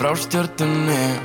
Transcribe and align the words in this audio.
frá 0.00 0.14
stjörnunni 0.16 1.20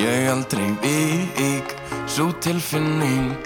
Ég 0.00 0.28
aldrei 0.28 0.68
vík, 0.80 1.72
svo 2.08 2.30
tilfinning. 2.40 3.36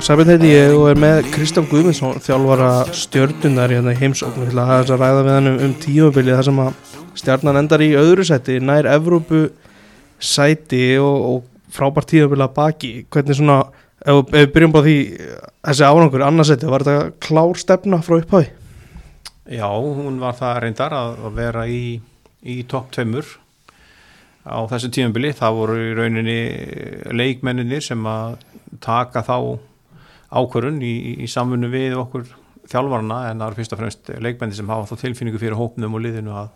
Sæbjörn 0.00 0.34
heiti 0.34 0.50
ég 0.52 0.74
og 0.76 0.90
er 0.90 1.00
með 1.00 1.30
Kristján 1.32 1.68
Guðmundsson 1.68 2.20
þjálfara 2.24 2.68
stjörnunar 2.96 3.72
hérna 3.72 3.94
í 3.96 4.00
heimsóknu 4.00 4.50
til 4.50 4.60
að 4.60 4.70
hafa 4.72 4.84
að 4.96 5.02
ræða 5.04 5.24
við 5.24 5.32
hann 5.36 5.52
um, 5.52 5.58
um 5.64 5.74
tímabilið 5.80 6.36
þar 6.36 6.48
sem 6.50 6.62
að 6.64 6.94
stjarnan 7.22 7.60
endar 7.62 7.84
í 7.84 7.90
öðru 8.00 8.28
sæti 8.28 8.60
nær 8.60 8.88
Evrópu 8.98 9.42
sæti 10.20 10.84
og, 11.00 11.18
og 11.30 11.72
frábært 11.72 12.12
tímabilið 12.12 12.48
að 12.50 12.56
baki. 12.60 12.94
Hvernig 13.08 13.40
svona, 13.40 13.60
ef, 14.04 14.24
ef 14.28 14.32
við 14.38 14.54
byrjum 14.56 14.76
bara 14.76 14.90
því 14.90 14.96
þessi 15.70 15.88
árangur 15.88 16.28
annarsæti, 16.28 16.68
var 16.68 16.84
þetta 16.84 17.20
klár 17.28 17.60
stefna 17.60 18.04
frá 18.04 18.20
upphæði? 18.20 18.56
Já, 19.56 19.68
hún 19.68 20.20
var 20.20 20.36
það 20.40 20.66
reyndar 20.66 20.96
að 21.04 21.22
að 21.30 21.38
vera 21.44 21.68
í, 21.68 21.84
í 22.44 22.64
topp 22.68 22.92
tveimur 22.96 23.39
á 24.46 24.58
þessu 24.70 24.90
tímabili. 24.94 25.32
Það 25.36 25.56
voru 25.58 25.78
í 25.80 25.90
rauninni 25.98 26.38
leikmenninir 27.16 27.84
sem 27.84 28.06
að 28.08 28.38
taka 28.80 29.22
þá 29.26 29.36
ákvörun 30.30 30.78
í, 30.84 30.94
í 31.24 31.28
samfunnu 31.30 31.70
við 31.72 31.96
okkur 31.98 32.28
þjálfarna 32.70 33.20
en 33.30 33.40
það 33.40 33.46
eru 33.48 33.58
fyrst 33.58 33.74
og 33.74 33.80
fremst 33.80 34.10
leikmenni 34.22 34.54
sem 34.54 34.68
hafa 34.70 34.86
þá 34.92 35.00
tilfinningu 35.04 35.40
fyrir 35.42 35.58
hópnum 35.58 35.96
og 35.98 36.04
liðinu 36.04 36.34
að 36.38 36.50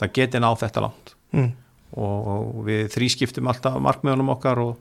það 0.00 0.12
geti 0.20 0.40
ná 0.42 0.50
þetta 0.56 0.84
langt 0.86 1.14
Mm. 1.28 1.50
og, 1.92 2.28
og 2.32 2.60
við 2.64 2.86
þrískiptum 2.94 3.50
alltaf 3.52 3.74
markmiðunum 3.84 4.30
okkar 4.32 4.62
og 4.62 4.78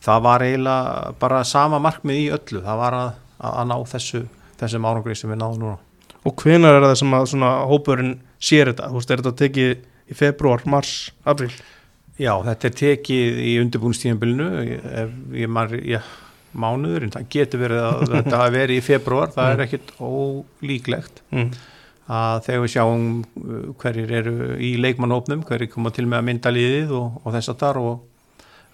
það 0.00 0.22
var 0.24 0.44
eiginlega 0.46 1.10
bara 1.20 1.42
sama 1.44 1.76
markmið 1.84 2.20
í 2.22 2.30
öllu, 2.32 2.62
það 2.64 2.78
var 2.80 2.96
að, 2.96 3.10
að, 3.44 3.58
ná 3.68 3.74
þessu, 3.90 4.22
þessum 4.62 4.86
árangri 4.88 5.16
sem 5.20 5.28
við 5.28 5.42
náðum 5.42 5.60
núna. 5.66 5.76
Og 6.24 6.32
hvenar 6.40 6.78
er 6.78 6.86
það 6.86 6.94
sem 7.02 7.12
að 7.18 7.28
svona 7.34 7.50
hópurinn 7.68 8.14
sér 8.40 8.70
þetta? 8.72 8.88
Þú 8.88 8.96
veist, 9.02 9.12
er 9.12 9.20
þetta 9.20 9.34
tekið 9.42 9.74
í 10.08 10.16
februar, 10.16 10.64
mars, 10.64 10.94
april? 11.28 11.50
Já, 12.22 12.32
þetta 12.46 12.68
er 12.70 12.74
tekið 12.78 13.38
í 13.42 13.52
undirbúinstíðanbylnu 13.64 14.46
mánuður 16.62 17.06
en 17.06 17.12
það 17.14 17.28
getur 17.32 17.62
verið 17.64 17.82
að 17.88 18.02
þetta 18.16 18.40
hafi 18.42 18.54
verið 18.58 18.78
í 18.80 18.84
februar, 18.86 19.30
það 19.34 19.52
er 19.54 19.62
ekkit 19.66 19.92
ólíklegt 20.04 21.22
Mm. 21.32 21.52
að 22.12 22.40
þegar 22.44 22.60
við 22.66 22.72
sjáum 22.74 23.04
uh, 23.22 23.60
hverjir 23.80 24.10
eru 24.20 24.32
í 24.60 24.72
leikmannhópnum, 24.84 25.44
hverjir 25.48 25.70
koma 25.72 25.92
til 25.96 26.04
með 26.10 26.18
að 26.20 26.26
mynda 26.28 26.52
liðið 26.52 26.90
og, 26.98 27.20
og 27.22 27.36
þess 27.38 27.52
að 27.54 27.60
þar 27.62 27.78
og 27.80 28.02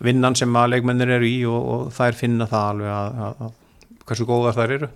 vinnan 0.09 0.37
sem 0.39 0.56
að 0.59 0.72
leikmennir 0.75 1.12
eru 1.19 1.28
í 1.28 1.37
og, 1.47 1.69
og 1.75 1.84
þær 1.94 2.19
finna 2.19 2.47
það 2.50 2.67
alveg 2.72 2.91
að, 2.97 3.22
að, 3.28 3.41
að 3.47 4.03
hversu 4.09 4.27
góðar 4.28 4.56
þær 4.59 4.75
eru 4.78 4.89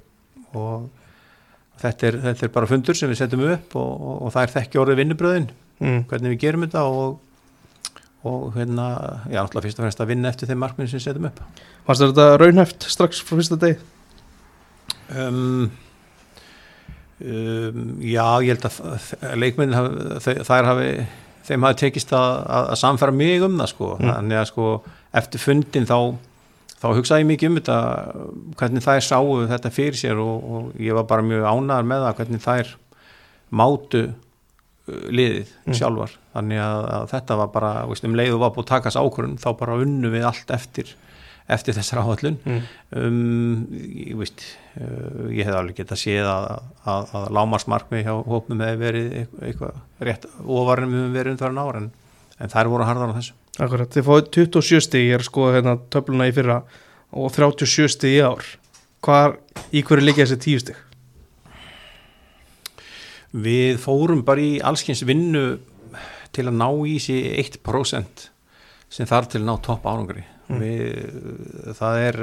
og 0.59 0.89
þetta 1.83 2.09
er, 2.11 2.19
þetta 2.27 2.47
er 2.49 2.53
bara 2.59 2.71
fundur 2.71 2.99
sem 2.99 3.11
við 3.13 3.21
setjum 3.23 3.45
upp 3.53 3.77
og, 3.79 3.91
og, 4.11 4.17
og 4.27 4.35
þær 4.35 4.53
þekki 4.59 4.83
orðið 4.85 5.03
vinnubröðin 5.05 5.51
Mm. 5.83 6.05
hvernig 6.07 6.31
við 6.37 6.43
gerum 6.45 6.63
þetta 6.63 6.83
og, 6.87 7.17
og 8.29 8.53
hérna, 8.55 8.87
já, 9.31 9.41
náttúrulega 9.43 9.67
fyrst 9.67 9.79
og 9.81 9.85
fremst 9.87 10.01
að 10.05 10.11
vinna 10.13 10.31
eftir 10.31 10.47
þeim 10.51 10.61
markminn 10.63 10.89
sem 10.91 11.01
setjum 11.03 11.27
upp 11.31 11.41
þér 11.89 12.13
þetta 12.13 12.27
raunhæft 12.43 12.87
strax 12.93 13.23
frá 13.27 13.35
fyrsta 13.41 13.59
deg? 13.65 13.81
um, 15.19 15.71
um, 17.23 17.83
Já, 18.03 18.27
ég 18.45 18.55
held 18.55 18.67
að 18.69 19.37
leikmennin 19.43 19.77
hafi, 19.77 20.37
þær 20.47 20.69
hafi 20.71 20.89
þeim 21.47 21.67
hafi 21.67 21.81
tekist 21.83 22.13
að, 22.15 22.37
að, 22.47 22.69
að 22.75 22.81
samfæra 22.83 23.15
mig 23.17 23.43
um 23.47 23.59
það 23.61 23.73
sko, 23.75 23.89
Mm. 23.99 24.13
þannig 24.13 24.39
að 24.43 24.49
sko 24.53 24.69
eftir 25.23 25.43
fundin 25.43 25.89
þá 25.91 25.97
þá 26.83 26.87
hugsaði 26.99 27.23
ég 27.23 27.29
mikið 27.31 27.51
um 27.51 27.57
þetta 27.61 27.77
hvernig 28.59 28.83
þær 28.87 29.05
sáu 29.07 29.27
þetta 29.51 29.71
fyrir 29.75 29.99
sér 29.99 30.19
og, 30.23 30.47
og 30.55 30.81
ég 30.83 30.95
var 30.99 31.05
bara 31.11 31.23
mjög 31.27 31.45
ánæðar 31.47 31.87
með 31.91 32.07
það 32.07 32.17
hvernig 32.21 32.43
þær 32.47 32.73
mátu 33.53 34.03
uh, 34.09 35.07
liðið 35.11 35.53
Mm. 35.67 35.77
sjálfar 35.79 36.17
þannig 36.33 36.61
að, 36.65 36.83
að 36.97 37.07
þetta 37.13 37.39
var 37.43 37.49
bara 37.55 37.73
veist, 37.91 38.05
um 38.09 38.17
leiðu 38.19 38.39
var 38.43 38.53
búið 38.55 38.67
að 38.67 38.71
takast 38.75 39.01
ákvörðun 39.01 39.41
þá 39.43 39.49
bara 39.61 39.79
unnu 39.85 40.13
við 40.13 40.27
allt 40.29 40.53
eftir 40.57 40.95
eftir 41.53 41.75
þessar 41.75 42.01
áhaldun 42.05 42.37
Mm. 42.47 42.61
um, 42.97 43.65
ég 43.83 44.15
veist 44.17 44.45
uh, 44.81 45.27
ég 45.35 45.45
hef 45.49 45.57
alveg 45.59 45.81
getað 45.83 46.01
séð 46.05 46.29
að, 46.31 46.47
að, 46.87 47.11
að 47.19 47.27
lámarsmarkmi 47.37 48.05
hjá 48.07 48.13
hópnum 48.31 48.63
hefði 48.63 48.81
verið 48.85 49.09
eitthvað, 49.21 49.49
eitthvað 49.51 50.07
rétt 50.09 50.27
ofarnum 50.47 50.95
við 50.95 51.03
höfum 51.03 51.17
verið 51.19 51.35
undir 51.35 51.59
ára 51.65 51.83
en, 51.83 51.91
en 52.39 52.53
þær 52.55 52.71
voru 52.73 52.89
harðar 52.89 53.13
á 53.13 53.19
þessu 53.19 53.39
Akkurat, 53.61 53.91
þið 53.93 54.07
fáið 54.07 54.31
27 54.33 54.81
stig, 54.87 55.03
ég 55.11 55.19
er 55.19 55.21
að 55.21 55.29
skoða 55.29 55.59
hérna 55.59 55.75
töfluna 55.93 56.25
í 56.31 56.33
fyrra 56.33 56.63
og 57.13 57.35
37 57.35 57.91
stig 57.93 58.15
í 58.17 58.23
ár. 58.25 58.47
Hvar, 59.05 59.35
í 59.77 59.83
hverju 59.85 60.07
liggja 60.07 60.25
þessi 60.25 60.39
10 60.47 60.63
stig? 60.63 60.79
við 63.33 63.79
fórum 63.81 64.23
bara 64.25 64.43
í 64.45 64.57
allskins 64.65 65.03
vinnu 65.09 65.59
til 66.33 66.47
að 66.49 66.57
ná 66.59 66.69
í 66.89 66.99
sig 67.01 67.25
1% 67.47 68.29
sem 68.93 69.07
þarf 69.09 69.29
til 69.33 69.41
að 69.43 69.49
ná 69.51 69.57
topp 69.63 69.85
árangri 69.87 70.25
Mm. 70.53 70.59
við, 70.59 71.75
það 71.79 71.99
er 72.03 72.17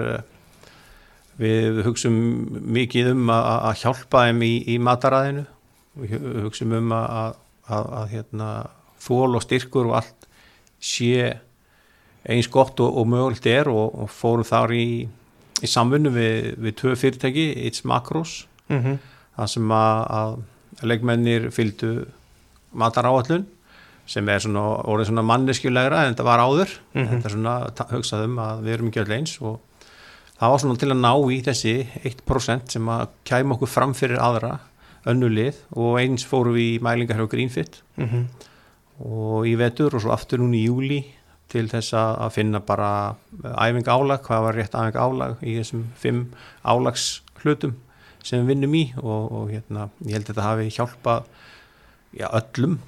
við 1.40 1.78
hugsum 1.86 2.16
mikið 2.75 3.08
um 3.14 3.30
að, 3.31 3.46
að 3.69 3.78
hjálpa 3.84 4.24
þeim 4.28 4.42
í, 4.46 4.52
í 4.74 4.75
mataræðinu 4.84 5.46
við 6.02 6.12
hu- 6.18 6.34
hugsum 6.46 6.74
um 6.78 6.92
að, 6.94 7.06
að, 7.22 7.38
að, 7.78 7.88
að 8.02 8.09
hérna, 8.14 8.50
þól 9.00 9.38
og 9.40 9.46
styrkur 9.46 9.90
og 9.90 9.96
allt 10.02 10.28
sé 10.84 11.31
eins 12.30 12.50
gott 12.52 12.80
og, 12.84 12.92
og 13.02 13.08
mögulegt 13.09 13.48
er 13.50 13.72
og, 13.72 13.96
og 14.03 14.12
fórum 14.12 14.46
þar 14.48 14.75
í, 14.75 14.86
í 15.64 15.68
samfunnu 15.72 16.12
við, 16.14 16.52
við 16.59 16.75
tvö 16.84 16.96
fyrirtæki, 17.00 17.48
It's 17.69 17.86
Macros 17.88 18.46
Mm 18.69 18.84
-hmm. 18.84 18.98
það 19.38 19.48
sem 19.50 19.72
að, 19.72 20.00
að 20.19 20.86
leikmennir 20.86 21.48
fylgdu 21.52 21.88
mataráallun 22.78 23.48
sem 24.09 24.30
er 24.34 24.42
svona 24.42 24.64
orðið 24.90 25.12
svona 25.12 25.24
manneskjulegra 25.30 26.03
en 26.08 26.14
þetta 26.16 26.25
var 26.25 26.42
áður. 26.42 26.72
Mhm. 26.96 27.08
þetta 27.14 27.30
er 27.30 27.36
svona 27.36 27.56
ta- 27.78 27.90
hugsað 27.94 28.24
um 28.25 28.40
að 28.42 28.64
við 28.66 28.74
erum 28.78 28.90
ekki 28.92 29.03
öll 29.06 29.16
eins 29.20 29.36
og 29.42 29.59
það 30.40 30.50
var 30.56 30.59
svona 30.64 30.80
til 30.81 30.90
að 30.90 31.02
ná 31.03 31.14
í 31.36 31.40
þessi 31.46 31.74
1% 32.09 32.74
sem 32.75 32.86
að 32.96 33.08
kæma 33.30 33.56
okkur 33.58 33.68
fram 33.69 33.94
fyrir 33.94 34.18
aðra 34.24 34.59
önnulið 35.08 35.56
og 35.78 36.00
eins 36.02 36.25
fórum 36.28 36.56
við 36.58 36.80
í 36.80 36.80
mælingar 36.84 37.19
hjá 37.22 37.30
Greenfit. 37.31 37.81
Mm 37.98 38.28
og 39.00 39.46
í 39.48 39.53
vetur 39.56 39.94
og 39.96 40.02
svo 40.03 40.12
aftur 40.12 40.42
núna 40.42 40.58
í 40.59 40.66
júli 40.68 40.98
til 41.48 41.69
þess 41.72 41.94
að 41.96 42.34
finna 42.36 42.59
bara 42.59 43.16
æfing 43.64 43.88
álag, 43.88 44.25
hvað 44.25 44.42
var 44.44 44.58
rétt 44.59 44.75
æfing 44.75 44.98
álag 45.00 45.38
í 45.40 45.53
þessum 45.56 45.86
fimm 45.96 46.25
álags 46.68 47.22
hlutum 47.40 47.78
sem 48.22 48.42
við 48.44 48.50
vinnum 48.52 48.75
í 48.75 48.81
og, 49.00 49.31
og 49.31 49.46
hérna, 49.53 49.88
ég 50.03 50.18
held 50.18 50.25
að 50.28 50.34
þetta 50.34 50.48
hafi 50.50 50.68
hjálpað 50.75 51.24
já, 52.18 52.28
öllum 52.34 52.80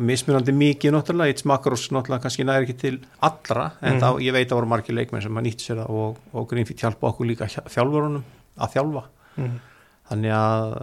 mismunandi 0.00 0.52
mikið 0.56 0.94
náttúrulega, 0.94 1.32
eitt 1.32 1.42
smakros 1.42 1.90
náttúrulega 1.92 2.22
kannski 2.24 2.44
næri 2.44 2.66
ekki 2.66 2.76
til 2.80 3.00
allra 3.20 3.72
en 3.82 3.94
Mhm. 3.96 4.00
þá, 4.00 4.08
ég 4.22 4.32
veit 4.32 4.48
að 4.48 4.56
voru 4.60 4.66
margir 4.70 4.94
leikmenn 4.96 5.22
sem 5.22 5.36
að 5.36 5.44
nýtt 5.46 5.60
sér 5.60 5.76
það 5.82 5.90
og, 5.90 6.16
og 6.32 6.48
Greenfit 6.48 6.80
hjálpa 6.80 7.10
okkur 7.10 7.26
líka 7.26 7.46
þjálfurunum 7.48 8.24
að 8.58 8.72
þjálfa 8.74 9.04
-hmm. 9.36 9.58
þannig 10.10 10.32
að 10.32 10.74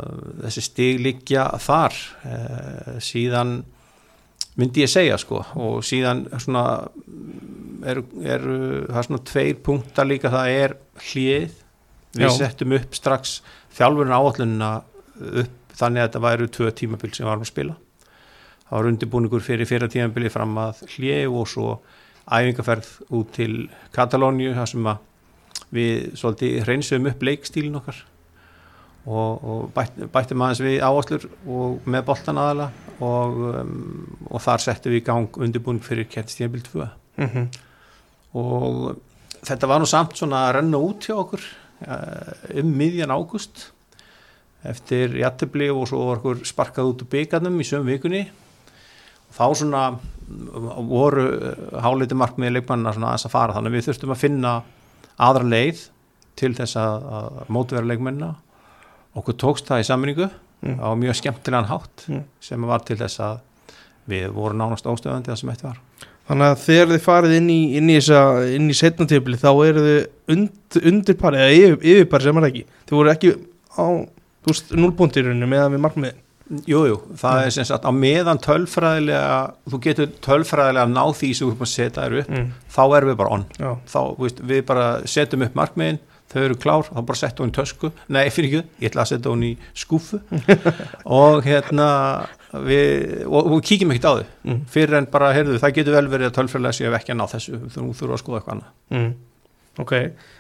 þessi 0.43 0.61
stig 0.61 0.99
liggja 0.99 1.43
þar 1.59 1.93
eh, 2.25 2.99
síðan 2.99 3.63
myndi 4.57 4.81
ég 4.81 4.89
segja 4.89 5.17
sko 5.17 5.45
og 5.55 5.83
síðan 5.83 6.25
svona 6.39 6.87
eru 7.85 8.03
er, 8.21 8.41
það 8.89 8.97
er 8.97 9.03
svona 9.07 9.23
tveir 9.23 9.55
punktar 9.63 10.05
líka 10.09 10.29
það 10.33 10.47
er 10.49 10.75
hlið 11.13 11.51
við 12.17 12.25
Já. 12.25 12.37
settum 12.37 12.73
upp 12.73 12.95
strax 12.97 13.41
þjálfurinn 13.77 14.17
áallunina 14.17 14.81
upp 15.43 15.55
þannig 15.79 16.03
að 16.03 16.09
þetta 16.09 16.23
væru 16.25 16.49
tvö 16.55 16.71
tímabil 16.81 17.13
sem 17.15 17.27
varum 17.29 17.45
að 17.45 17.51
spila. 17.51 17.77
Það 18.67 18.75
var 18.75 18.89
undirbúningur 18.91 19.45
fyrir 19.45 19.69
fyrra 19.69 19.89
tímabili 19.89 20.31
fram 20.33 20.57
að 20.61 20.83
hlið 20.93 21.35
og 21.39 21.47
svo 21.49 21.79
æfingaferð 22.29 22.89
út 23.17 23.31
til 23.33 23.53
Katalóniu 23.95 24.53
þar 24.57 24.69
sem 24.69 24.89
við 25.73 26.13
svolítið 26.19 26.63
hreinsum 26.65 27.09
upp 27.09 27.23
leikstílin 27.25 27.79
okkar 27.79 28.03
og, 29.09 29.31
og 29.41 29.71
bætt, 29.73 29.97
bættum 30.13 30.43
aðeins 30.45 30.61
við 30.61 30.83
áherslur 30.85 31.25
og 31.49 31.87
með 31.89 32.05
boltan 32.09 32.41
aðala 32.41 32.69
og, 32.99 33.39
um, 33.61 33.73
og 34.29 34.43
þar 34.45 34.65
settum 34.65 34.93
við 34.93 35.01
í 35.01 35.05
gang 35.07 35.41
undirbúning 35.41 35.85
fyrir 35.85 36.09
kettistíðabild 36.09 36.71
2 36.73 36.87
Mm 37.19 37.49
og 38.37 38.99
þetta 39.41 39.67
var 39.69 39.81
nú 39.81 39.87
samt 39.89 40.17
svona 40.19 40.43
að 40.47 40.59
renna 40.59 40.81
út 40.83 41.07
hjá 41.07 41.15
okkur 41.17 41.41
uh, 41.41 42.33
um 42.61 42.73
miðjan 42.77 43.13
águst 43.13 43.69
eftir 44.67 45.13
jattibli 45.21 45.69
og 45.71 45.85
svo 45.87 46.01
var 46.09 46.19
okkur 46.19 46.41
sparkað 46.47 46.89
út 46.91 47.03
úr 47.05 47.09
byggarnum 47.13 47.59
í 47.61 47.67
sömu 47.67 47.93
vikunni. 47.93 48.25
Og 49.29 49.37
þá 49.37 49.45
svona 49.61 49.83
voru 50.89 51.23
háliti 51.81 52.17
markmiði 52.17 52.57
leikmannina 52.57 52.93
svona 52.95 53.13
aðeins 53.13 53.27
að 53.29 53.33
fara. 53.35 53.55
Þannig 53.55 53.75
við 53.77 53.87
þurftum 53.87 54.13
að 54.15 54.21
finna 54.23 54.53
aðra 55.19 55.49
leið 55.53 55.85
til 56.39 56.53
þess 56.57 56.77
að, 56.79 57.07
að 57.19 57.39
mótvera 57.55 57.87
leikmennina. 57.89 58.33
Okkur 59.19 59.37
tókst 59.41 59.69
það 59.71 59.83
í 59.85 59.89
sammenningu 59.89 60.29
Mm. 60.59 60.75
á 60.83 60.91
mjög 60.91 61.15
skemmtilegan 61.15 61.69
hátt 61.69 62.01
Mm. 62.09 62.23
sem 62.43 62.61
var 62.67 62.79
til 62.83 62.97
þess 62.99 63.19
að 63.23 63.37
við 64.11 64.25
vorum 64.35 64.57
nánast 64.59 64.83
óstöðandi 64.83 65.31
það 65.31 65.37
sem 65.39 65.49
þetta 65.53 65.67
var. 65.69 65.77
Þannig 66.27 66.47
að 66.51 66.57
þegar 66.65 66.89
þið 66.91 67.05
farið 67.05 67.35
inn 67.37 67.47
í, 67.49 67.59
inn 67.77 67.89
í, 67.89 67.95
þessa, 67.95 68.19
inn 68.57 68.67
í 68.69 68.75
setna 68.75 69.05
tímabili 69.07 69.39
þá 69.39 69.49
eru 69.69 69.85
þið 69.85 70.35
und, 70.35 70.79
undir 70.91 71.15
pari 71.15 71.37
eða 71.37 71.53
yfir, 71.55 72.03
yfir 72.03 72.21
sem 72.25 72.37
er 72.41 72.47
ekki. 72.49 72.65
Þið 72.89 72.97
voru 72.99 73.13
ekki 73.13 73.31
á 73.79 73.87
þú 74.43 74.53
veist, 74.53 74.73
núlbúndirinu 74.75 75.49
með 75.49 75.65
að 75.65 75.71
við 75.75 75.85
markmiðin. 75.85 76.25
Jú, 76.65 76.79
jú, 76.89 76.95
það 77.21 77.43
er 77.45 77.51
sem 77.53 77.65
sagt 77.69 77.83
á 77.85 77.93
meðan 77.93 78.39
tölfræðilega, 78.41 79.33
þú 79.69 79.79
getur 79.85 80.13
tölfræðilega 80.25 80.89
ná 80.89 81.03
því 81.13 81.27
sem 81.37 81.45
þú 81.45 81.51
erum 81.51 81.65
að 81.67 81.69
setja 81.75 82.05
þér 82.05 82.15
upp 82.23 82.31
mm. 82.33 82.47
þá 82.73 82.81
erum 82.85 83.11
við 83.11 83.19
bara 83.19 83.35
on. 83.35 83.43
Já, 83.59 83.69
þá, 83.91 83.99
veist, 84.17 84.41
við 84.49 84.63
bara 84.71 84.87
setjum 85.13 85.45
upp 85.45 85.59
markmiðin 85.59 86.01
þau 86.29 86.41
eru 86.41 86.57
klár, 86.61 86.89
þá 86.89 86.99
bara 87.05 87.19
setja 87.21 87.43
hún 87.43 87.53
í 87.53 87.55
tösku. 87.57 87.91
Nei, 88.09 88.23
fyrir 88.33 88.49
ekki, 88.49 88.81
ég 88.81 88.91
ætla 88.91 89.05
að 89.05 89.11
setja 89.13 89.33
hún 89.33 89.45
í 89.45 89.51
skúfu 89.77 90.19
og 91.19 91.45
hérna 91.45 91.89
við, 92.65 93.25
og, 93.27 93.39
og 93.43 93.55
við 93.55 93.63
kíkjum 93.69 93.93
ekkert 93.93 94.09
á 94.09 94.13
þau. 94.13 94.27
Mm. 94.49 94.59
fyrir 94.73 94.99
en 94.99 95.09
bara, 95.13 95.31
heyrðu, 95.37 95.57
það 95.61 95.75
getur 95.79 95.97
vel 95.99 96.05
verið 96.13 96.31
að 96.31 96.37
tölfræðilega 96.39 96.79
séu 96.79 96.93
ekki 96.97 97.13
að 97.13 97.19
ná 97.21 97.25
þessu, 97.33 97.61
þú 97.65 97.87
þurfum 97.87 98.15
að 98.17 98.23
skoða 98.23 98.41
eitthvað 98.41 98.55
annað. 98.57 98.71
Mm. 98.97 99.11
Ok, 99.79 99.93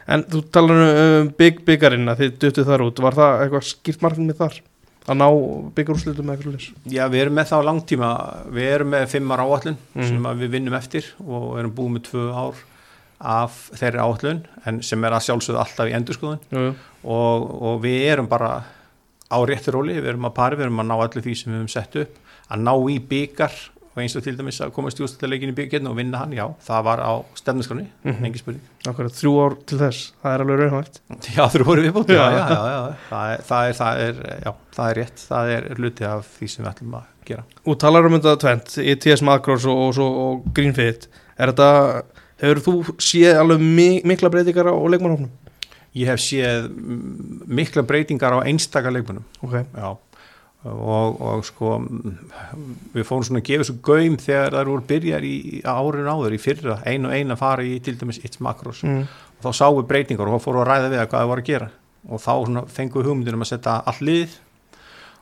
en 0.07 0.23
þú 0.27 0.41
talar 0.51 0.81
um 1.21 1.29
bygg 1.37 1.61
byggarinn 1.67 2.09
að 2.11 2.23
þið 2.25 2.39
duttu 2.43 2.63
þar 2.67 2.81
út, 2.87 2.99
var 2.99 3.15
það 3.15 3.43
eitthvað 3.45 3.67
skýrt 3.69 4.01
markmið 4.03 4.39
þar? 4.41 4.57
Að 5.09 5.17
ná 5.21 5.27
byggarúslitum 5.77 6.25
með 6.27 6.35
eitthvað 6.37 6.55
leys? 6.57 6.65
Já, 6.91 7.03
við 7.09 7.21
erum 7.23 7.37
með 7.39 7.47
það 7.49 7.61
á 7.63 7.67
langtíma, 7.69 8.09
við 8.57 8.67
erum 8.73 8.91
með 8.93 9.05
fimmar 9.13 9.39
áallun 9.45 9.77
Mm. 9.95 10.07
sem 10.09 10.27
við 10.41 10.49
vinnum 10.57 10.73
eftir 10.77 11.05
og 11.25 11.45
erum 11.59 11.71
búið 11.77 11.93
með 11.95 12.03
tvö 12.09 12.25
ár 12.35 12.59
af 13.19 13.55
þeirri 13.79 13.99
áallun 14.03 14.41
en 14.65 14.81
sem 14.83 15.03
er 15.03 15.11
að 15.11 15.25
sjálfsögðu 15.27 15.59
alltaf 15.59 15.89
í 15.89 15.95
endurskoðun 15.97 16.39
Jú, 16.51 16.59
jú. 16.67 16.75
og, 17.03 17.47
og 17.61 17.81
við 17.83 18.05
erum 18.13 18.27
bara 18.31 18.51
á 19.29 19.37
réttur 19.45 19.75
róli, 19.75 19.97
við 19.99 20.13
erum 20.13 20.25
að 20.29 20.35
pari, 20.37 20.55
við 20.59 20.67
erum 20.69 20.79
að 20.83 20.87
ná 20.91 20.95
allir 20.99 21.23
því 21.25 21.35
sem 21.35 21.51
við 21.53 21.59
höfum 21.59 21.73
sett 21.73 21.95
upp, 22.03 22.15
að 22.49 22.63
ná 22.67 22.73
í 22.89 22.99
byggar 23.11 23.57
og 23.99 24.03
eins 24.05 24.15
og 24.15 24.23
til 24.25 24.35
dæmis 24.39 24.57
að 24.63 24.71
komast 24.75 24.99
í 24.99 25.03
úrstættileikin 25.05 25.51
í 25.51 25.55
byggarinn 25.57 25.89
og 25.91 25.97
vinna 25.99 26.21
hann, 26.23 26.31
já, 26.37 26.45
það 26.65 26.83
var 26.87 27.01
á 27.03 27.11
stefnuskroni, 27.35 27.85
Mhm. 28.07 28.25
engi 28.29 28.39
spurning. 28.41 28.63
Akkurat 28.87 29.11
þrjú 29.19 29.33
ár 29.43 29.57
til 29.67 29.77
þess, 29.83 30.11
það 30.23 30.33
er 30.37 30.43
alveg 30.45 30.59
raunhægt. 30.63 30.99
Já, 31.35 31.43
þú 31.51 31.63
voru 31.67 31.83
viðbútt, 31.85 32.13
já, 32.15 32.23
Já. 32.23 32.45
já, 32.47 32.61
já, 32.73 32.81
það 33.09 33.33
er, 33.33 33.43
það 33.49 33.67
er, 33.69 33.73
það 33.81 34.03
er, 34.07 34.21
já, 34.45 34.53
það 34.79 34.89
er 34.93 34.99
rétt, 35.03 35.25
það 35.29 35.53
er 35.57 35.67
hluti 35.75 36.07
af 36.09 36.31
því 36.39 36.49
sem 36.55 36.65
við 36.65 36.71
ætlum 36.73 36.95
að 37.01 37.03
gera. 37.29 37.43
Og 37.67 37.77
talar 37.83 38.05
um 38.09 38.15
þetta 38.17 38.37
tvent, 38.45 38.77
ETS 38.95 39.21
Macros 39.27 39.65
og, 39.69 39.83
og, 39.89 39.93
svo, 39.99 40.07
og 40.23 40.49
Greenfit, 40.55 41.09
er 41.37 41.51
þetta, 41.51 41.69
hefur 42.39 42.63
þú 42.69 42.75
séð 43.03 43.37
alveg 43.43 43.59
mi 43.61 43.89
mikla 44.07 44.31
breytingar 44.31 44.71
á 44.71 44.75
leikmannhófnum? 44.79 45.29
Ég 45.97 46.05
hef 46.05 46.19
séð 46.21 46.67
mm, 46.69 47.47
mikla 47.49 47.81
breytingar 47.83 48.35
á 48.37 48.45
einstaka 48.45 48.91
leikmunum, 48.93 49.23
Ok, 49.43 49.55
já, 49.73 49.97
og, 50.67 51.21
og 51.23 51.45
sko, 51.47 51.77
við 52.91 53.05
fórum 53.07 53.23
svona 53.23 53.39
að 53.39 53.47
gefa 53.47 53.67
svo 53.69 53.77
gaum 53.85 54.17
þegar 54.19 54.57
það 54.57 54.71
voru 54.73 54.85
byrjar 54.89 55.27
í 55.27 55.35
árinu 55.63 56.11
áður 56.11 56.35
í 56.35 56.41
fyrra, 56.43 56.79
ein 56.89 57.07
og 57.07 57.15
ein 57.15 57.31
að 57.31 57.39
fara 57.39 57.63
í 57.63 57.77
til 57.83 57.95
dæmis 57.99 58.19
It's 58.25 58.41
Macros. 58.43 58.83
Mm. 58.83 59.05
og 59.37 59.45
þá 59.45 59.49
sáum 59.55 59.79
við 59.79 59.87
breytingar 59.93 60.27
og 60.27 60.35
þá 60.35 60.45
fórum 60.45 60.59
við 60.59 60.65
að 60.65 60.71
ræða 60.73 60.91
við 60.91 60.99
að 60.99 61.07
hvað 61.07 61.23
það 61.23 61.31
voru 61.31 61.45
að 61.45 61.51
gera. 61.51 61.71
Og 62.09 62.23
þá 62.23 62.33
fengum 62.75 63.01
við 63.01 63.09
hugmyndunum 63.09 63.45
að 63.45 63.51
setja 63.53 63.77
all 63.87 63.97
lið 64.03 64.37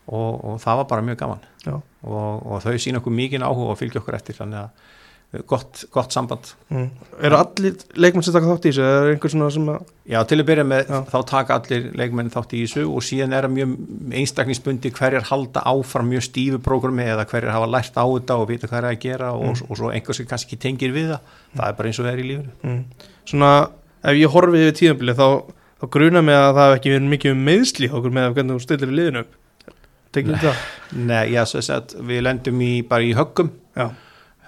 og, 0.08 0.34
og 0.34 0.60
það 0.64 0.82
var 0.82 0.90
bara 0.90 1.06
mjög 1.06 1.22
gaman. 1.22 1.48
Og, 1.68 2.46
og 2.48 2.62
þau 2.64 2.78
sína 2.82 3.02
okkur 3.02 3.14
mikið 3.14 3.46
áhuga 3.46 3.74
og 3.74 3.80
fylgja 3.80 4.02
okkur 4.02 4.18
eftir 4.18 4.38
þannig 4.38 4.64
að 4.64 4.86
gott, 5.48 5.84
gott 5.92 6.12
samband 6.16 6.54
Mm. 6.72 6.90
Eru 7.24 7.36
allir 7.38 7.76
leikmenn 7.96 8.24
sem 8.24 8.34
taka 8.36 8.48
þátt 8.48 8.66
í 8.68 8.72
þessu, 8.72 8.84
eða 8.84 9.00
er 9.04 9.10
einhver 9.14 9.32
svona 9.32 9.50
sem 9.52 9.68
að, 9.72 9.82
Já, 10.08 10.18
til 10.28 10.38
að 10.40 10.46
byrja 10.48 10.64
með 10.68 10.88
Já. 10.88 11.00
þá 11.12 11.18
taka 11.28 11.56
allir 11.60 11.86
leikmenn 12.00 12.32
þátt 12.32 12.54
í 12.56 12.62
þessu 12.64 12.84
og 12.88 13.04
síðan 13.04 13.36
er 13.36 13.48
það 13.48 13.56
mjög 13.58 13.74
einstaklingsbundi 14.22 14.92
hverjar 14.96 15.28
halda 15.30 15.64
áfram 15.68 16.08
mjög 16.12 16.24
stífu 16.28 16.60
prógrami 16.64 17.04
eða 17.04 17.26
hverjar 17.28 17.56
hafa 17.56 17.68
lært 17.72 18.00
á 18.00 18.04
þetta 18.08 18.38
og 18.40 18.48
vita 18.52 18.68
hvað 18.68 18.78
er 18.84 18.90
að 18.92 19.00
gera 19.04 19.32
og, 19.34 19.44
Mm. 19.48 19.70
og 19.70 19.78
svo 19.78 19.92
einhver 19.92 20.16
sem 20.16 20.26
kannski 20.26 20.58
tengir 20.58 20.92
við 20.96 21.12
það 21.12 21.20
það 21.58 21.68
er 21.68 21.78
bara 21.80 21.88
eins 21.88 22.00
og 22.00 22.06
er 22.08 22.18
í 22.24 22.28
lífinu 22.28 22.52
mm. 22.64 22.84
svona, 23.26 23.52
ef 24.04 24.16
ég 24.16 24.32
horfi 24.32 24.64
yfir 24.64 24.78
tíðanbili 24.80 25.16
þá, 25.16 25.28
þá 25.82 25.90
gruna 25.92 26.22
mig 26.22 26.36
að 26.36 26.56
það 26.56 26.72
hef 26.72 26.80
ekki 26.80 26.96
verið 26.96 27.12
mikið 27.16 27.32
um 27.36 27.46
meðsli 27.48 27.92
okkur 27.92 28.12
með 28.16 28.34
hvernig 28.34 28.56
þú 28.56 28.64
stillir 28.64 28.92
í 28.92 28.98
liðinu 29.00 29.20
upp. 29.26 29.36
Nei, 30.96 31.32
já, 31.36 31.44
að 31.44 31.96
við 32.08 32.22
lendum 32.24 32.62
í, 32.62 32.82
bara 32.88 33.04
í 33.04 33.14
höggum 33.14 33.52
Já. 33.76 33.92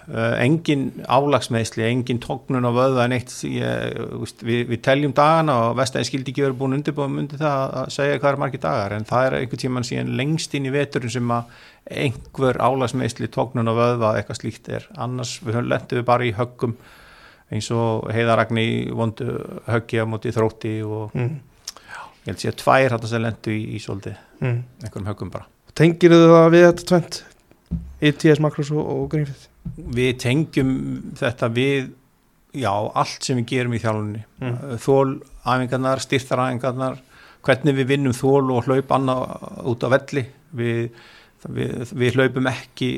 Uh, 0.10 0.36
engin 0.44 0.88
álagsmeðsli, 1.08 1.84
engin 1.88 2.20
tóknun 2.24 2.66
á 2.66 2.72
vöða 2.76 3.06
en 3.06 3.16
eitt 3.18 3.32
við, 3.40 4.68
við 4.70 4.82
teljum 4.86 5.14
dagana 5.18 5.56
og 5.70 5.78
vestæðin 5.80 6.08
skildi 6.10 6.34
ekki 6.34 6.46
verið 6.46 6.60
búin 6.62 6.78
undirbúin 6.80 7.18
undir 7.24 7.42
það 7.42 7.76
að 7.84 7.92
segja 7.96 8.20
hvað 8.20 8.32
er 8.36 8.40
margir 8.44 8.64
dagar 8.64 8.96
en 8.98 9.06
það 9.10 9.26
er 9.30 9.38
einhvern 9.40 9.64
tíman 9.66 9.88
síðan 9.90 10.14
lengst 10.20 10.56
inn 10.58 10.70
í 10.70 10.74
veturinn 10.74 11.14
sem 11.16 11.34
að 11.36 11.60
einhver 11.90 12.60
álagsmeðsli 12.62 13.30
tóknun 13.34 13.70
á 13.70 13.74
vöða 13.74 14.14
eitthvað 14.20 14.42
slíkt 14.44 14.70
er 14.78 14.88
annars 15.02 15.38
við 15.46 15.62
lendum 15.66 16.00
við 16.02 16.08
bara 16.10 16.28
í 16.28 16.34
höggum 16.38 16.76
eins 17.50 17.70
og 17.74 18.10
heiðaragni 18.14 18.66
vondu 18.94 19.26
höggja 19.66 20.06
mútið 20.06 20.36
þrótti 20.38 20.74
og 20.86 21.16
Mm. 21.18 21.40
ég 22.26 22.34
held 22.34 22.42
sé 22.44 22.50
að 22.52 22.60
tvær 22.62 22.94
þetta 22.94 23.08
sem 23.10 23.22
lendu 23.24 23.52
í, 23.56 23.62
í 23.74 23.80
svolítið 23.82 24.18
Mm. 24.40 24.60
einhverjum 24.84 25.08
höggum 25.10 25.32
bara 25.34 25.48
Tengir 25.76 26.12
þau 26.14 26.30
það 26.30 26.52
við 26.54 26.66
þetta 26.68 26.86
tvent? 26.92 27.18
ETS 28.02 28.40
Macros 28.40 28.70
og, 28.72 28.80
og 28.86 29.10
Greenfit? 29.12 29.49
Við 29.78 30.18
tengjum 30.24 30.74
þetta 31.20 31.50
við 31.54 31.92
já, 32.58 32.72
allt 32.74 33.24
sem 33.24 33.38
við 33.42 33.48
gerum 33.54 33.74
í 33.78 33.80
þjálfunni 33.84 34.24
Mm. 34.42 34.58
þól, 34.80 35.22
æfingarnar, 35.46 36.00
styrtaræfingarnar 36.00 36.98
hvernig 37.44 37.76
við 37.76 37.88
vinnum 37.94 38.14
þól 38.16 38.52
og 38.56 38.66
hlaup 38.68 38.92
annað 38.96 39.24
út 39.68 39.84
á 39.84 39.88
velli 39.94 40.26
við, 40.56 40.90
við, 41.48 41.92
við 41.94 42.16
hlaupum 42.18 42.48
ekki 42.52 42.90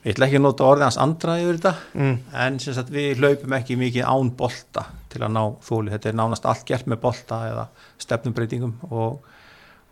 ég 0.00 0.14
ætla 0.14 0.26
ekki 0.30 0.38
að 0.38 0.44
nota 0.46 0.64
orðið 0.64 0.86
hans 0.86 0.98
andra 1.02 1.34
yfir 1.42 1.58
þetta 1.58 1.74
Mm. 1.94 2.14
en 2.44 2.58
sem 2.60 2.74
sagt, 2.74 2.90
við 2.94 3.18
hlaupum 3.20 3.52
ekki 3.58 3.76
mikið 3.76 4.06
án 4.08 4.30
bolta 4.36 4.86
til 5.10 5.20
að 5.26 5.32
ná 5.34 5.42
þóli, 5.66 5.90
þetta 5.92 6.08
er 6.08 6.16
nánast 6.20 6.46
allt 6.46 6.64
gert 6.68 6.86
með 6.86 7.00
bolta 7.02 7.40
eða 7.50 7.66
stefnumbreytingum 7.98 8.74
og, 8.90 9.20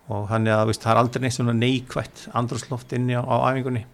og 0.09 0.29
þannig 0.31 0.55
að 0.55 0.67
veist, 0.71 0.83
það 0.87 0.93
er 0.95 1.01
aldrei 1.03 1.23
neitt 1.27 1.37
svona 1.37 1.53
neikvætt 1.59 2.29
andrúsloft 2.39 2.93
inni 2.97 3.17
á, 3.19 3.23
á 3.25 3.37
æfingunni 3.51 3.85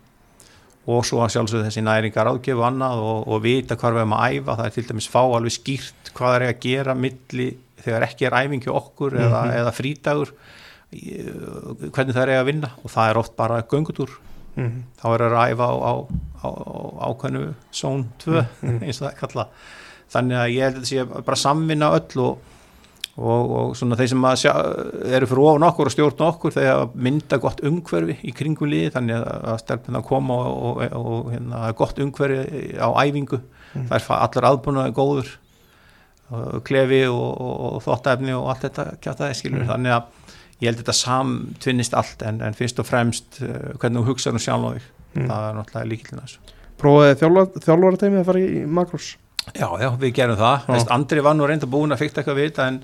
og 0.86 1.04
svo 1.08 1.20
að 1.25 1.31
sjálfsögðu 1.34 1.64
þessi 1.69 1.82
næringar 1.86 2.28
ágjöf 2.28 2.58
og 2.60 2.66
annað 2.69 2.98
og, 3.00 3.28
og 3.28 3.42
vita 3.44 3.76
hvað 3.81 3.94
við 3.96 4.02
erum 4.02 4.16
að 4.19 4.34
æfa 4.38 4.56
það 4.58 4.66
er 4.66 4.75
til 4.76 4.86
dæmis 4.90 5.08
fá 5.08 5.20
alveg 5.25 5.54
skýrt 5.56 6.10
hvað 6.14 6.34
er 6.36 6.42
að 6.48 6.58
gera 6.60 6.94
milli 6.94 7.46
þegar 7.84 8.06
ekki 8.08 8.26
er 8.28 8.36
æfingi 8.42 8.69
okkur 8.72 9.16
eða, 9.20 9.40
Mhm. 9.44 9.54
eða 9.60 9.72
frídagur 9.76 10.31
í- 10.92 11.90
hvernig 11.90 12.14
það 12.14 12.22
er 12.28 12.34
að 12.40 12.46
vinna 12.50 12.70
og 12.84 12.90
það 12.92 13.10
er 13.10 13.19
oft 13.19 13.36
bara 13.36 13.62
göngutúr 13.62 14.10
Mm. 14.56 14.82
þá 15.02 15.04
er 15.14 15.22
að 15.26 15.32
æfa 15.50 15.66
á, 15.66 15.75
á, 15.82 15.92
á, 16.46 16.46
á 16.46 17.04
ákveðnu 17.10 17.54
zón 17.75 18.04
2 18.22 18.44
Mm. 18.62 18.78
eins 18.87 19.00
og 19.02 19.08
það 19.08 19.12
er 19.12 19.19
kalla 19.19 19.46
þannig 20.14 20.37
að 20.38 20.52
ég 20.54 20.62
held 20.62 20.76
að 20.76 20.82
þetta 20.84 20.90
sé 21.19 21.25
bara 21.25 21.37
samvinna 21.37 21.88
öll 21.98 22.20
og, 22.22 22.38
og, 23.16 23.50
og 23.55 23.75
svona 23.78 23.96
þeir 23.99 24.11
sem 24.11 24.25
að 24.26 24.40
sjá, 24.43 24.52
eru 25.14 25.28
fyrir 25.31 25.44
ofan 25.46 25.66
okkur 25.69 25.90
og 25.90 25.94
stjórna 25.94 26.28
okkur 26.32 26.55
þegar 26.56 26.88
mynda 27.06 27.38
gott 27.43 27.62
umhverfi 27.66 28.16
í 28.26 28.34
kringum 28.34 28.70
liði 28.72 28.90
þannig 28.96 29.20
að, 29.20 29.44
stelpuna 29.62 30.02
koma 30.06 30.38
og, 30.40 30.81
og, 30.82 30.96
og 30.99 31.31
hérna, 31.34 31.61
gott 31.78 32.00
umhverfi 32.02 32.75
á 32.78 32.88
æfingu 33.05 33.40
Mm. 33.75 33.88
það 33.90 33.96
er 33.96 34.05
allar 34.22 34.44
aðbúnaði 34.52 34.92
góður 34.94 35.30
og 36.30 36.61
klefi 36.62 37.00
og, 37.11 37.40
og, 37.42 37.62
og 37.75 37.80
og 38.38 38.50
allt 38.52 38.66
þetta 38.68 38.85
kjátaði 39.02 39.35
skilur 39.35 39.64
Mm. 39.64 39.71
þannig 39.73 39.94
að 39.97 40.04
ég 40.61 40.68
held 40.68 40.78
þetta 40.78 40.94
samtvinnist 40.94 41.97
allt 41.99 42.23
en, 42.23 42.38
en 42.47 42.54
fyrst 42.54 42.78
og 42.78 42.87
fremst 42.87 43.40
uh, 43.42 43.75
hvernig 43.83 43.99
þú 44.04 44.12
hugsaður 44.12 44.38
um 44.38 44.44
sjálf 44.47 44.68
og 44.68 44.76
þig 44.78 44.90
Mm. 45.14 45.26
það 45.30 45.49
er 45.49 45.59
náttúrulega 45.59 45.90
líkillin 45.90 46.21
að 46.23 46.25
þessu 46.28 46.54
Prófaði 46.85 47.18
þjálfara 47.64 47.99
teimið 48.00 48.18
að 48.21 48.25
fara 48.30 48.40
í 48.47 48.62
Macros? 48.66 49.11
Já, 49.52 49.66
já, 49.82 49.90
við 50.00 50.14
gerum 50.16 50.38
það. 50.40 50.68
Veist, 50.72 50.90
Andri 50.94 51.20
var 51.24 51.36
nú 51.36 51.46
reynda 51.48 51.68
búin 51.70 51.92
að 51.92 52.00
fykta 52.04 52.22
eitthvað 52.22 52.38
við 52.40 52.48
þetta 52.48 52.66
en, 52.70 52.78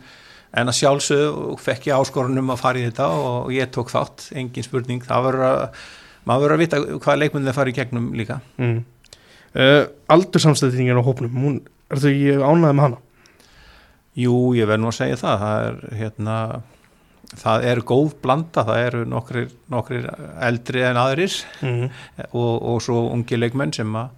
en 0.60 0.70
að 0.72 0.76
sjálfsögðu 0.80 1.56
fekk 1.64 1.88
ég 1.88 1.96
áskorunum 2.02 2.52
að 2.52 2.60
fara 2.60 2.80
í 2.82 2.86
þetta 2.88 3.06
og 3.16 3.50
ég 3.54 3.70
tók 3.74 3.92
þátt, 3.92 4.26
engin 4.36 4.66
spurning. 4.66 5.02
Það 5.06 5.24
verður 5.28 5.46
að, 5.48 5.84
maður 6.28 6.44
verður 6.44 6.56
að 6.58 6.64
vita 6.66 6.82
hvað 7.06 7.20
leikmennið 7.22 7.56
fara 7.56 7.72
í 7.72 7.76
gegnum 7.80 8.10
líka. 8.18 8.40
Mm. 8.60 8.82
Uh, 9.50 9.84
Aldursamstæðingin 10.14 11.00
á 11.00 11.06
hópnum, 11.08 11.40
hún, 11.42 11.56
er 11.90 12.02
þau 12.04 12.12
ánæði 12.52 12.76
með 12.76 12.84
hana? 12.84 13.00
Jú, 14.20 14.36
ég 14.58 14.68
verð 14.68 14.84
nú 14.84 14.90
að 14.92 14.98
segja 15.00 15.18
það. 15.24 15.40
Það 15.42 15.64
er, 15.70 15.80
hérna, 16.02 16.36
það 17.40 17.66
er 17.72 17.82
góð 17.86 18.14
blanda, 18.22 18.64
það 18.68 18.84
eru 18.84 19.02
nokkrir 19.10 20.08
eldri 20.50 20.84
en 20.86 21.00
aðrir 21.00 21.36
Mm. 21.64 21.90
og, 22.32 22.54
og 22.74 22.80
svo 22.84 23.04
ungi 23.14 23.38
leikmenn 23.38 23.72
sem 23.74 23.90
að 23.96 24.16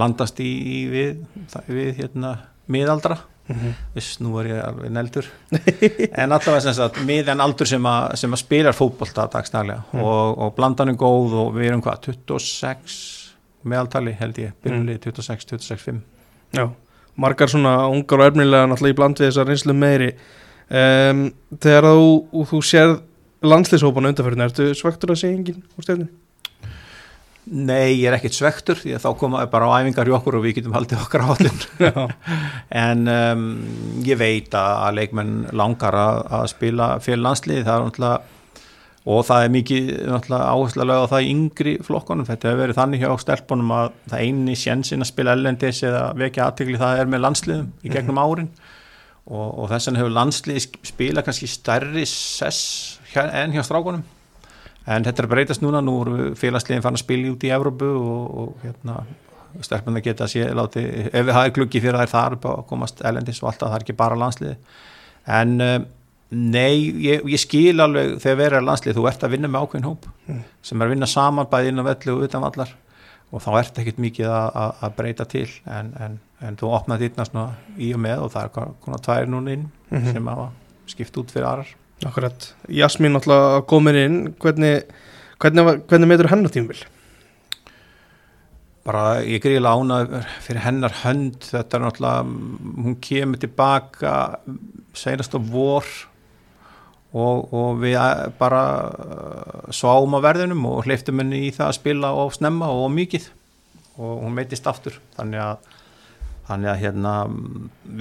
blandast 0.00 0.40
í, 0.42 0.48
í 0.48 0.78
við, 0.90 1.20
við 1.68 1.92
hérna, 2.00 2.32
miðaldra. 2.72 3.20
Mm. 3.50 3.72
Viss, 3.96 4.20
nú 4.22 4.36
er 4.38 4.46
ég 4.46 4.58
alveg 4.62 4.92
neldur 4.94 5.26
en 6.22 6.30
allavega 6.36 6.60
sem 6.62 6.74
sagt 6.76 7.00
miðjan 7.02 7.40
aldur 7.42 7.66
sem 7.66 7.86
að, 7.90 8.12
sem 8.20 8.36
að 8.36 8.38
spilar 8.44 8.76
fótbolta 8.78 9.24
dagsnælega 9.32 9.80
Mm. 9.90 10.04
og, 10.06 10.36
og 10.44 10.52
blandan 10.54 10.92
er 10.92 10.98
góð 11.00 11.34
og 11.40 11.48
við 11.56 11.66
erum 11.72 11.82
hvað, 11.82 12.04
26 12.12 12.94
meðaltali 13.66 14.12
held 14.20 14.38
ég, 14.38 14.52
byrjunlið 14.62 15.00
26, 15.08 15.48
26, 15.50 15.82
5 15.82 15.98
Já, 16.60 16.68
margar 17.26 17.50
svona 17.50 17.74
ungar 17.90 18.22
og 18.22 18.30
efnilega 18.30 18.70
náttúrulega 18.70 18.94
í 18.94 18.98
bland 19.02 19.18
við 19.18 19.32
þessar 19.32 19.50
reynslu 19.50 19.74
meiri 19.82 20.12
um, 20.70 21.26
Þegar 21.58 21.90
þú, 21.90 22.44
þú 22.52 22.62
sérð 22.70 22.96
landslýshópana 23.50 24.12
undanferðin, 24.14 24.46
ertu 24.46 24.70
svektur 24.78 25.16
að 25.16 25.24
segja 25.24 25.40
enginn 25.40 25.62
úr 25.74 25.88
stefni? 25.88 26.06
Nei, 27.48 27.96
ég 27.96 28.04
er 28.10 28.18
ekkit 28.18 28.36
svektur 28.36 28.76
því 28.76 28.92
að 28.98 29.04
þá 29.06 29.10
komaði 29.18 29.48
bara 29.50 29.70
á 29.72 29.80
æfingar 29.80 30.10
í 30.10 30.12
okkur 30.12 30.36
og 30.36 30.42
við 30.44 30.58
getum 30.58 30.74
haldið 30.76 31.00
okkar 31.06 31.24
áallin 31.24 31.62
Já, 31.80 32.02
en 32.84 33.08
um, 33.08 33.46
ég 34.04 34.20
veit 34.20 34.52
að, 34.52 34.98
leikmenn 34.98 35.32
langar 35.56 35.96
að, 35.96 36.20
spila 36.52 36.90
fyrir 37.00 37.24
landslið 37.24 37.64
er 37.64 37.88
og 39.08 39.24
það 39.24 39.46
er 39.46 39.52
mikið 39.54 39.88
náttúrulega 40.10 40.52
áherslu 40.52 40.84
að 40.84 40.90
lögða 40.90 41.08
það 41.14 41.24
í 41.24 41.30
yngri 41.32 41.74
flokkonum 41.86 42.28
þetta 42.28 42.50
hefur 42.50 42.60
verið 42.60 42.80
þannig 42.82 43.04
hjá 43.04 43.14
stelpunum 43.24 43.72
að 43.78 43.88
það 44.12 44.26
eini 44.26 44.56
sjensin 44.60 45.04
að 45.04 45.10
spila 45.14 45.36
ellendis 45.38 45.82
eða 45.88 46.04
vekja 46.20 46.50
aðtegli 46.50 46.80
það 46.82 47.00
er 47.00 47.10
með 47.10 47.24
landsliðum 47.24 47.70
í 47.80 47.94
gegnum 47.94 48.20
árin. 48.20 48.50
Og, 49.30 49.48
og 49.62 49.70
þess 49.70 49.88
vegna 49.88 50.02
hefur 50.02 50.16
landsliði 50.18 50.62
spila 50.90 51.24
kannski 51.24 51.48
stærri 51.48 52.04
sess 52.08 53.00
hjá, 53.14 53.24
en 53.24 53.56
hjá 53.56 53.64
strákonum 53.64 54.04
en 54.90 55.06
þetta 55.06 55.22
er 55.22 55.28
að 55.28 55.34
breytast 55.34 55.64
núna, 55.64 55.82
nú 55.84 55.96
eru 56.02 56.30
félagsliðin 56.38 56.84
fann 56.84 56.98
að 56.98 57.04
spila 57.04 57.32
út 57.32 57.46
í 57.46 57.52
Evrópu 57.54 57.90
og, 58.00 58.26
og 58.42 58.64
hérna, 58.64 58.98
stelpunum 59.66 60.02
geta 60.04 60.26
að 60.26 60.34
sé 60.34 60.50
láti, 60.56 60.84
ef 61.10 61.24
við 61.26 61.36
hafið 61.36 61.56
klukki 61.58 61.82
fyrir 61.82 62.02
þær 62.02 62.12
þar 62.14 62.36
að 62.40 62.66
komast 62.70 63.02
ellendis 63.06 63.42
og 63.42 63.50
alltaf 63.50 63.70
það 63.70 63.78
er 63.78 63.86
ekki 63.86 63.98
bara 64.02 64.20
landsliði 64.20 64.58
en 65.40 65.56
um, 65.64 65.88
Nei, 66.30 66.92
ég, 67.02 67.24
ég 67.26 67.40
skil 67.42 67.82
alveg 67.82 68.20
þegar 68.22 68.36
verið 68.38 68.56
er 68.60 68.62
landslið, 68.62 68.94
þú 68.94 69.06
ert 69.10 69.24
að 69.26 69.32
vinna 69.32 69.48
með 69.50 69.64
ákveðin 69.64 69.86
hóp 69.88 70.04
mm. 70.30 70.42
sem 70.62 70.78
er 70.78 70.86
að 70.86 70.92
vinna 70.94 71.08
saman 71.10 71.48
bæði 71.50 71.72
inn 71.72 71.82
á 71.82 71.84
velli 71.88 72.12
og 72.12 72.22
utan 72.22 72.44
vallar 72.44 72.70
og 73.30 73.42
þá 73.42 73.48
ert 73.58 73.80
ekkert 73.82 73.98
mikið 74.04 74.30
að 74.30 74.94
breyta 74.94 75.26
til 75.30 75.48
en, 75.66 75.90
en, 75.98 76.14
en 76.46 76.58
þú 76.60 76.70
opnaði 76.78 77.10
þérna 77.10 77.48
í 77.82 77.90
og 77.96 78.02
með 78.06 78.22
og 78.24 78.32
það 78.34 78.46
er 78.46 78.76
konar 78.86 79.02
tvær 79.06 79.30
núna 79.30 79.56
inn 79.56 79.66
mm 79.66 79.98
-hmm. 79.98 80.12
sem 80.12 80.30
hafa 80.30 80.46
skipt 80.86 81.18
út 81.18 81.34
fyrir 81.34 81.48
aðrar 81.50 81.74
Akkurat, 82.00 82.54
Jasmín 82.72 83.18
alltaf 83.18 83.66
komin 83.68 83.96
inn. 83.98 84.18
Hvernig, 84.40 84.88
hvernig, 85.42 85.82
hvernig 85.90 86.08
meður 86.08 86.30
hennar 86.32 86.52
tímvil? 86.52 86.78
Bara 88.86 89.20
ég 89.20 89.42
gríla 89.44 89.74
ána 89.76 89.98
fyrir 90.40 90.64
hennar 90.64 90.94
hönd. 91.02 91.42
Þetta 91.44 91.76
er 91.76 91.84
náttúrulega, 91.84 92.22
hún 92.86 92.96
kemur 93.04 93.42
tilbaka 93.42 94.14
senast 94.96 95.36
á 95.36 95.40
vor 95.44 95.84
og, 97.12 97.52
og 97.52 97.82
við 97.82 97.98
eh, 98.00 98.24
bara 98.40 98.62
eh, 98.88 99.68
sváum 99.76 100.16
á 100.16 100.24
verðinum 100.24 100.64
og 100.70 100.88
hleyftum 100.88 101.20
henni 101.20 101.44
í 101.50 101.52
það 101.52 101.66
að 101.68 101.78
spila 101.82 102.14
og 102.16 102.32
snemma 102.38 102.72
og 102.72 102.88
mikið. 102.96 103.28
Og 104.00 104.24
hún 104.24 104.38
meitist 104.38 104.72
aftur. 104.72 104.96
Þannig 105.18 105.44
að, 105.44 105.69
þannig 106.50 106.72
að 106.72 106.82
hérna, 106.84 107.14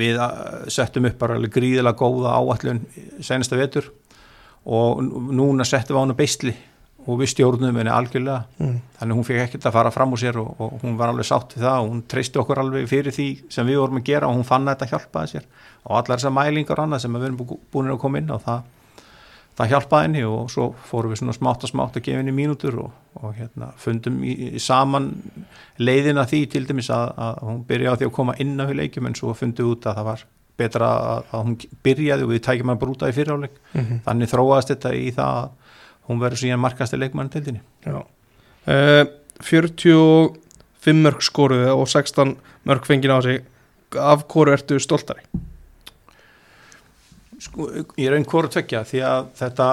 við 0.01 0.19
eh, 0.25 0.39
settum 0.73 1.07
upp 1.09 1.19
bara 1.21 1.39
gríðilega 1.45 1.97
góða 1.99 2.35
áallun 2.39 2.83
senasta 3.21 3.59
vetur 3.59 3.91
og 4.69 5.03
núna 5.03 5.67
settum 5.67 5.95
við 5.95 6.01
á 6.01 6.03
hana 6.03 6.17
beistli 6.17 6.55
og 7.09 7.21
við 7.21 7.31
stjórnum 7.31 7.77
henni 7.79 7.91
algjörlega 7.93 8.41
mm. 8.59 8.73
þannig 8.99 9.17
hún 9.17 9.27
fikk 9.27 9.43
ekkert 9.45 9.67
að 9.69 9.75
fara 9.77 9.91
fram 9.93 10.13
úr 10.13 10.21
sér 10.21 10.39
og, 10.41 10.49
og 10.59 10.83
hún 10.83 10.97
var 10.99 11.13
alveg 11.13 11.27
sátt 11.29 11.55
við 11.55 11.65
það 11.65 11.83
og 11.83 11.93
hún 11.93 12.01
treysti 12.11 12.41
okkur 12.41 12.61
alveg 12.63 12.89
fyrir 12.91 13.15
því 13.15 13.27
sem 13.53 13.69
við 13.69 13.79
vorum 13.81 14.01
að 14.01 14.09
gera 14.11 14.29
og 14.29 14.37
hún 14.37 14.47
fann 14.47 14.67
að 14.67 14.75
þetta 14.75 14.89
hjálpaði 14.91 15.31
sér 15.33 15.47
og 15.85 15.95
allar 15.95 16.19
þessar 16.19 16.35
mælingar 16.35 16.81
og 16.81 16.85
annað 16.85 17.05
sem 17.05 17.15
við 17.15 17.29
erum 17.29 17.39
búin 17.71 17.93
að 17.93 18.01
koma 18.03 18.21
inn 18.21 18.35
og 18.35 18.43
það 18.45 18.67
það 19.59 19.71
hjálpaði 19.73 20.07
henni 20.07 20.23
og 20.23 20.49
svo 20.53 20.69
fórum 20.87 21.11
við 21.11 21.21
svona 21.21 21.35
smátt 21.35 21.65
og 21.67 21.71
smátt 21.73 21.97
að 21.99 22.05
gefa 22.05 22.21
henni 22.21 22.33
mínútur 22.35 22.77
og, 22.85 22.91
og 23.19 23.33
hérna, 23.35 23.73
fundum 23.81 24.21
í, 24.23 24.35
í 24.55 24.61
saman 24.63 25.09
leiðina 25.81 26.23
því 26.29 26.41
til 26.53 26.65
dæmis 26.69 26.91
að, 26.95 27.11
að 27.25 27.41
hún 27.49 27.63
byrjaði 27.67 27.91
á 27.91 27.99
því 27.99 28.07
að 28.07 28.15
koma 28.15 28.35
inn 28.39 28.55
á 28.55 28.65
leikjum 28.71 29.09
en 29.09 29.17
svo 29.19 29.35
fundum 29.35 29.67
við 29.67 29.73
út 29.75 29.89
að 29.89 29.99
það 29.99 30.09
var 30.09 30.25
betra 30.59 30.91
að, 30.95 31.27
að 31.31 31.45
hún 31.47 31.57
byrjaði 31.87 32.27
og 32.27 32.33
við 32.33 32.43
tækjum 32.47 32.73
að 32.73 32.81
brúta 32.85 33.11
í 33.11 33.15
fyriráleik 33.15 33.59
mm 33.59 33.81
-hmm. 33.81 34.01
þannig 34.07 34.31
þróaðist 34.33 34.73
þetta 34.73 34.93
í 34.95 35.11
það 35.19 35.41
að 35.43 35.49
hún 36.09 36.23
verður 36.23 36.43
síðan 36.43 36.63
markast 36.63 36.95
í 36.95 37.01
leikmann 37.01 37.31
til 37.33 37.43
dýni 37.45 37.61
uh, 37.85 39.05
45 39.43 41.03
mörg 41.03 41.23
skoruði 41.23 41.71
og 41.75 41.87
16 41.87 42.35
mörg 42.67 42.87
fengið 42.87 43.15
á 43.15 43.19
sig 43.23 43.43
af 43.97 44.27
hverju 44.27 44.53
ertu 44.53 44.79
stoltari? 44.79 45.23
Sko, 47.39 47.69
ég 47.97 48.11
raun 48.11 48.27
hvort 48.27 48.53
tvekja 48.53 48.83
því 48.87 49.03
að 49.09 49.29
þetta 49.39 49.67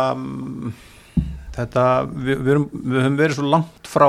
þetta, 1.57 1.87
við, 2.11 2.35
við, 2.35 2.51
erum, 2.55 2.67
við 2.73 3.01
höfum 3.03 3.19
verið 3.21 3.39
svo 3.39 3.49
langt 3.49 3.89
frá 3.91 4.07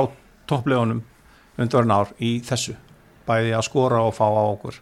topplegunum 0.48 1.02
undarinn 1.58 1.94
ár 1.94 2.12
í 2.22 2.38
þessu 2.44 2.76
bæði 3.28 3.56
að 3.56 3.66
skora 3.66 4.04
og 4.06 4.14
fá 4.16 4.24
á 4.28 4.44
okkur. 4.44 4.78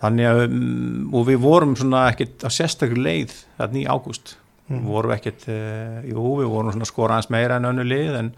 Þannig 0.00 0.28
að 0.28 0.42
mm, 0.46 1.08
og 1.16 1.26
við 1.28 1.40
vorum 1.42 1.74
svona 1.76 2.06
ekkert 2.12 2.46
á 2.46 2.48
sérstaklega 2.52 3.04
leið 3.06 3.34
þarna 3.58 3.82
í 3.82 3.88
ágúst. 3.88 4.36
Mm. 4.70 4.84
vorum 4.86 5.10
ekkert, 5.16 5.48
uh, 5.50 5.96
jú 6.06 6.36
við 6.38 6.46
vorum 6.52 6.70
svona 6.70 6.86
skora 6.86 7.16
eins 7.18 7.26
meira 7.34 7.56
en 7.58 7.64
önnu 7.72 7.82
leið 7.82 8.20
en, 8.20 8.28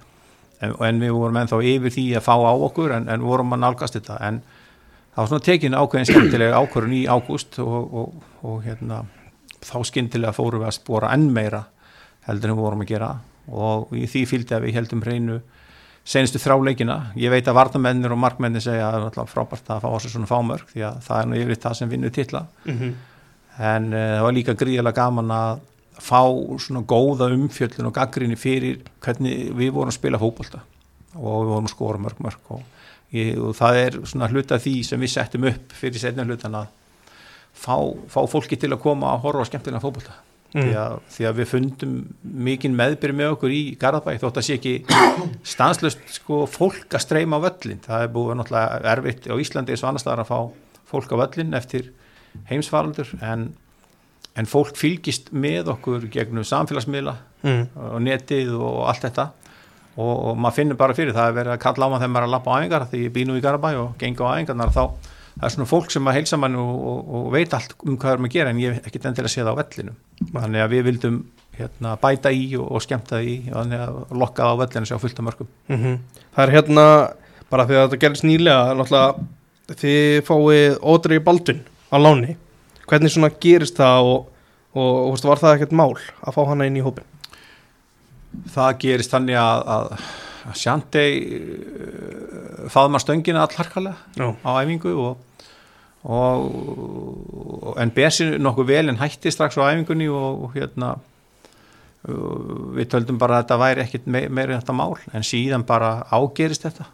en, 0.65 0.71
en 0.89 1.01
við 1.03 1.13
vorum 1.13 1.37
ennþá 1.43 1.59
yfir 1.69 1.93
því 1.93 2.07
að 2.17 2.25
fá 2.25 2.33
á 2.41 2.53
okkur 2.57 2.95
en, 2.97 3.11
en 3.13 3.27
vorum 3.27 3.53
að 3.53 3.61
nálgast 3.67 3.99
þetta. 3.99 4.17
En 4.25 4.39
það 5.13 5.21
var 5.21 5.29
svona 5.29 5.47
tekin 5.51 5.77
ákveðin 5.77 6.09
skemmtilega 6.09 6.63
ákvörun 6.63 6.97
í 6.97 7.03
ágúst 7.05 7.61
og, 7.61 7.99
og, 8.01 8.25
og 8.49 8.65
hérna 8.65 9.03
þá 9.63 9.77
skindilega 9.89 10.37
fórum 10.37 10.65
við 10.65 10.71
að 10.73 10.79
spora 10.79 11.13
enn 11.15 11.31
meira 11.33 11.65
heldur 12.27 12.53
en 12.53 12.59
við 12.59 12.67
vorum 12.67 12.85
að 12.85 12.93
gera. 12.93 13.11
Og 13.53 13.95
í 13.99 14.07
því 14.07 14.23
fylgdi 14.31 14.55
að 14.57 14.67
við 14.67 14.79
heldum 14.79 15.03
reynu 15.03 15.41
senastu 16.05 16.41
þráleikina, 16.43 17.13
ég 17.19 17.31
veit 17.31 17.47
að 17.47 17.59
vartamennir 17.61 18.13
og 18.13 18.19
markmennir 18.19 18.63
segja 18.63 18.89
að 18.91 19.05
það 19.15 19.21
er 19.23 19.31
frábært 19.31 19.71
að 19.71 19.85
fá 19.85 19.89
þessu 19.93 20.11
svona 20.17 20.31
fámörk 20.31 20.73
því 20.73 20.85
að 20.89 20.97
það 21.07 21.21
er 21.21 21.29
nú 21.31 21.39
yfir 21.39 21.61
það 21.63 21.77
sem 21.79 21.93
vinnur 21.93 22.15
tilla 22.15 22.47
mm 22.65 22.79
-hmm. 22.79 22.93
en 23.59 23.87
uh, 23.93 24.01
það 24.17 24.25
var 24.27 24.33
líka 24.33 24.55
gríðilega 24.55 24.99
gaman 24.99 25.31
að 25.31 25.61
fá 26.01 26.23
svona 26.59 26.83
góða 26.83 27.31
umfjöldun 27.31 27.87
og 27.87 27.95
gaggrinni 27.95 28.37
fyrir 28.37 28.83
hvernig 29.01 29.55
við 29.55 29.71
vorum 29.71 29.89
að 29.89 29.99
spila 30.01 30.19
fókbalta 30.19 30.61
og 31.15 31.45
við 31.45 31.51
vorum 31.53 31.65
að 31.65 31.75
skora 31.75 31.99
mörg 31.99 32.19
mörg 32.19 32.39
og, 32.49 32.63
ég, 33.13 33.39
og 33.39 33.55
það 33.55 33.77
er 33.77 33.99
svona 34.05 34.29
hluta 34.29 34.59
því 34.59 34.85
sem 34.85 35.01
við 35.01 35.11
settum 35.11 35.45
upp 35.45 35.73
fyrir 35.73 36.01
setna 36.01 36.25
hlutan 36.25 36.55
að 36.55 36.67
fá, 37.63 37.77
fá 38.11 38.21
fólki 38.31 38.59
til 38.59 38.73
að 38.73 38.83
koma 38.83 39.15
að 39.15 39.25
horfa 39.27 39.47
á 39.47 39.51
skemmtilega 39.51 39.83
fókbalta 39.83 40.19
mm. 40.55 40.67
því, 40.67 40.75
því 41.15 41.29
að 41.29 41.41
við 41.41 41.51
fundum 41.53 41.95
mikinn 42.49 42.77
meðbyrjum 42.79 43.21
með 43.23 43.35
okkur 43.37 43.55
í 43.55 43.63
Garðabæ 43.81 44.13
þótt 44.23 44.41
að 44.41 44.47
sé 44.49 44.59
ekki 44.59 44.75
stanslust 45.55 46.05
sko, 46.19 46.45
fólk 46.51 46.97
að 46.97 47.05
streyma 47.07 47.41
á 47.41 47.45
völlin 47.47 47.83
það 47.85 48.07
er 48.07 48.15
búið 48.15 48.39
náttúrulega 48.41 48.95
erfitt 48.95 49.29
á 49.31 49.35
Íslandi 49.35 49.75
eins 49.75 49.85
og 49.85 49.93
annars 49.93 50.07
þar 50.09 50.25
að 50.25 50.33
fá 50.33 50.39
fólk 50.93 51.15
á 51.15 51.21
völlin 51.25 51.59
eftir 51.59 51.93
heimsfaraldur 52.49 53.13
en, 53.21 53.53
en 54.39 54.49
fólk 54.49 54.77
fylgist 54.81 55.31
með 55.33 55.73
okkur 55.77 56.09
gegnum 56.13 56.47
samfélagsmiðla 56.49 57.17
mm. 57.45 57.65
og 57.93 58.03
netið 58.05 58.55
og 58.59 58.85
allt 58.91 59.07
þetta 59.09 59.31
og, 59.93 60.13
og 60.13 60.39
maður 60.41 60.59
finnur 60.59 60.81
bara 60.81 60.97
fyrir 60.97 61.17
það 61.17 61.31
að 61.31 61.41
vera 61.41 61.57
að 61.57 61.65
kalla 61.65 61.89
á 61.89 61.91
maður 61.93 62.05
þegar 62.05 62.15
maður 62.15 62.25
er 62.25 62.29
að 62.29 62.37
lappa 62.37 62.53
á 62.53 62.59
æfingar 62.61 62.87
því 62.91 63.03
ég 63.07 63.17
býn 63.17 63.29
nú 63.29 63.37
í 63.37 63.45
Garabæ 63.45 63.73
og 63.81 63.99
gengur 64.01 64.33
á 64.33 64.35
æfingarnar 64.39 64.73
þá 64.73 64.85
það 65.37 65.47
er 65.49 65.55
svona 65.55 65.69
fólk 65.71 65.93
sem 65.95 66.09
að 66.09 66.19
heilsa 66.19 66.39
mann 66.41 66.59
og, 66.61 66.73
og, 66.91 67.13
og 67.19 67.29
veit 67.35 67.55
allt 67.57 67.75
um 67.87 67.97
hvað 67.97 68.09
við 68.09 68.17
erum 68.17 68.29
að 68.29 68.35
gera 68.37 68.53
en 68.53 68.63
ég 68.63 68.75
hef 68.77 68.89
ekkert 68.89 69.09
endilega 69.11 69.33
séð 69.33 69.51
á 69.53 69.55
vellinu 69.61 69.95
þannig 70.33 70.65
að 70.65 70.73
við 70.75 70.85
vildum 70.91 71.19
hérna, 71.57 71.95
bæta 72.03 72.33
í 72.33 72.45
og, 72.59 72.67
og 72.69 72.85
skemta 72.85 73.21
í 73.23 73.39
þannig 73.49 73.85
að 73.87 74.17
lokka 74.23 74.49
á 74.49 74.53
vellinu 74.61 74.89
sér 74.89 75.01
á 75.01 75.05
fullta 75.05 75.27
mörgum 75.27 75.49
mm 75.69 75.79
-hmm. 75.79 75.99
Það 76.35 76.45
er 76.47 76.55
hérna 76.57 76.87
bara 77.51 77.67
því 77.67 77.77
að 77.77 77.85
þetta 77.87 78.03
gerðist 78.05 78.25
nýlega 78.25 79.15
þið 79.73 80.25
fáið 80.27 80.79
ódregi 80.83 81.25
baldun 81.25 81.63
á 81.93 81.97
láni 82.01 82.37
hvernig 82.89 83.13
svona 83.13 83.31
gerist 83.41 83.77
það 83.77 84.11
og 84.73 85.25
var 85.25 85.41
það 85.41 85.55
ekkert 85.55 85.73
mál 85.77 85.97
að 85.97 86.35
fá 86.35 86.43
hana 86.49 86.67
inn 86.67 86.77
í 86.77 86.85
hópin? 86.85 87.05
Það 88.53 88.79
gerist 88.85 89.13
þannig 89.13 89.37
að, 89.37 89.63
að 89.69 89.89
Sjandei 90.59 91.13
uh, 91.23 92.67
faðum 92.73 92.99
að 92.99 93.05
stöngina 93.05 93.45
allharkalega 93.47 94.33
á 94.43 94.51
æfingu 94.63 94.95
og, 94.99 95.47
og 96.03 97.79
en 97.79 97.95
besir 97.95 98.39
nokkuð 98.43 98.71
vel 98.73 98.91
en 98.91 99.01
hætti 99.01 99.31
strax 99.31 99.59
á 99.59 99.71
æfingunni 99.71 100.11
og, 100.11 100.47
og 100.49 100.57
hérna 100.57 100.97
við 102.03 102.89
töldum 102.91 103.19
bara 103.21 103.39
að 103.39 103.45
þetta 103.45 103.61
væri 103.63 103.83
ekkit 103.85 104.09
me 104.11 104.25
meira 104.27 104.59
þetta 104.59 104.75
mál 104.75 104.97
en 105.15 105.23
síðan 105.27 105.63
bara 105.67 106.01
ágerist 106.11 106.67
þetta. 106.67 106.89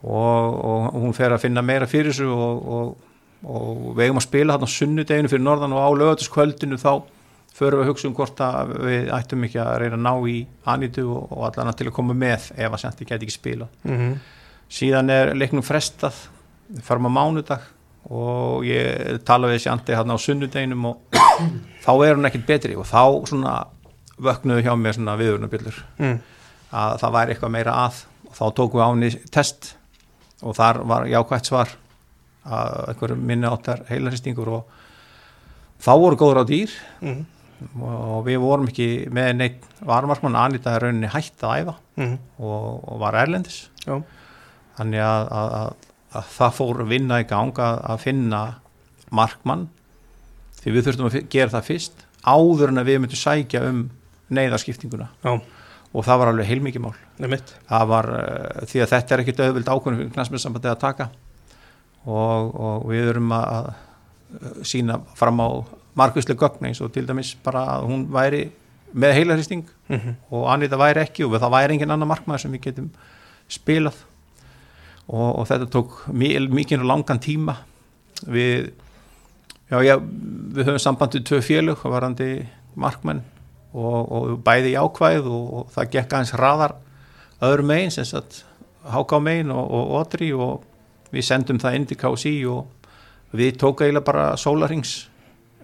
Og, 0.00 0.54
og 0.64 0.94
hún 0.96 1.12
fer 1.12 1.34
að 1.34 1.42
finna 1.42 1.60
meira 1.60 1.88
fyrir 1.90 2.14
þessu 2.14 2.30
og 3.44 3.96
við 3.96 4.06
eigum 4.06 4.20
að 4.20 4.26
spila 4.26 4.56
þarna 4.56 4.72
sunnudeginu 4.72 5.32
fyrir 5.32 5.44
norðan 5.44 5.76
og 5.76 5.84
á 5.84 5.90
lögatiskvöldinu 6.00 6.80
þá 6.80 6.92
förum 7.56 7.80
við 7.80 7.84
að 7.84 7.90
hugsa 7.90 8.08
um 8.08 8.14
hvort 8.16 8.42
að 8.44 8.74
við 8.86 9.08
ættum 9.14 9.46
ekki 9.46 9.60
að 9.62 9.72
reyna 9.82 9.98
að 9.98 10.04
ná 10.06 10.28
í 10.30 10.36
Anitu 10.72 11.06
og, 11.10 11.32
og 11.34 11.46
allan 11.48 11.76
til 11.76 11.88
að 11.90 11.96
koma 11.96 12.16
með 12.16 12.50
ef 12.56 12.70
að 12.70 12.82
Sjanti 12.84 13.08
geti 13.08 13.26
ekki 13.26 13.36
spila 13.36 13.68
mm 13.82 13.96
-hmm. 13.96 14.14
síðan 14.68 15.10
er 15.10 15.34
leiknum 15.34 15.66
frestað. 15.66 16.14
Við 16.70 16.82
farum 16.86 17.10
á 17.10 17.16
mánudag 17.18 17.60
og 18.10 18.64
ég 18.64 19.20
tala 19.24 19.48
við 19.48 19.62
Sjanti 19.66 19.94
hérna 19.94 20.14
á 20.14 20.18
sunnudeginum 20.18 20.84
og 20.84 20.96
þá 21.84 21.92
er 22.06 22.16
hún 22.16 22.26
ekkert 22.26 22.46
betri 22.46 22.76
og 22.76 22.86
þá 22.86 23.26
svona 23.26 23.66
vöknuðu 24.18 24.62
hjá 24.62 24.76
mér 24.76 24.94
svona 24.94 25.16
viðurnabillur 25.16 25.84
mm. 25.98 26.18
að 26.72 26.98
það 27.00 27.12
væri 27.12 27.32
eitthvað 27.32 27.50
meira 27.50 27.72
að 27.72 28.04
og 28.28 28.34
þá 28.36 28.44
tókum 28.54 28.78
við 28.78 28.84
á 28.86 28.92
henni 28.92 29.10
test 29.30 29.76
og 30.42 30.56
þar 30.56 30.84
var 30.84 31.06
jákvægt 31.06 31.46
svar 31.46 31.68
að 32.44 32.88
einhverju 32.88 33.16
minni 33.16 33.46
áttar 33.46 33.84
heilaristingur 33.88 34.48
og 34.48 34.64
þá 35.80 35.92
voru 35.98 36.16
góður 36.16 36.40
á 36.40 36.44
dýr. 36.48 36.70
Mm 37.00 37.26
og 37.80 38.24
við 38.26 38.40
vorum 38.42 38.68
ekki 38.70 38.88
með 39.12 39.30
neitt 39.36 39.66
varmarkmann 39.86 40.38
Anita 40.38 40.74
er 40.74 40.86
rauninni 40.86 41.10
hægt 41.12 41.42
að 41.44 41.62
æfa 41.62 41.74
mm 41.96 42.06
-hmm. 42.06 42.18
og, 42.38 42.88
og 42.92 43.00
var 43.00 43.14
erlendis. 43.14 43.70
Já. 43.86 44.02
þannig 44.76 45.00
að, 45.00 45.28
að, 45.32 45.52
að, 45.60 45.72
að 46.12 46.24
það 46.36 46.54
fór 46.56 46.82
vinna 46.88 47.20
í 47.20 47.26
ganga 47.28 47.68
að 47.84 47.98
finna 48.00 48.40
markmann 49.10 49.68
því 50.60 50.72
við 50.74 50.84
þurftum 50.86 51.08
að 51.08 51.28
gera 51.32 51.50
það 51.50 51.68
fyrst 51.68 52.06
áður 52.24 52.68
en 52.68 52.78
að 52.78 52.90
við 52.90 53.00
myndum 53.00 53.20
sækja 53.20 53.64
um 53.68 53.90
neyðarskiptinguna. 54.30 55.08
Já, 55.24 55.40
og 55.90 56.06
það 56.06 56.20
var 56.22 56.30
alveg 56.32 56.46
heilmikið 56.46 56.84
mál. 56.84 56.94
Það 57.68 57.86
var 57.90 58.08
uh, 58.14 58.66
því 58.70 58.82
að 58.84 58.92
þetta 58.94 59.14
er 59.14 59.22
ekkit 59.24 59.42
auðvild 59.44 59.70
ákvörðum 59.70 60.00
fyrir 60.00 60.12
knastmjössambandi 60.14 60.70
að 60.70 60.82
taka. 60.84 61.08
Og, 62.06 62.54
og 62.54 62.86
við 62.88 63.10
erum 63.12 63.32
að, 63.36 63.72
að 64.40 64.60
sína 64.70 65.00
fram 65.18 65.42
á 65.42 65.48
markvislega 65.98 66.40
gögn 66.40 66.66
eins 66.68 66.80
og 66.80 66.92
til 66.94 67.06
dæmis 67.08 67.34
bara 67.44 67.64
að 67.76 67.88
hún 67.90 68.06
væri 68.12 68.50
með 68.92 69.14
heilarhristing 69.14 69.64
mm 69.88 69.96
-hmm. 69.96 70.14
og 70.30 70.52
Anita 70.52 70.76
væri 70.76 71.00
ekki 71.00 71.24
og 71.24 71.40
það 71.40 71.50
væri 71.50 71.74
engin 71.74 71.90
annar 71.90 72.06
markmaður 72.06 72.40
sem 72.40 72.52
við 72.52 72.60
getum 72.60 72.90
spilað 73.48 73.94
og, 75.08 75.38
og 75.38 75.46
þetta 75.46 75.66
tók 75.66 75.90
mikið 76.12 76.80
og 76.80 76.86
langan 76.86 77.18
tíma 77.18 77.56
við 78.26 78.72
já, 79.70 79.82
já, 79.82 79.96
við 80.54 80.64
höfum 80.66 80.78
sambandið 80.78 81.24
tvö 81.24 81.40
félög 81.40 81.84
varandi 81.84 82.46
markmenn 82.74 83.22
og, 83.72 84.12
og 84.12 84.38
bæði 84.44 84.74
jákvæð 84.74 85.26
og, 85.26 85.54
og 85.54 85.70
það 85.74 85.90
gekk 85.90 86.12
aðeins 86.12 86.34
raðar 86.34 86.74
öðrum 87.40 87.66
megin 87.66 87.90
sem 87.90 88.04
sagt 88.04 88.44
háká 88.84 89.20
megin 89.22 89.50
og, 89.50 89.70
og 89.70 89.94
otri 90.00 90.32
og 90.32 90.64
við 91.10 91.26
sendum 91.26 91.58
það 91.58 91.74
inn 91.74 91.86
til 91.86 91.96
KSI 91.96 92.34
og 92.46 92.66
við 93.32 93.58
tók 93.58 93.82
eiginlega 93.82 94.04
bara 94.06 94.36
sólarings 94.36 95.09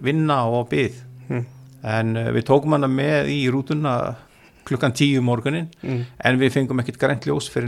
vinna 0.03 0.43
og 0.49 0.69
byð 0.71 1.03
Mm. 1.27 1.41
en 1.83 2.11
uh, 2.15 2.29
við 2.31 2.45
tókum 2.47 2.71
hana 2.71 2.87
með 2.87 3.27
í 3.33 3.41
rútuna 3.51 4.15
klukkan 4.63 4.93
tíu 4.95 5.19
morgunin 5.21 5.65
mm. 5.83 5.97
en 6.23 6.37
við 6.39 6.53
fengum 6.55 6.79
ekkert 6.79 6.99
grænt 7.01 7.27
ljós 7.27 7.49
fyrir 7.51 7.67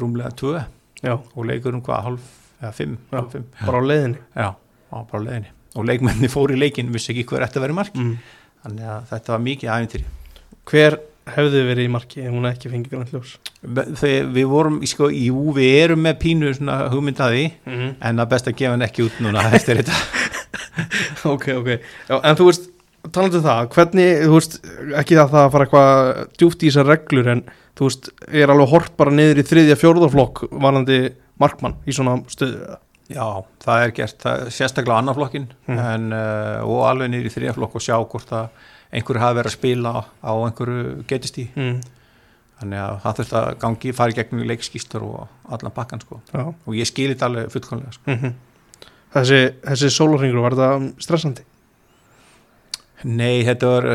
rúmlega 0.00 0.32
tvö 0.34 0.56
Já, 1.04 1.12
og 1.14 1.44
leikurum 1.46 1.82
hvað, 1.86 2.02
hálf, 2.08 2.26
eða 2.62 2.72
fimm, 2.74 2.96
Já. 3.12 3.18
hálf 3.20 3.30
fimm 3.36 3.44
bara 3.62 3.78
á 3.78 3.82
leiðinni 3.86 4.18
já, 4.34 4.48
bara 4.90 5.22
á 5.22 5.26
leiðinni 5.28 5.52
og 5.76 5.86
leikmenni 5.86 6.32
fór 6.32 6.50
í 6.56 6.58
leikin, 6.58 6.90
vissi 6.90 7.12
ekki 7.14 7.28
hver 7.30 7.46
ætti 7.46 7.60
að 7.60 7.66
vera 7.68 7.76
í 7.76 7.78
marki 7.78 8.02
mm. 8.02 8.16
þannig 8.66 8.90
að 8.96 9.06
þetta 9.14 9.36
var 9.36 9.44
mikið 9.46 9.74
æfintýri 9.76 10.04
Hver 10.66 10.98
hefði 11.36 11.60
verið 11.66 11.86
í 11.86 11.90
marki 11.94 12.20
ef 12.26 12.34
hún 12.34 12.46
ekki 12.50 12.70
fengið 12.74 12.90
grann 12.96 13.08
hljós? 13.12 13.36
þegar 14.02 14.28
við 14.34 14.46
vorum, 14.50 14.76
sko, 14.86 15.08
jú, 15.14 15.46
við 15.54 15.72
erum 15.84 16.02
með 16.06 16.18
pínu 16.22 16.52
svona 16.58 16.76
hugmyndaði 16.90 17.46
Mm. 17.66 17.88
en 18.00 18.18
er 18.22 18.26
best 18.30 18.46
að 18.50 18.58
gefa 18.58 18.74
hann 18.74 18.82
ekki 18.86 19.06
út 19.06 19.22
núna 19.22 19.42
eftir 19.58 19.78
þetta 19.82 20.15
ok, 21.34 21.46
ok 21.60 21.68
Já, 21.74 22.16
en 22.20 22.38
þú 22.38 22.48
veist, 22.50 22.70
talandi 23.12 23.40
um 23.40 23.44
það 23.46 23.68
hvernig, 23.76 24.24
þú 24.24 24.32
veist, 24.38 24.56
ekki 25.02 25.18
það 25.18 25.38
að 25.42 25.52
fara 25.54 25.66
eitthvað 25.66 26.24
djúpt 26.40 26.64
í 26.64 26.70
þessar 26.70 26.90
reglur 26.90 27.30
en 27.34 27.44
þú 27.76 27.90
veist, 27.90 28.10
er 28.28 28.52
alveg 28.52 28.72
hort 28.72 28.96
bara 28.98 29.14
niður 29.14 29.42
í 29.42 29.46
þriðja 29.46 29.78
fjórðarflokk 29.80 30.46
varandi 30.50 31.00
markmann 31.42 31.76
í 31.86 31.94
svona 31.96 32.18
stöðu 32.32 32.78
já, 33.12 33.26
það 33.62 33.82
er 33.82 33.92
gert, 34.00 34.16
það 34.24 34.46
sérstaklega 34.56 35.02
annar 35.02 35.18
flokkin 35.18 35.50
Mm. 35.66 35.78
en, 35.82 36.08
uh, 36.14 36.64
og 36.66 36.86
alveg 36.88 37.12
niður 37.12 37.28
í 37.28 37.34
þriðaflokk 37.36 37.76
og 37.78 37.84
sjá 37.84 37.96
hvort 37.98 38.32
að 38.34 38.48
einhverju 38.94 39.22
hafi 39.22 39.38
verið 39.38 39.50
að 39.50 39.56
spila 39.58 39.92
á 40.22 40.32
einhverju 40.32 41.04
getist 41.10 41.38
í 41.42 41.46
mm. 41.54 41.78
þannig 42.60 42.82
að 42.82 42.98
það 43.04 43.16
þurft 43.20 43.36
að 43.40 43.48
gangi 43.62 43.94
fara 43.98 44.14
í 44.14 44.18
gegnum 44.18 44.46
leikskýstur 44.50 45.06
og 45.06 45.52
allan 45.52 45.74
pakkan 45.74 46.02
sko 46.02 46.20
Já 46.32 46.44
og 46.46 46.76
ég 46.78 46.88
skilir 46.88 47.14
þetta 47.14 47.30
alveg 47.30 47.50
fullkomlega 47.54 47.96
sko. 47.98 48.10
mm 48.10 48.34
Þessi, 49.16 49.42
þessi 49.64 49.88
sólarringur, 49.94 50.42
var 50.44 50.56
þetta 50.56 51.04
stressandi? 51.04 51.44
Nei, 53.06 53.44
þetta 53.46 53.70
var 53.70 53.86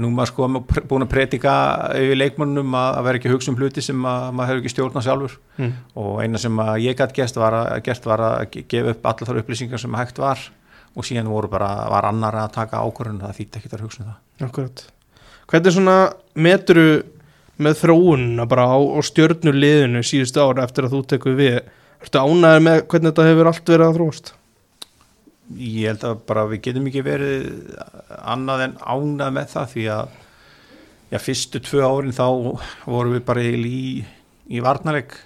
nú 0.00 0.10
maður 0.14 0.30
sko 0.30 0.48
búin 0.88 1.04
að 1.04 1.10
predika 1.12 1.52
yfir 1.96 2.18
leikmannum 2.18 2.74
að, 2.76 2.90
að 2.98 3.06
vera 3.06 3.20
ekki 3.20 3.28
að 3.30 3.34
hugsa 3.36 3.50
um 3.52 3.58
hluti 3.60 3.84
sem 3.84 4.06
að, 4.08 4.26
maður 4.36 4.50
hefur 4.50 4.62
ekki 4.62 4.72
stjórnað 4.74 5.06
sjálfur 5.06 5.38
Mm. 5.60 5.72
og 6.00 6.22
eina 6.24 6.38
sem 6.40 6.60
ég 6.80 6.96
gætt 6.96 7.12
gert 7.12 7.36
var 7.36 7.52
að, 8.24 8.54
gefa 8.64 8.94
upp 8.94 9.08
allar 9.10 9.28
þar 9.28 9.40
upplýsingar 9.42 9.82
sem 9.82 9.96
hægt 9.98 10.16
var 10.22 10.40
og 10.96 11.04
síðan 11.04 11.28
voru 11.28 11.50
bara, 11.52 11.68
var 11.92 12.08
annar 12.08 12.38
að 12.46 12.54
taka 12.54 12.80
ákvörðun 12.80 13.20
það 13.20 13.36
þýtti 13.36 13.60
ekki 13.60 13.72
að 13.76 13.84
hugsa 13.84 14.00
um 14.00 14.08
það 14.08 14.46
Akkurat 14.48 14.84
Hvernig 15.50 15.74
svona 15.76 15.96
meturu 16.32 16.86
með 17.60 17.76
þróunna 17.82 18.48
bara 18.48 18.64
á, 18.72 18.78
á 18.80 18.98
stjörnuliðinu 19.04 20.00
síðustu 20.06 20.40
ára 20.40 20.64
eftir 20.64 20.88
að 20.88 20.96
þú 20.96 21.02
tekur 21.12 21.36
við 21.36 21.60
Ertu 22.00 22.22
ánæður 22.24 22.62
með 22.64 22.78
hvernig 22.88 23.10
þetta 23.12 23.28
hefur 23.28 23.50
allt 23.50 23.66
verið 23.74 23.86
að 23.90 23.96
þróast? 23.98 24.32
Ég 25.58 25.88
held 25.90 26.04
að 26.06 26.20
bara 26.28 26.44
við 26.50 26.60
getum 26.68 26.86
ekki 26.90 27.02
verið 27.02 27.46
annað 28.20 28.66
en 28.68 28.74
ánað 28.86 29.32
með 29.34 29.48
það 29.54 29.70
því 29.72 29.86
að 29.96 30.12
já, 31.10 31.18
fyrstu 31.24 31.60
tvö 31.66 31.80
árin 31.88 32.14
þá 32.14 32.26
vorum 32.86 33.16
við 33.16 33.24
bara 33.26 33.42
í, 33.42 34.04
í 34.46 34.60
varnaleg 34.62 35.16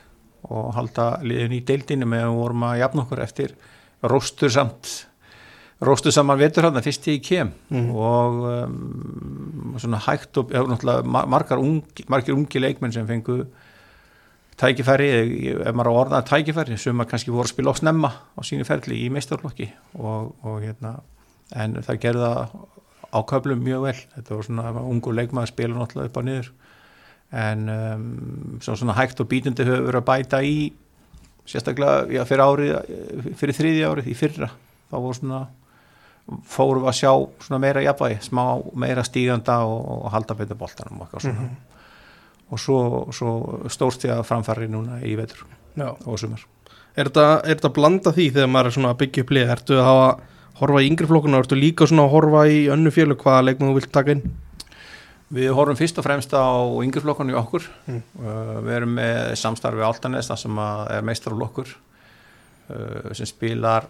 og 0.49 0.71
halda 0.77 1.09
liðin 1.25 1.59
í 1.59 1.65
deildinu 1.65 2.09
meðan 2.09 2.33
við 2.35 2.41
vorum 2.45 2.65
að 2.69 2.79
jafna 2.83 3.05
okkur 3.05 3.23
eftir 3.25 3.53
róstur 4.05 4.53
samt 4.53 4.95
róstur 5.85 6.13
saman 6.15 6.39
vetur 6.41 6.69
hann 6.69 6.81
fyrst 6.85 7.09
ég 7.11 7.21
kem 7.25 7.53
Mm. 7.69 7.91
og 7.93 8.41
um, 8.49 9.75
svona 9.81 9.99
hægt 10.07 10.37
og 10.41 10.53
margar 11.05 11.59
ungi, 11.61 12.05
margir 12.09 12.37
ungi 12.37 12.61
leikmenn 12.63 12.93
sem 12.95 13.07
fengu 13.09 13.43
tækifæri, 14.61 15.09
ef 15.55 15.75
maður 15.75 15.91
á 15.91 16.01
orðað 16.05 16.29
tækifæri 16.31 16.79
sem 16.81 16.97
maður 16.97 17.11
kannski 17.15 17.33
voru 17.35 17.49
að 17.49 17.55
spila 17.55 17.75
á 17.75 17.81
snemma 17.81 18.11
á 18.39 18.41
sínu 18.47 18.67
ferli 18.69 19.01
í 19.05 19.11
meistarlokki 19.13 19.67
og, 19.99 20.35
og 20.47 20.61
hérna, 20.63 20.97
en 21.59 21.79
það 21.85 22.01
gerði 22.05 22.29
það 22.29 22.55
á 23.15 23.19
köflum 23.31 23.65
mjög 23.65 23.89
vel. 23.89 23.97
Þetta 24.15 24.35
var 24.37 24.47
svona 24.49 24.85
ungu 24.85 25.15
leikmaður 25.15 25.53
spila 25.53 25.79
náttúrulega 25.79 26.11
upp 26.11 26.19
á 26.19 26.23
niður. 26.27 26.53
En 27.35 27.69
um, 27.71 28.09
svo 28.63 28.77
svona 28.79 28.97
hægt 28.99 29.23
og 29.23 29.29
bítandi 29.31 29.67
höfum 29.67 29.89
verið 29.89 30.01
að 30.01 30.09
bæta 30.11 30.41
í 30.47 30.57
sérstaklega 31.49 32.07
já, 32.15 32.23
fyrir 32.29 32.45
árið 32.45 33.35
fyrir 33.39 33.59
þriðja 33.59 33.91
árið 33.91 34.11
í 34.11 34.17
fyrra. 34.19 34.51
Þá 34.91 34.97
voru 34.97 35.19
svona 35.19 35.45
fórum 36.49 36.89
að 36.89 36.99
sjá 37.03 37.13
svona 37.45 37.61
meira 37.61 37.83
jafnvægi, 37.85 38.23
smá 38.25 38.45
meira 38.81 39.05
stíganda 39.05 39.61
og, 39.69 39.81
og 39.99 40.13
halda 40.15 40.37
betur 40.39 40.59
boltanum 40.61 41.03
og 41.03 41.09
eitthvað 41.09 41.27
svona 41.27 41.49
og 42.51 42.61
svo, 42.61 42.79
svo 43.15 43.31
stórst 43.73 44.05
ég 44.09 44.13
að 44.17 44.27
framfæri 44.29 44.69
núna 44.71 45.01
í 45.05 45.15
vetur 45.19 45.45
Já 45.79 45.91
og 45.93 46.19
sumar 46.21 46.45
Er 46.95 47.09
þetta, 47.09 47.27
er 47.43 47.57
þetta 47.57 47.69
að 47.73 47.75
blanda 47.75 48.11
því 48.15 48.25
þegar 48.37 48.51
maður 48.55 48.69
er 48.69 48.75
svona 48.77 48.91
að 48.93 48.99
byggja 49.01 49.23
upp 49.25 49.31
lið? 49.35 49.49
Ertu 49.51 49.79
að 49.81 49.87
hafa 49.89 50.11
horfa 50.61 50.83
í 50.85 50.87
yngri 50.87 51.09
flokkuna, 51.11 51.41
ertu 51.43 51.57
líka 51.59 51.89
svona 51.91 52.05
að 52.07 52.13
horfa 52.13 52.43
í 52.47 52.61
önnu 52.71 52.93
félug 52.95 53.25
hvaða 53.25 53.47
leikmann 53.49 53.73
þú 53.73 53.79
vilt 53.81 53.91
taka 53.97 54.15
inn? 54.15 54.23
Við 55.35 55.51
horfum 55.57 55.79
fyrst 55.81 55.99
og 55.99 56.07
fremst 56.07 56.31
á 56.37 56.47
yngjurflokkunni 56.85 57.35
okkur 57.35 57.67
Mm. 57.91 58.03
uh, 58.21 58.61
við 58.63 58.77
erum 58.77 58.95
með 58.95 59.35
samstarfi 59.41 59.83
Altanes 59.83 60.31
það 60.31 60.43
sem 60.45 60.61
að 60.63 60.85
er 60.95 61.09
meistarflokkur 61.11 61.73
uh, 61.75 63.11
sem 63.19 63.27
spilar 63.27 63.89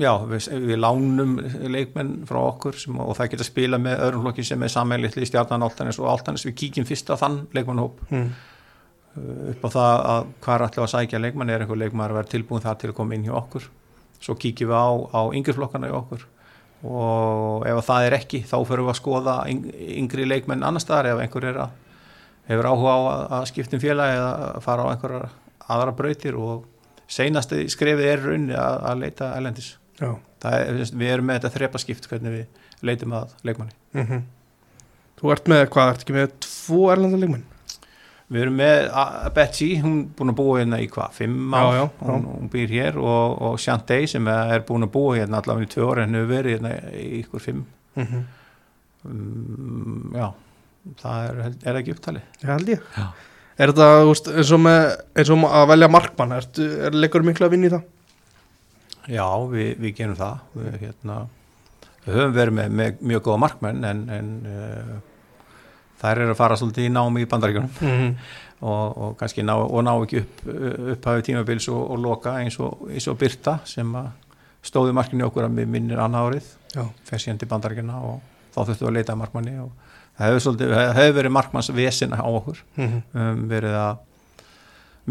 já, 0.00 0.10
við, 0.30 0.46
við 0.70 0.78
lánum 0.80 1.34
leikmenn 1.74 2.12
frá 2.28 2.38
okkur 2.50 2.78
sem, 2.80 2.96
og 3.00 3.14
það 3.18 3.30
geta 3.34 3.46
spila 3.48 3.78
með 3.82 4.02
öðrum 4.06 4.24
flokki 4.26 4.44
sem 4.46 4.62
er 4.66 4.72
sammeilitli 4.72 5.22
í 5.26 5.28
stjarnan 5.30 5.62
Altanes 5.66 5.98
og 6.00 6.08
Altanes 6.12 6.44
við 6.48 6.56
kíkjum 6.62 6.88
fyrst 6.88 7.10
á 7.12 7.16
þann 7.20 7.42
leikmannhóp 7.56 8.00
Mm. 8.10 8.30
uh, 9.16 9.50
upp 9.52 9.64
á 9.66 9.68
það 9.74 9.94
að 10.14 10.26
hvað 10.44 10.54
er 10.56 10.64
allir 10.66 10.84
að 10.84 10.92
sækja 10.94 11.20
leikmann 11.24 11.50
er 11.50 11.64
einhver 11.64 11.80
leikmann 11.82 12.10
að 12.10 12.18
vera 12.20 12.32
tilbúin 12.34 12.62
þar 12.64 12.78
til 12.80 12.90
að 12.92 12.96
koma 13.00 13.14
inn 13.16 13.24
hjá 13.28 13.34
okkur. 13.40 13.68
Svo 14.20 14.34
kíkjum 14.36 14.68
við 14.70 14.76
á, 14.76 14.88
á 15.16 15.20
yngjurflokkana 15.34 15.88
hjá 15.90 15.96
okkur. 16.02 16.26
Og 16.84 17.66
ef 17.68 17.84
það 17.84 18.06
er 18.08 18.14
ekki 18.16 18.38
þá 18.48 18.56
fyrir 18.64 18.84
við 18.86 18.92
að 18.94 18.98
skoða 19.00 19.34
yng- 19.52 19.70
yngri 20.00 20.24
leikmenn 20.28 20.62
annar 20.64 20.80
staðar 20.80 21.10
ef 21.12 21.18
einhver 21.26 21.44
er 21.50 21.58
að 21.66 21.70
hefur 22.50 22.68
áhuga 22.70 22.92
á 22.96 23.00
að, 23.00 23.24
að 23.36 23.48
skipta 23.50 23.76
um 23.76 23.82
félagi 23.82 24.16
eða 24.16 24.30
að 24.54 24.62
fara 24.64 24.86
á 24.86 24.90
einhverjar 24.94 25.26
aðra 25.70 25.92
brautir 25.98 26.38
og 26.40 26.64
seinasti 27.10 27.64
skrefið 27.72 28.10
er 28.12 28.26
raunni 28.26 28.56
að, 28.56 28.80
að 28.90 29.00
leita 29.04 29.32
elendis 29.38 29.74
Já 30.00 30.14
er, 30.48 30.82
við 30.96 31.10
erum 31.12 31.26
með 31.28 31.40
þetta 31.40 31.54
þrepa 31.56 31.80
skipt 31.82 32.06
hvernig 32.08 32.36
við 32.36 32.84
leitum 32.86 33.16
að 33.18 33.34
leikmanni 33.46 33.74
mm 33.96 34.28
Þú 35.20 35.32
ert 35.34 35.48
með, 35.52 35.62
hvað, 35.68 35.88
ert 35.92 36.02
ekki 36.06 36.14
með 36.16 36.30
tvo 36.40 36.76
erlenda 36.88 37.18
leikmenn? 37.20 37.42
Við 38.32 38.44
erum 38.46 38.54
með 38.56 38.86
Betsy, 39.36 39.66
hún 39.82 39.98
er 39.98 40.14
búin 40.16 40.32
að 40.32 40.36
búa 40.38 40.54
hérna 40.62 40.78
í 40.80 40.86
hvað, 40.88 41.10
fimm 41.18 41.52
ár, 41.52 41.66
Já, 41.66 41.74
já, 41.76 41.82
já. 41.82 42.06
Hún, 42.06 42.24
hún 42.30 42.48
býr 42.54 42.72
hér 42.72 42.96
og, 43.02 43.34
og 43.50 43.58
Shantay 43.60 44.08
sem 44.08 44.30
er 44.32 44.64
búin 44.64 44.86
að 44.86 44.92
búa 44.94 45.18
hérna 45.18 45.42
allavega 45.42 45.66
í 45.66 45.72
tvö 45.74 45.90
en 46.00 46.16
hefur 46.16 46.30
verið 46.30 46.56
hérna 46.56 46.72
í 46.96 47.06
ykkur 47.20 47.44
fimm. 47.48 47.64
Mm 48.00 48.28
Um, 49.00 50.10
já, 50.12 50.26
það 51.00 51.22
er, 51.24 51.54
er 51.70 51.76
ekki 51.78 51.94
upptalið. 51.94 52.24
Já, 52.42 52.48
held 52.50 52.68
ég 52.68 52.82
Já. 52.92 53.04
Er 53.58 53.72
þetta, 53.72 53.88
þú 54.00 54.12
veist, 54.12 54.30
eins 54.34 54.52
og, 54.56 54.62
með, 54.64 54.84
eins 55.20 55.32
og 55.34 55.46
að 55.50 55.66
velja 55.72 55.90
markmann, 55.92 56.36
ertu, 56.38 56.68
er 56.86 56.96
leikur 56.96 57.26
miklu 57.26 57.48
að 57.48 57.54
vinna 57.56 57.68
í 57.68 57.74
það? 57.74 57.88
Já, 59.10 59.26
við, 59.50 59.70
við 59.80 59.96
gerum 59.98 60.18
það. 60.20 60.44
Við, 60.56 60.76
hérna, 60.84 61.16
við 62.04 62.20
höfum 62.20 62.36
verið 62.36 62.58
með, 62.60 62.76
með 62.80 63.02
mjög 63.12 63.26
góða 63.26 63.42
markmenn 63.46 63.88
en, 63.90 64.04
en 64.16 64.30
uh, 64.48 64.94
þær 66.00 66.22
eru 66.24 66.34
að 66.36 66.40
fara 66.40 66.60
svolítið 66.60 66.88
í 66.88 66.94
námi 66.94 67.26
í 67.26 67.28
bandaríkjunum 67.30 67.74
Mm 67.80 68.14
og, 68.60 68.96
og 68.96 69.12
kannski 69.16 69.44
ná, 69.44 69.54
og 69.56 69.84
ná 69.84 69.92
ekki 69.94 70.20
upp, 70.20 70.40
upphafið 70.94 71.26
tímabils 71.30 71.68
og, 71.72 71.80
og 71.94 72.02
loka 72.02 72.36
eins 72.40 72.58
og, 72.60 72.84
eins 72.92 73.06
og 73.08 73.18
Birta 73.20 73.58
sem 73.68 73.94
stóði 74.64 74.92
markinu 74.96 75.28
okkur 75.28 75.46
að 75.48 75.62
minnir 75.64 76.00
annað 76.02 76.26
árið 76.28 76.50
síðan 77.08 77.40
til 77.40 77.48
bandaríkjana 77.48 78.00
og 78.04 78.18
þá 78.52 78.58
þurftum 78.58 78.84
við 78.84 78.90
að 78.90 78.98
leita 78.98 79.16
markmanni 79.16 79.54
og 79.62 79.70
það 80.20 80.28
hefur, 80.28 80.44
svolítið, 80.44 80.76
hefur 81.00 81.16
verið 81.16 81.34
markmanns 81.34 81.72
vesin 81.74 82.14
á 82.14 82.22
okkur. 82.22 82.62
Mm 82.76 83.02
um, 83.16 83.42
verið 83.50 83.76
að 83.80 84.06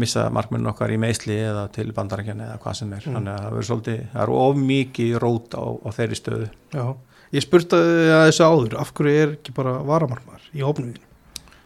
missa 0.00 0.30
markmannin 0.32 0.70
okkar 0.70 0.92
í 0.94 0.96
meisli 1.02 1.36
eða 1.42 1.66
til 1.74 1.90
bandaríkjana 1.92 2.46
eða 2.46 2.60
hvað 2.62 2.76
sem 2.78 2.92
er. 2.96 3.04
Mm. 3.04 3.16
þannig 3.18 3.32
að 3.34 3.42
það 3.42 3.54
verður 3.56 3.68
svolítið, 3.68 4.02
það 4.12 4.22
er 4.22 4.34
of 4.38 4.60
mikið 4.70 5.14
rót 5.24 5.56
á, 5.58 5.64
á 5.66 5.88
þeirri 5.98 6.18
stöðu. 6.20 6.50
Já. 6.72 6.84
Ég 7.30 7.44
spurti 7.44 7.78
að 7.78 8.24
þessu 8.30 8.46
áður, 8.46 8.76
af 8.80 8.92
hverju 8.96 9.22
er 9.22 9.34
ekki 9.36 9.54
bara 9.54 9.76
varamarmar 9.86 10.46
í 10.54 10.64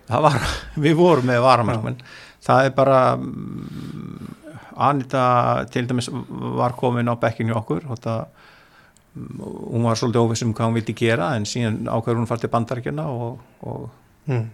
það 0.08 0.24
var, 0.26 0.40
við 0.84 0.96
vorum 0.98 1.30
með 1.30 1.44
varamarkmenn. 1.44 2.00
Það 2.44 2.68
er 2.68 2.74
bara 2.76 2.98
mm, 3.16 4.32
Anita 4.84 5.26
til 5.70 5.86
dæmis 5.88 6.10
var 6.10 6.74
komin 6.76 7.08
á 7.08 7.14
bekkin 7.20 7.52
hjá 7.52 7.60
okkur 7.60 7.86
og 7.88 8.00
það 8.02 8.24
hún 9.14 9.86
var 9.86 9.98
svolítið 9.98 10.24
óviss 10.24 10.44
um 10.46 10.54
hvað 10.54 10.70
hún 10.70 10.78
vildi 10.78 10.96
gera 10.98 11.34
en 11.38 11.46
síðan 11.48 11.84
ákveður 11.86 12.22
hún 12.22 12.30
fara 12.30 12.42
til 12.42 12.50
bandarækjana 12.52 13.04
og, 13.10 13.38
og, 13.62 13.84
mm. 14.30 14.44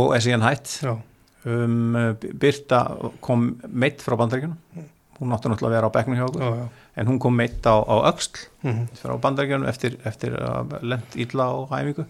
og 0.00 0.14
er 0.16 0.24
síðan 0.24 0.46
hætt. 0.46 0.78
Um, 1.40 2.16
Birta 2.40 2.84
kom 3.24 3.54
meitt 3.68 4.02
frá 4.04 4.16
bandarækjana 4.20 4.88
hún 5.20 5.36
átti 5.36 5.50
náttúrulega 5.52 5.68
að 5.68 5.76
vera 5.76 5.88
á 5.92 5.94
bekkinu 5.94 6.16
hjá 6.16 6.26
okkur. 6.26 6.42
Já, 6.42 6.50
já. 6.56 6.66
En 6.96 7.08
hún 7.10 7.18
kom 7.20 7.36
meitt 7.36 7.66
á, 7.68 7.76
á 7.76 7.96
öxl 8.08 8.46
mm. 8.64 8.84
frá 8.96 9.14
bandarækjunum 9.20 9.68
eftir, 9.68 9.98
eftir 10.08 10.36
að 10.40 10.78
lent 10.80 11.16
illa 11.20 11.48
á 11.52 11.56
hæfingu 11.74 12.06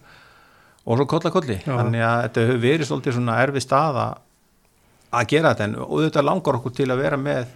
og 0.87 0.99
svo 0.99 1.07
kolla 1.11 1.33
kolli. 1.35 1.59
Já. 1.59 1.75
þannig 1.75 2.05
að 2.07 2.21
þetta 2.25 2.45
hefur 2.47 2.61
verið 2.63 2.91
svolítið 2.91 3.17
svona 3.19 3.39
erfi 3.43 3.63
staða 3.65 4.07
að 5.11 5.27
gera 5.35 5.53
þetta. 5.53 5.67
En 5.67 5.77
auðvitað 5.83 6.29
langar 6.29 6.61
okkur 6.61 6.77
til 6.79 6.89
að 6.91 7.03
vera 7.03 7.19
með 7.21 7.51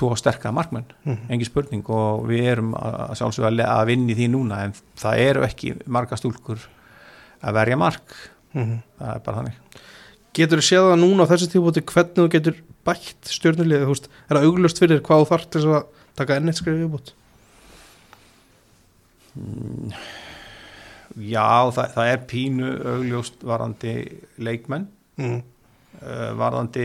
tvo 0.00 0.10
sterka 0.16 0.52
markmenn 0.56 0.86
Mhm. 1.04 1.28
engin 1.30 1.46
spurning 1.50 1.84
og 1.92 2.24
við 2.30 2.46
erum 2.54 2.72
að 2.74 3.14
sjálfsögða 3.20 3.66
að, 3.68 3.86
vinni 3.92 4.16
því 4.16 4.30
núna 4.32 4.62
en 4.64 4.74
það 4.96 5.18
eru 5.28 5.44
ekki 5.46 5.74
marga 5.86 6.16
stúlkur 6.16 6.58
að 7.44 7.54
verja 7.60 7.76
mark 7.78 8.16
Mm. 8.54 8.80
það 8.98 9.14
er 9.14 9.20
bara 9.28 9.36
þannig 9.42 9.54
Getur 10.34 10.58
þú 10.58 10.62
séð 10.62 10.84
það 10.88 11.00
núna 11.02 11.24
á 11.26 11.30
þessu 11.30 11.46
tífbúti 11.50 11.82
hvernig 11.86 12.14
þú 12.18 12.28
getur 12.30 12.56
bætt 12.86 13.30
stjórnulegið, 13.34 13.82
þú 13.86 13.92
veist, 13.94 14.08
er 14.30 14.36
það 14.36 14.44
auglust 14.46 14.78
fyrir 14.80 15.00
hvað 15.02 15.22
þú 15.24 15.28
þarf 15.30 15.46
til 15.50 15.62
að 15.66 15.84
taka 16.16 16.36
enn 16.36 16.48
eitt 16.48 16.56
skrifið 16.60 16.84
viðbútt? 16.84 17.12
Mm, 19.38 19.92
Já, 21.20 21.70
það, 21.74 21.88
það 21.96 22.08
er 22.12 22.20
pínu 22.30 22.68
augljóst 22.94 23.42
varandi 23.46 23.94
leikmenn 24.38 24.86
Mm. 25.20 25.42
uh, 26.00 26.30
varðandi 26.38 26.84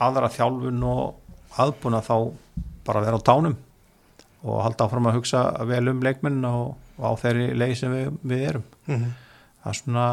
aðra 0.00 0.30
þjálfun 0.32 0.80
og 0.88 1.19
aðbúna 1.58 2.00
þá 2.06 2.14
bara 2.86 3.00
vera 3.04 3.18
á 3.18 3.26
tánum 3.26 3.56
og 4.42 4.62
halda 4.64 4.86
áfram 4.86 5.06
að 5.10 5.18
hugsa 5.18 5.40
vel 5.68 5.88
um 5.92 6.00
leikmenn 6.04 6.44
og, 6.48 6.76
og 6.98 7.04
á 7.04 7.12
þeirri 7.20 7.50
leið 7.60 7.74
sem 7.76 7.92
við, 7.92 8.12
við 8.22 8.44
erum 8.52 8.62
Mm. 8.90 9.10
það 9.62 9.70
er 9.72 9.76
svona 9.82 10.04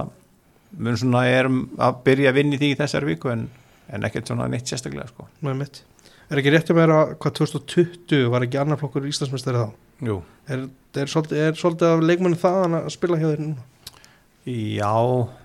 mun 0.77 0.97
svona 0.99 1.21
erum 1.31 1.61
að 1.79 2.01
byrja 2.03 2.29
að 2.29 2.35
vinni 2.41 2.57
því 2.59 2.71
í 2.73 2.77
þessari 2.81 3.07
viku 3.13 3.29
en, 3.31 3.45
en 3.89 4.03
ekkert 4.03 4.27
svona 4.27 4.47
neitt 4.51 4.67
sérstaklega 4.67 5.07
sko. 5.07 5.27
Nei, 5.41 5.53
mitt. 5.55 5.79
Er 6.29 6.41
ekki 6.41 6.51
rétt 6.51 6.69
að 6.73 6.75
vera 6.81 6.97
hvað 7.15 7.37
2020 7.39 8.27
var 8.33 8.43
ekki 8.43 8.59
annar 8.59 8.77
flokkur 8.81 9.07
Íslandsmeistari 9.07 9.61
þá? 9.63 9.71
Jú. 10.03 10.17
Er, 10.51 10.65
er, 10.99 11.07
er 11.07 11.55
svolítið 11.55 11.87
af 11.93 12.03
leikmennu 12.03 12.37
þaðan 12.41 12.75
að 12.81 12.89
spila 12.97 13.17
hjá 13.21 13.29
þér 13.31 13.41
núna? 13.45 13.63
Já, 14.47 14.91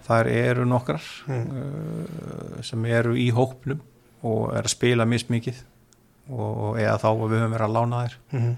þær 0.06 0.28
eru 0.30 0.66
nokkrar 0.70 1.06
Mm. 1.26 1.46
uh, 1.54 2.62
sem 2.66 2.84
eru 2.90 3.14
í 3.18 3.30
hópnum 3.34 3.80
og 4.26 4.52
er 4.58 4.66
að 4.66 4.74
spila 4.74 5.06
mismikið 5.06 5.62
og 6.30 6.76
eða 6.78 6.98
þá 7.02 7.06
að 7.10 7.22
við 7.32 7.40
höfum 7.42 7.54
verið 7.56 7.66
að 7.68 7.76
lána 7.76 8.02
þær 8.06 8.16
Mm. 8.32 8.56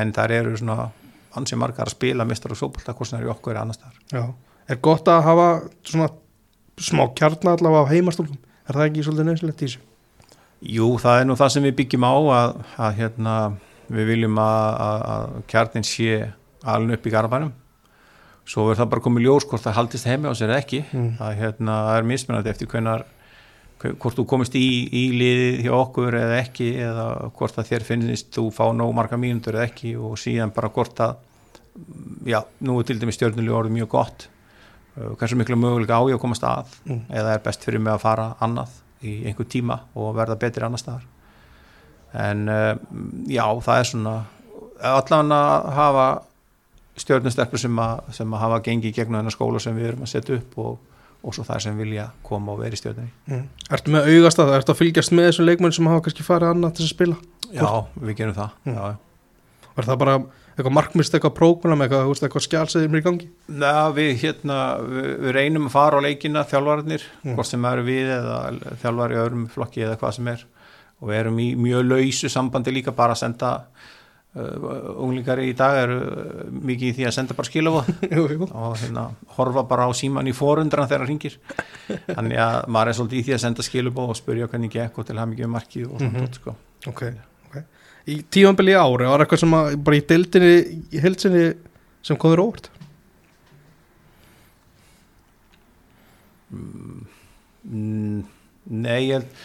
en 0.00 0.12
þær 0.12 0.30
eru 0.36 0.56
svona 0.60 0.90
ansi 1.36 1.56
margar 1.56 1.86
að 1.86 1.94
spila 1.96 2.24
mistar 2.28 2.52
og 2.52 2.58
sópulta 2.60 2.92
hvort 2.94 3.08
sem 3.08 3.20
er 3.20 3.26
í 3.26 3.30
okkur 3.32 3.54
eða 3.54 3.62
annars 3.62 3.78
þar 3.78 3.94
Já. 4.12 4.24
Er 4.68 4.76
gott 4.76 5.08
að 5.08 5.22
hafa 5.24 5.46
svona 5.84 6.08
smá 6.78 7.06
kjarna 7.14 7.54
allavega 7.56 7.86
á 7.88 7.92
heimastólkum? 7.92 8.36
Er 8.68 8.74
það 8.74 8.86
ekki 8.90 9.02
svolítið 9.06 9.26
nefnsilegt 9.30 9.62
í 9.62 9.66
þessu? 9.66 9.80
Jú, 10.60 10.88
það 11.00 11.20
er 11.20 11.24
nú 11.24 11.34
það 11.40 11.48
sem 11.54 11.62
við 11.64 11.74
byggjum 11.80 12.04
á 12.04 12.12
að, 12.14 12.54
að 12.78 12.94
hérna, 13.00 13.34
við 13.90 14.06
viljum 14.12 14.36
að, 14.38 14.74
að, 14.84 15.00
að 15.14 15.42
kjarnin 15.50 15.84
sé 15.88 16.32
alveg 16.64 16.98
upp 17.00 17.06
í 17.06 17.10
garabænum 17.14 17.52
svo 18.50 18.66
verður 18.66 18.80
það 18.82 18.90
bara 18.92 19.04
komið 19.06 19.24
ljós 19.24 19.46
hvort 19.48 19.62
það 19.64 19.76
haldist 19.78 20.06
heimi 20.10 20.28
á 20.28 20.34
sér 20.36 20.52
ekki 20.58 20.84
Mm. 20.92 21.16
það 21.18 21.36
hérna, 21.40 21.76
er 21.96 22.02
mismunandi 22.02 22.50
eftir 22.50 22.68
hvenar 22.68 23.04
hve- 23.06 23.19
hvort 23.80 24.16
þú 24.18 24.24
komist 24.28 24.54
í, 24.60 24.64
í 24.92 25.02
liðið 25.16 25.62
hjá 25.64 25.72
okkur 25.78 26.16
eða 26.18 26.38
ekki 26.42 26.66
eða 26.84 27.04
hvort 27.38 27.56
að 27.62 27.70
þér 27.70 27.86
finnist 27.88 28.28
þú 28.36 28.44
fá 28.52 28.66
nóg 28.76 28.92
marga 28.98 29.16
mínútur 29.20 29.56
eða 29.56 29.68
ekki 29.70 29.94
og 29.96 30.18
síðan 30.20 30.52
bara 30.56 30.68
hvort 30.74 31.00
að 31.00 31.16
já, 32.28 32.42
nú 32.66 32.76
er 32.80 32.84
til 32.90 32.98
dæmis 33.00 33.16
stjórnulega 33.16 33.56
orðið 33.62 33.76
mjög 33.78 33.88
gott 33.94 34.26
uh, 34.98 35.14
hversu 35.16 35.38
miklu 35.40 35.56
möguleika 35.56 35.96
á 35.96 36.04
ég 36.10 36.18
að 36.18 36.24
komast 36.26 36.44
að 36.44 36.76
Mm. 36.84 37.00
eða 37.08 37.32
er 37.38 37.42
best 37.44 37.64
fyrir 37.64 37.80
mig 37.80 37.92
að 37.94 38.02
fara 38.04 38.28
annað 38.44 38.76
í 39.06 39.14
einhver 39.30 39.46
tíma 39.48 39.78
og 39.96 40.12
verða 40.18 40.36
betri 40.40 40.64
annar 40.66 40.80
staðar 40.82 41.06
en 42.20 42.48
uh, 42.50 42.74
já, 43.30 43.44
það 43.64 43.78
er 43.78 43.88
svona 43.94 44.14
allan 44.90 45.32
að 45.36 45.70
hafa 45.76 46.06
stjórnustelpur 47.00 47.60
sem, 47.62 47.78
að- 47.80 48.10
sem 48.16 48.32
að 48.34 48.42
hafa 48.44 48.60
gengið 48.66 48.94
gegnum 48.96 49.20
þennan 49.20 49.34
skóla 49.34 49.60
sem 49.62 49.76
við 49.76 49.88
erum 49.92 50.04
að 50.04 50.10
setja 50.12 50.36
upp 50.40 50.58
og, 50.58 50.78
og 51.22 51.34
svo 51.36 51.44
þær 51.44 51.60
sem 51.66 51.76
vilja 51.78 52.08
koma 52.26 52.52
og 52.54 52.60
vera 52.62 52.72
í 52.76 52.80
stjórnunni 52.80 53.10
Mm. 53.28 53.46
Ertu 53.70 53.92
með 53.94 54.08
augast 54.14 54.38
að 54.38 54.48
það? 54.50 54.58
Ertu 54.60 54.72
að 54.74 54.80
fylgjast 54.80 55.12
með 55.12 55.28
þessum 55.30 55.46
leikmenn 55.50 55.72
sem 55.76 55.86
hafa 55.90 56.00
kannski 56.06 56.24
farið 56.26 56.50
annað 56.54 56.74
til 56.78 56.84
að 56.86 56.92
spila? 56.94 57.16
Já, 57.52 57.86
við 58.00 58.14
gerum 58.16 58.34
það 58.34 58.50
Mm. 58.66 58.96
Er 59.78 59.84
það 59.86 59.98
bara 59.98 60.14
eitthvað 60.58 60.74
markmist, 60.76 61.14
eitthvað 61.14 61.34
prógram, 61.38 61.80
eitthvað, 61.80 62.08
eitthvað 62.26 62.44
skjálsæðir 62.44 62.90
mér 62.90 63.00
í 63.00 63.04
gangi? 63.06 63.28
Ná, 63.48 63.92
við, 63.96 64.10
hérna, 64.20 64.56
við, 64.82 65.06
við 65.22 65.32
reynum 65.36 65.66
að 65.68 65.70
fara 65.76 65.96
á 65.96 66.04
leikina 66.04 66.42
þjálfararnir, 66.44 67.02
Mm. 67.24 67.34
hvort 67.36 67.46
sem 67.46 67.64
eru 67.64 67.82
við 67.86 68.10
eða 68.18 68.76
þjálfar 68.82 69.14
í 69.14 69.20
öðrum 69.22 69.46
flokki 69.48 69.84
eða 69.86 69.96
hvað 70.00 70.12
sem 70.18 70.28
er 70.28 70.44
og 71.00 71.08
við 71.08 71.16
erum 71.20 71.38
í 71.40 71.54
mjög 71.56 71.86
lausu 71.88 72.28
sambandi 72.28 72.72
líka 72.74 72.92
bara 72.92 73.14
að 73.14 73.22
senda 73.22 73.52
unglingar 74.30 75.40
í 75.42 75.50
dag 75.58 75.76
eru 75.82 75.96
uh, 76.06 76.42
mikið 76.54 76.86
í 76.86 76.92
því 76.98 77.06
að 77.08 77.14
senda 77.16 77.34
bara 77.34 77.50
jú. 78.14 78.46
og 78.46 78.76
hérna, 78.78 79.08
horfa 79.34 79.64
bara 79.66 79.88
á 79.88 79.90
síman 79.96 80.28
í 80.30 80.34
forundran 80.36 80.86
þegar 80.86 81.02
hann 81.02 81.10
ringir 81.10 81.38
þannig 82.16 82.38
að 82.38 82.58
maður 82.70 82.92
er 82.92 82.98
svolítið 82.98 83.18
í 83.18 83.24
því 83.26 83.34
að 83.34 83.42
senda 83.42 83.66
skilabóð 83.66 84.12
og 84.14 84.18
spurja 84.20 84.46
hvernig 84.52 84.70
gekk 84.70 85.00
og 85.02 85.08
til 85.08 85.16
hafa 85.18 85.32
mikið 85.32 85.50
markið 85.50 85.88
og 85.88 85.96
svona 85.98 86.22
mm 86.22 86.36
sko. 86.38 86.54
Ok, 86.86 87.02
ok. 87.48 87.56
Í 88.06 88.20
tímanbili 88.30 88.76
ári 88.78 89.08
var 89.10 89.24
eitthvað 89.24 89.42
sem 89.42 89.56
að, 89.58 89.72
bara 89.84 89.98
í 89.98 90.04
deildinni, 90.12 90.52
í 90.94 91.02
heilsinni 91.02 91.42
sem 92.06 92.18
kom 92.20 92.32
þér 92.32 92.42
óvart? 92.44 92.70
Mm, 96.50 98.22
Nei, 98.70 99.08
ég 99.08 99.18
held, 99.18 99.42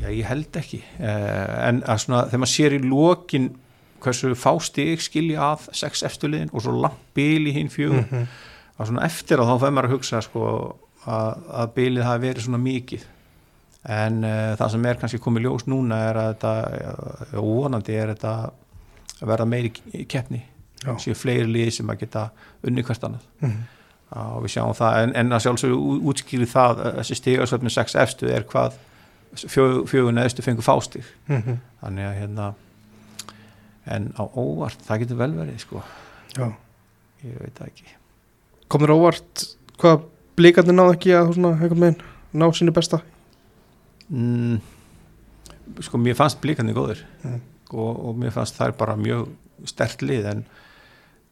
já, 0.00 0.08
ég 0.08 0.24
held 0.28 0.58
ekki 0.58 0.80
uh, 0.80 1.68
en 1.68 1.82
að 1.84 2.00
svona, 2.06 2.24
þegar 2.30 2.42
maður 2.42 2.52
sér 2.54 2.76
í 2.76 2.80
lokin 2.88 3.50
hversu 4.04 4.34
fástig 4.38 5.00
skilja 5.02 5.40
að 5.54 5.68
sex 5.72 6.02
eftirliðin 6.06 6.50
og 6.52 6.62
svo 6.64 6.74
langt 6.80 7.00
bil 7.16 7.46
í 7.48 7.52
hinn 7.56 7.68
fjögur. 7.72 8.04
-hmm. 8.10 8.26
að 8.78 8.86
svona 8.90 9.04
eftir 9.06 9.38
að 9.40 9.50
þá 9.52 9.60
fær 9.60 9.70
maður 9.74 9.88
að 9.88 9.92
hugsa 9.96 10.20
sko, 10.22 10.46
að, 11.06 11.34
að 11.62 11.74
bilið 11.74 12.02
hafi 12.08 12.20
verið 12.28 12.42
svona 12.46 12.58
mikið. 12.58 13.04
En 13.84 14.24
uh, 14.24 14.56
það 14.56 14.70
sem 14.72 14.84
er 14.88 14.96
kannski 14.96 15.18
komið 15.20 15.42
ljós 15.44 15.66
núna 15.68 15.96
er 16.08 16.16
að 16.16 16.28
þetta, 16.32 16.52
já, 16.80 16.92
óvanandi 17.38 17.92
er 18.00 18.08
þetta 18.14 18.32
að 19.20 19.28
verða 19.28 19.44
meiri 19.46 19.70
ke- 19.70 20.04
keppni. 20.08 20.42
Séu 20.98 21.14
fleiri 21.14 21.46
liði 21.48 21.70
sem 21.70 21.88
að 21.90 21.98
geta 22.00 22.30
unni 22.66 22.82
hvert 22.82 23.04
annað. 23.04 23.20
Mhm. 23.40 23.62
Já, 24.14 24.20
og 24.36 24.42
við 24.44 24.50
sjáum 24.54 24.74
það, 24.76 24.96
en, 25.02 25.12
en 25.16 25.32
að 25.32 25.40
sjálfsögðu 25.42 25.76
ú- 25.76 26.00
útskýri 26.10 26.46
það, 26.46 26.80
að 26.86 26.98
þessi 26.98 27.14
stigasöfnum 27.20 27.70
6 27.72 27.94
efstu 27.94 28.26
er 28.30 28.42
hvað 28.44 28.72
fjö, 29.36 29.64
fjögur 29.86 30.12
neðstu 30.12 30.42
fengur 30.42 30.62
fástig 30.62 31.04
Mhm. 31.28 31.56
þannig 31.82 32.04
að 32.08 32.18
hérna 32.20 32.54
en 33.86 34.10
á 34.16 34.22
óvart, 34.24 34.80
það 34.86 35.02
getur 35.04 35.16
vel 35.20 35.32
verið 35.36 35.58
sko, 35.60 35.82
Já. 36.36 36.46
ég 37.24 37.38
veit 37.40 37.54
það 37.58 37.66
ekki 37.72 37.84
Kom 38.68 38.80
þér 38.80 38.94
óvart 38.96 39.44
hvað 39.78 40.06
blíkandi 40.38 40.72
náðu 40.74 40.94
ekki 40.96 41.12
að 41.14 41.98
ná 42.34 42.46
sínu 42.56 42.72
besta? 42.74 43.02
mm, 44.10 44.56
sko 45.84 45.98
mér 46.00 46.16
fannst 46.18 46.40
blíkandi 46.42 46.74
góður 46.76 47.04
Mm. 47.24 47.40
og, 47.72 48.04
og 48.08 48.16
mér 48.20 48.32
fannst 48.34 48.56
það 48.58 48.68
er 48.68 48.76
bara 48.78 48.96
mjög 48.96 49.28
stert 49.64 50.02
lið 50.02 50.26
en 50.30 50.42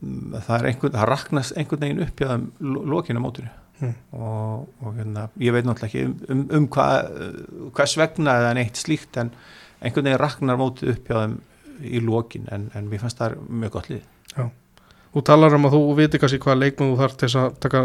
mm, 0.02 0.36
það 0.46 0.54
er 0.58 0.68
einhvern, 0.70 0.92
það 0.96 1.08
raknast 1.10 1.56
einhvern 1.56 1.80
veginn 1.84 2.02
upp 2.06 2.16
þeim 2.22 2.46
lo- 2.60 2.84
lokinu 2.96 3.20
á 3.20 3.26
mótinu 3.26 3.50
Mm. 3.82 3.94
og, 4.14 4.68
og 4.84 4.92
hérna, 4.94 5.24
ég 5.42 5.50
veit 5.52 5.64
náttúrulega 5.66 5.88
ekki 5.88 6.02
um, 6.06 6.12
um, 6.30 6.42
um 6.54 6.66
hvað, 6.70 7.06
uh, 7.10 7.70
hvers 7.74 7.96
vegna 7.98 8.34
eða 8.38 8.52
neitt 8.54 8.78
slíkt 8.78 9.16
en 9.18 9.32
einhvern 9.82 10.04
veginn 10.06 10.20
raknar 10.22 10.60
mótið 10.60 10.92
upp 10.92 11.08
hjá 11.08 11.16
þeim 11.24 11.34
í 11.80 12.00
lokin 12.04 12.46
en, 12.52 12.68
en 12.74 12.88
mér 12.90 13.02
fannst 13.04 13.18
það 13.20 13.38
mjög 13.48 13.74
gott 13.78 13.88
lið 13.92 14.02
Þú 15.12 15.20
talar 15.28 15.52
um 15.52 15.66
að 15.68 15.74
þú 15.76 15.80
viti 15.98 16.18
kannski 16.22 16.38
hvað 16.40 16.60
leikmenn 16.62 16.92
þú 16.94 17.00
þarf 17.02 17.16
til 17.20 17.28
að 17.36 17.48
taka 17.60 17.80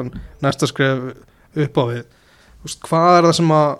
næsta 0.45 0.67
skref 0.69 1.01
upp 1.59 1.79
á 1.79 1.83
við. 1.89 2.03
Hvað 2.87 3.15
er 3.17 3.25
það 3.27 3.33
sem 3.35 3.49
að, 3.51 3.71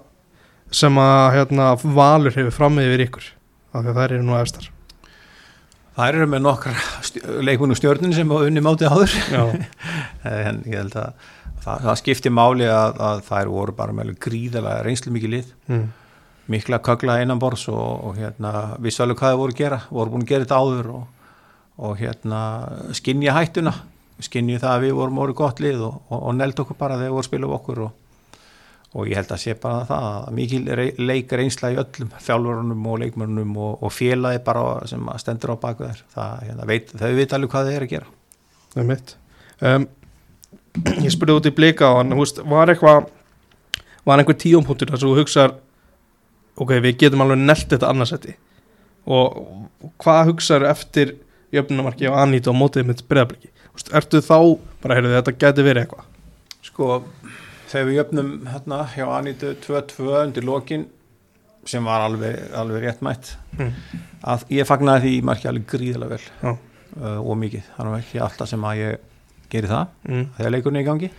sem 0.82 0.98
að 1.00 1.28
hérna, 1.38 1.68
valur 1.96 2.36
hefur 2.36 2.52
fram 2.58 2.82
yfir 2.84 3.04
ykkur? 3.06 3.30
Af 3.72 3.86
því 3.86 3.94
að 3.94 3.96
það 4.02 4.04
eru 4.10 4.26
nú 4.28 4.36
efstar. 4.36 4.68
Það 5.96 6.12
eru 6.12 6.28
með 6.34 6.44
nokkar 6.44 6.82
leikmenn 7.48 7.74
og 7.74 7.80
stjörnun 7.80 8.18
sem 8.18 8.36
unni 8.36 8.62
mótið 8.68 8.92
áður 8.92 9.16
Já. 9.32 9.42
en 10.50 10.60
ég 10.68 10.76
held 10.82 10.98
að 11.00 11.32
það, 11.64 11.88
það 11.88 11.96
skipti 12.04 12.34
máli 12.36 12.68
að, 12.68 13.00
að 13.00 13.24
þær 13.32 13.54
voru 13.56 13.78
bara 13.80 13.96
með 13.96 14.10
alveg 14.10 14.20
gríðalega 14.28 14.84
reynslu 14.86 15.16
mikið 15.16 15.34
lið 15.38 15.56
Mm. 15.72 15.88
Mikla 16.52 16.80
kögla 16.84 17.20
innan 17.24 17.42
borðs 17.42 17.68
og, 17.74 18.08
og 18.08 18.18
hérna, 18.20 18.54
vissu 18.84 19.04
alveg 19.04 19.20
hvað 19.20 19.34
þið 19.34 19.42
voru 19.42 19.56
að 19.56 19.62
gera 19.62 19.80
voru 19.90 20.14
búin 20.14 20.26
að 20.26 20.32
gera 20.32 20.46
þetta 20.46 20.60
áður 20.64 20.90
og, 20.96 21.30
og 21.88 22.02
hérna, 22.02 22.42
skinja 22.98 23.36
hættuna 23.36 23.74
skinnið 24.24 24.64
það 24.64 24.74
að 24.74 24.84
við 24.86 24.98
vorum 24.98 25.22
orðið 25.24 25.38
gott 25.38 25.62
lið 25.62 25.82
og, 25.88 25.98
og, 26.10 26.28
neld 26.38 26.62
okkur 26.64 26.78
bara 26.80 26.98
þegar 26.98 27.10
við 27.10 27.16
vorum 27.16 27.24
að 27.24 27.30
spila 27.30 27.48
um 27.48 27.56
okkur 27.58 27.82
og, 27.86 27.92
ég 29.08 29.20
held 29.20 29.34
að 29.36 29.42
sé 29.44 29.56
bara 29.62 29.84
það 29.86 30.08
að 30.08 30.32
mikil 30.40 30.62
rey, 30.80 30.94
leik 30.98 31.36
reynsla 31.38 31.72
í 31.74 31.78
öllum 31.78 32.16
þjálfurunum 32.26 32.88
og 32.90 33.02
leikmörnum 33.04 33.60
og, 33.68 33.86
félagi 33.94 34.42
bara 34.48 34.64
sem 34.90 35.12
stendur 35.22 35.54
á 35.54 35.58
baku 35.62 35.86
þær 35.86 36.02
það, 36.16 36.48
hérna, 36.48 36.68
veit, 36.72 36.96
þau 36.96 37.12
veit 37.20 37.38
alveg 37.38 37.54
hvað 37.54 37.70
þau 37.70 37.76
er 37.76 37.86
að 37.86 37.94
gera. 37.94 38.10
Það 38.74 38.82
er 38.82 38.90
mitt 38.94 39.14
um, 39.62 39.88
Ég 41.04 41.14
spurði 41.14 41.38
út 41.40 41.50
í 41.50 41.56
blika 41.58 41.90
á 41.90 41.98
hann 42.00 42.14
Var 42.14 42.72
eitthvað 42.74 43.08
Var 44.06 44.22
einhver 44.22 44.38
tíumpunktur 44.40 44.92
þar 44.92 45.02
sem 45.02 45.10
þú 45.10 45.22
hugsar 45.22 45.56
Ok, 46.58 46.74
við 46.84 46.98
getum 47.04 47.24
alveg 47.26 47.42
nelt 47.44 47.70
þetta 47.72 47.92
annarsætti 47.94 48.36
Og 49.08 49.38
hvað 50.02 50.34
hugsaður 50.34 50.70
eftir 50.72 51.16
Jöfnumarki 51.56 52.10
og 52.10 52.18
Anít 52.20 52.50
og 52.52 52.58
mótið 52.60 52.90
mitt 52.90 53.06
breyðabliki 53.08 53.52
Ertu 53.94 54.20
þá, 54.26 54.58
bara 54.82 54.98
heyrðu 54.98 55.14
þetta 55.14 55.34
geti 55.38 55.64
verið 55.68 55.84
eitthvað? 55.86 56.06
Sko, 56.66 56.88
þegar 57.70 57.86
við 57.88 57.98
jöfnum 58.00 58.32
hérna 58.50 58.80
hjá 58.96 59.06
Anítu 59.20 59.52
2-2 59.64 60.08
undir 60.24 60.48
lokin 60.48 60.88
sem 61.68 61.86
var 61.86 62.06
alveg, 62.08 62.40
alveg 62.56 62.88
réttmætt 62.88 63.36
Mm. 63.58 63.72
að 64.22 64.44
ég 64.54 64.68
fagnaði 64.70 65.02
því 65.02 65.22
marki 65.26 65.48
alveg 65.50 65.64
gríðilega 65.72 66.14
vel. 66.14 66.52
Uh, 66.98 67.18
og 67.22 67.38
mikið, 67.42 67.64
það 67.74 67.88
er 67.90 67.96
ekki 67.98 68.20
alltaf 68.22 68.50
sem 68.52 68.66
að 68.70 68.78
ég 68.78 69.00
geri 69.50 69.70
það 69.72 69.88
mm. 70.08 70.26
þegar 70.38 70.54
leikurinn 70.54 70.78
er 70.78 70.84
í 70.84 70.88
gangi 70.88 71.10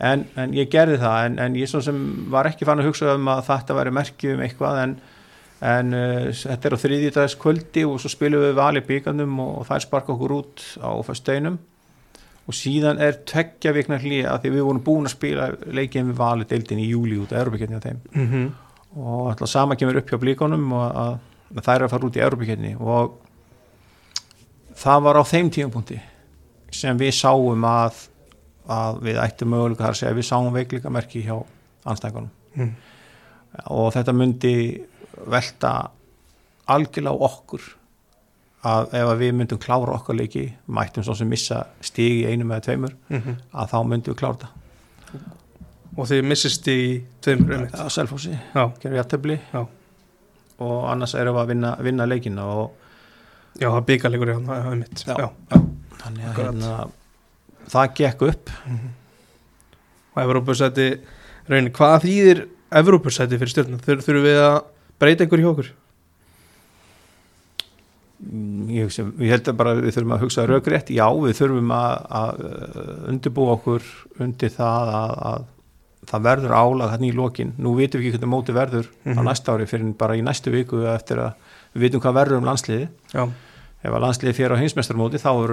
en, 0.00 0.26
en 0.38 0.54
ég 0.54 0.70
gerði 0.72 0.98
það 1.02 1.24
en, 1.26 1.38
en 1.44 1.56
ég 1.58 1.72
var 2.30 2.50
ekki 2.50 2.68
fann 2.68 2.82
að 2.82 2.90
hugsa 2.90 3.14
um 3.14 3.30
að 3.32 3.46
þetta 3.48 3.78
væri 3.78 3.94
merki 3.94 4.34
um 4.34 4.44
eitthvað 4.44 4.82
en, 4.82 4.94
en 5.72 5.96
uh, 5.96 6.28
þetta 6.30 6.68
er 6.68 6.76
á 6.78 6.82
þriðjúdags 6.84 7.38
kvöldi 7.40 7.84
og 7.88 7.98
svo 8.02 8.12
spilum 8.12 8.44
við 8.46 8.54
vali 8.58 8.84
byggarnum 8.86 9.40
og, 9.44 9.56
og 9.62 9.68
þær 9.70 9.86
sparka 9.86 10.14
okkur 10.14 10.38
út 10.38 10.64
á 10.78 10.92
fösteinum 11.06 11.58
og 12.48 12.56
síðan 12.56 13.00
er 13.04 13.20
tveggja 13.28 13.74
vikna 13.76 13.98
hlýja 14.00 14.32
að 14.32 14.46
því 14.46 14.52
við 14.54 14.64
vorum 14.64 14.84
búin 14.84 15.08
að 15.08 15.14
spila 15.18 15.48
leikinn 15.66 16.08
við 16.08 16.20
vali 16.22 16.46
deildin 16.48 16.80
í 16.80 16.88
júli 16.88 17.18
út 17.20 17.34
af 17.34 17.42
Europaketni 17.42 17.76
á 17.76 17.84
þeim. 17.84 17.98
Mm 18.14 18.28
-hmm. 18.32 18.46
og 18.96 19.30
alltaf 19.30 19.48
sama 19.48 19.76
kemur 19.76 19.98
upp 20.00 20.08
hjá 20.10 20.18
blíkonum 20.18 20.72
og 20.72 20.84
að, 20.96 21.18
að 21.56 21.64
þær 21.66 21.74
eru 21.74 21.84
að 21.84 21.90
fara 21.90 22.06
út 22.06 22.16
í 22.16 22.24
Europaketni 22.24 22.76
og 22.80 23.18
það 24.74 25.02
var 25.02 25.20
á 25.20 25.22
þeim 25.24 25.50
tímapunkti 25.50 26.00
sem 26.70 26.98
við 26.98 27.12
sáum 27.12 27.64
að, 27.64 28.08
að 28.68 29.00
við 29.06 29.18
ættum 29.22 29.50
möguleika 29.54 29.84
þar 29.86 29.94
að 29.94 30.00
segja 30.02 30.16
við 30.18 30.26
sáum 30.28 30.52
veikleika 30.54 30.90
merki 30.92 31.22
hjá 31.26 31.36
anstæðingunum 31.88 32.34
Mm. 32.58 32.70
og 33.70 33.92
þetta 33.94 34.12
myndi 34.16 34.52
velta 35.30 35.70
algjörlega 36.68 37.26
okkur 37.28 37.62
að 38.68 38.88
ef 38.98 39.10
við 39.20 39.32
myndum 39.38 39.60
klára 39.62 39.94
okkar 39.94 40.16
leiki 40.18 40.42
mættum 40.74 41.04
svo 41.06 41.14
sem 41.14 41.28
missa 41.30 41.60
stig 41.80 42.24
í 42.24 42.26
einum 42.32 42.50
eða 42.50 42.64
tveimur 42.66 42.96
Mm 43.12 43.36
að 43.52 43.70
þá 43.70 43.76
myndum 43.86 44.14
við 44.14 44.18
klára 44.18 44.34
þetta. 44.40 44.48
Og 45.98 46.08
þið 46.10 46.24
missist 46.32 46.68
í 46.72 46.78
tveimur 47.24 47.68
að 47.70 47.88
selfósi, 47.94 48.34
Já, 48.54 48.64
gerum 48.80 48.96
við 48.96 49.02
aðtöfli 49.04 49.38
og 50.58 50.76
annars 50.90 51.14
erum 51.14 51.36
við 51.38 51.42
að 51.44 51.48
vinna, 51.52 51.72
vinna 51.86 52.06
leikina 52.10 52.44
og 52.44 52.72
já 53.60 53.68
það 53.70 53.84
byggarleikur 53.92 54.30
í 54.32 54.34
hann, 54.34 54.46
það 54.50 54.72
er 54.72 54.80
mitt. 54.82 55.04
Já. 55.06 55.14
Já. 55.18 55.60
þannig 56.02 56.24
að 56.32 56.42
hérna, 56.42 56.74
það 57.72 57.94
gekk 58.02 58.22
upp 58.32 58.50
Og 60.18 60.22
Evrópusæti, 60.24 60.86
raunin, 61.48 61.72
hvað 61.76 62.00
þýðir 62.06 62.38
Evrópusæti 62.80 63.38
fyrir 63.38 63.52
stjórnum? 63.52 63.78
Þur, 63.84 64.00
þurfum 64.02 64.24
við 64.26 64.38
að 64.42 64.56
breyta 64.98 65.24
einhver 65.24 65.42
hjá 65.44 65.50
okkur? 65.52 65.68
Mm, 68.18 68.64
ég, 68.74 68.90
ég 69.22 69.30
held 69.30 69.46
að 69.52 69.58
bara 69.60 69.76
við 69.78 69.92
þurfum 69.94 70.14
að 70.16 70.22
hugsa 70.24 70.44
raugrétt, 70.50 70.88
já 70.90 71.04
við 71.22 71.36
þurfum 71.38 71.68
að, 71.70 71.92
að 72.18 72.40
uh, 72.48 72.96
undirbúa 73.12 73.52
okkur 73.54 73.84
undir 74.24 74.50
það 74.56 74.90
að, 74.98 75.12
að 75.30 75.44
það 76.10 76.24
verður 76.26 76.54
álag 76.58 76.90
hérna 76.96 77.06
í 77.06 77.12
lokin 77.14 77.52
nú 77.62 77.76
vitum 77.78 78.00
við 78.02 78.08
ekki 78.08 78.16
hvernig 78.18 78.32
móti 78.32 78.56
verður 78.56 78.88
á 78.90 79.10
Mhm. 79.12 79.22
næsta 79.28 79.54
ári 79.54 79.68
fyrir 79.70 79.92
bara 80.00 80.16
í 80.18 80.24
næstu 80.26 80.50
viku 80.50 80.82
eftir 80.90 81.20
að 81.28 81.54
við 81.76 81.84
vitum 81.86 82.02
hvað 82.02 82.16
verður 82.18 82.40
um 82.40 82.48
landsliði 82.48 82.88
Já, 83.14 83.22
ef 83.78 83.94
að 83.94 84.02
landsliði 84.02 84.34
fyrir 84.34 84.54
á 84.58 84.60
heimsmeistarmóti 84.60 85.20
þá 85.22 85.28
er 85.44 85.52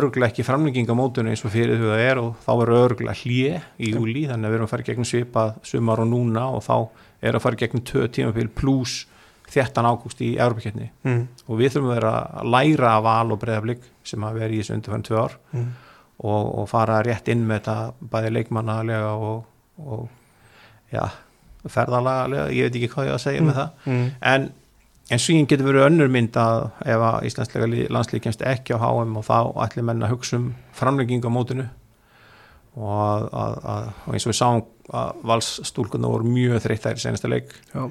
örgulega 0.00 0.26
ekki 0.32 0.42
framlenging 0.46 0.88
á 0.90 0.94
mótinu 0.98 1.30
eins 1.30 1.44
og 1.46 1.52
fyrir 1.54 1.78
því 1.78 1.90
það 1.92 2.02
er 2.08 2.20
og 2.24 2.32
þá 2.42 2.50
er 2.64 2.72
örgulega 2.80 3.14
hlje 3.20 3.60
í 3.78 3.92
júli 3.94 4.24
þannig 4.26 4.48
að 4.48 4.54
við 4.54 4.58
erum 4.58 4.66
að 4.66 4.72
fara 4.74 4.82
í 4.84 4.88
gegnum 4.88 5.06
svipað 5.06 5.52
sumar 5.70 6.02
og 6.02 6.08
núna 6.10 6.46
og 6.50 6.64
þá 6.66 6.74
er 7.24 7.38
að 7.38 7.44
fara 7.46 7.54
í 7.58 7.62
gegnum 7.62 7.84
tvö 7.86 8.08
tímafél 8.16 8.48
pluss 8.58 8.96
13 9.54 9.86
ágúst 9.86 10.22
í 10.24 10.32
Európa-keppni 10.40 10.88
mm. 11.04 11.22
og 11.46 11.58
við 11.60 11.74
þurfum 11.76 11.90
að 11.92 11.98
vera 12.00 12.12
að 12.40 12.50
læra 12.56 12.92
af 12.96 13.02
val 13.06 13.34
og 13.36 13.40
breyðablík 13.44 13.82
sem 14.08 14.24
að 14.26 14.38
vera 14.40 14.50
í 14.56 14.60
þessu 14.62 14.74
undirfæðin 14.78 15.06
tvö 15.10 15.20
ár 15.22 15.36
Mm. 15.54 15.68
og, 16.24 16.44
og 16.58 16.68
fara 16.70 16.96
rétt 17.06 17.28
inn 17.30 17.44
með 17.46 17.60
þetta 17.60 18.08
bæði 18.14 18.32
leikmannalega 18.38 19.12
og, 19.14 19.44
og 19.84 20.08
ja, 20.94 21.06
ferðalaga 21.70 22.48
ég 22.54 22.66
veit 22.68 22.78
ekki 22.80 22.90
hvað 22.94 23.08
ég 23.08 23.14
á 23.14 23.18
að 23.18 23.24
segja 23.28 23.44
með 23.46 23.58
það 23.60 23.88
Mm. 23.92 24.04
en, 24.32 24.48
en 25.12 25.20
síðan 25.20 25.48
getur 25.50 25.68
verið 25.68 25.86
önnur 25.88 26.12
mynd 26.12 26.36
að 26.40 26.68
ef 26.94 27.06
að 27.08 27.26
íslenslega 27.28 27.88
landslið 27.92 28.24
kemst 28.26 28.44
ekki 28.48 28.76
á 28.76 28.80
HM 28.80 29.18
og 29.20 29.26
þá 29.26 29.38
ætli 29.66 29.84
menn 29.84 30.04
að 30.04 30.14
hugsa 30.14 30.38
um 30.40 30.52
framlegging 30.76 31.26
á 31.26 31.30
mótinu 31.32 31.66
og, 32.74 32.94
að, 32.94 33.26
að, 33.28 33.58
að, 33.74 33.90
eins 34.14 34.26
og 34.26 34.32
við 34.32 34.40
sáum 34.40 34.64
að 34.94 35.20
valsstúlkunar 35.30 36.14
voru 36.14 36.32
mjög 36.32 36.64
þreyttar 36.64 36.98
í 36.98 37.04
senasta 37.04 37.30
leik 37.30 37.52
Já, 37.74 37.84